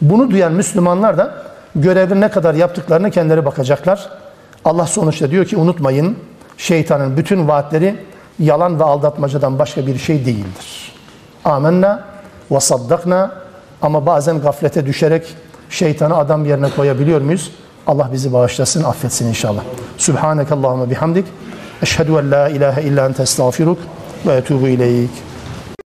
Bunu 0.02 0.32
duyan 0.32 0.54
Müslümanlar 0.54 1.18
da 1.18 1.34
görevin 1.76 2.22
ne 2.22 2.30
kadar 2.30 2.54
yaptıklarını 2.54 3.12
kendileri 3.12 3.46
bakacaklar. 3.46 4.10
Allah 4.66 4.86
sonuçta 4.86 5.32
diyor 5.32 5.46
ki 5.46 5.58
unutmayın 5.58 6.18
şeytanın 6.58 7.18
bütün 7.18 7.48
vaatleri 7.48 7.96
yalan 8.40 8.80
ve 8.80 8.84
aldatmacadan 8.84 9.60
başka 9.60 9.88
bir 9.88 9.98
şey 9.98 10.26
değildir. 10.26 10.94
Amenna 11.46 12.04
ve 12.52 12.60
saddakna 12.60 13.32
ama 13.82 14.06
bazen 14.06 14.42
gaflete 14.42 14.86
düşerek 14.86 15.36
şeytanı 15.70 16.18
adam 16.18 16.46
yerine 16.46 16.70
koyabiliyor 16.70 17.22
muyuz? 17.22 17.52
Allah 17.88 18.10
bizi 18.14 18.34
bağışlasın, 18.34 18.84
affetsin 18.84 19.28
inşallah. 19.28 19.62
Subhaneke 19.98 20.56
Allahümme 20.56 20.90
bihamdik. 20.90 21.26
Eşhedü 21.82 22.12
en 22.12 22.32
la 22.32 22.50
ilahe 22.50 22.82
illa 22.84 23.06
ente 23.06 23.24
estağfiruk 23.24 23.78
ve 24.28 24.34
etubu 24.34 24.68
ileyk. 24.68 25.10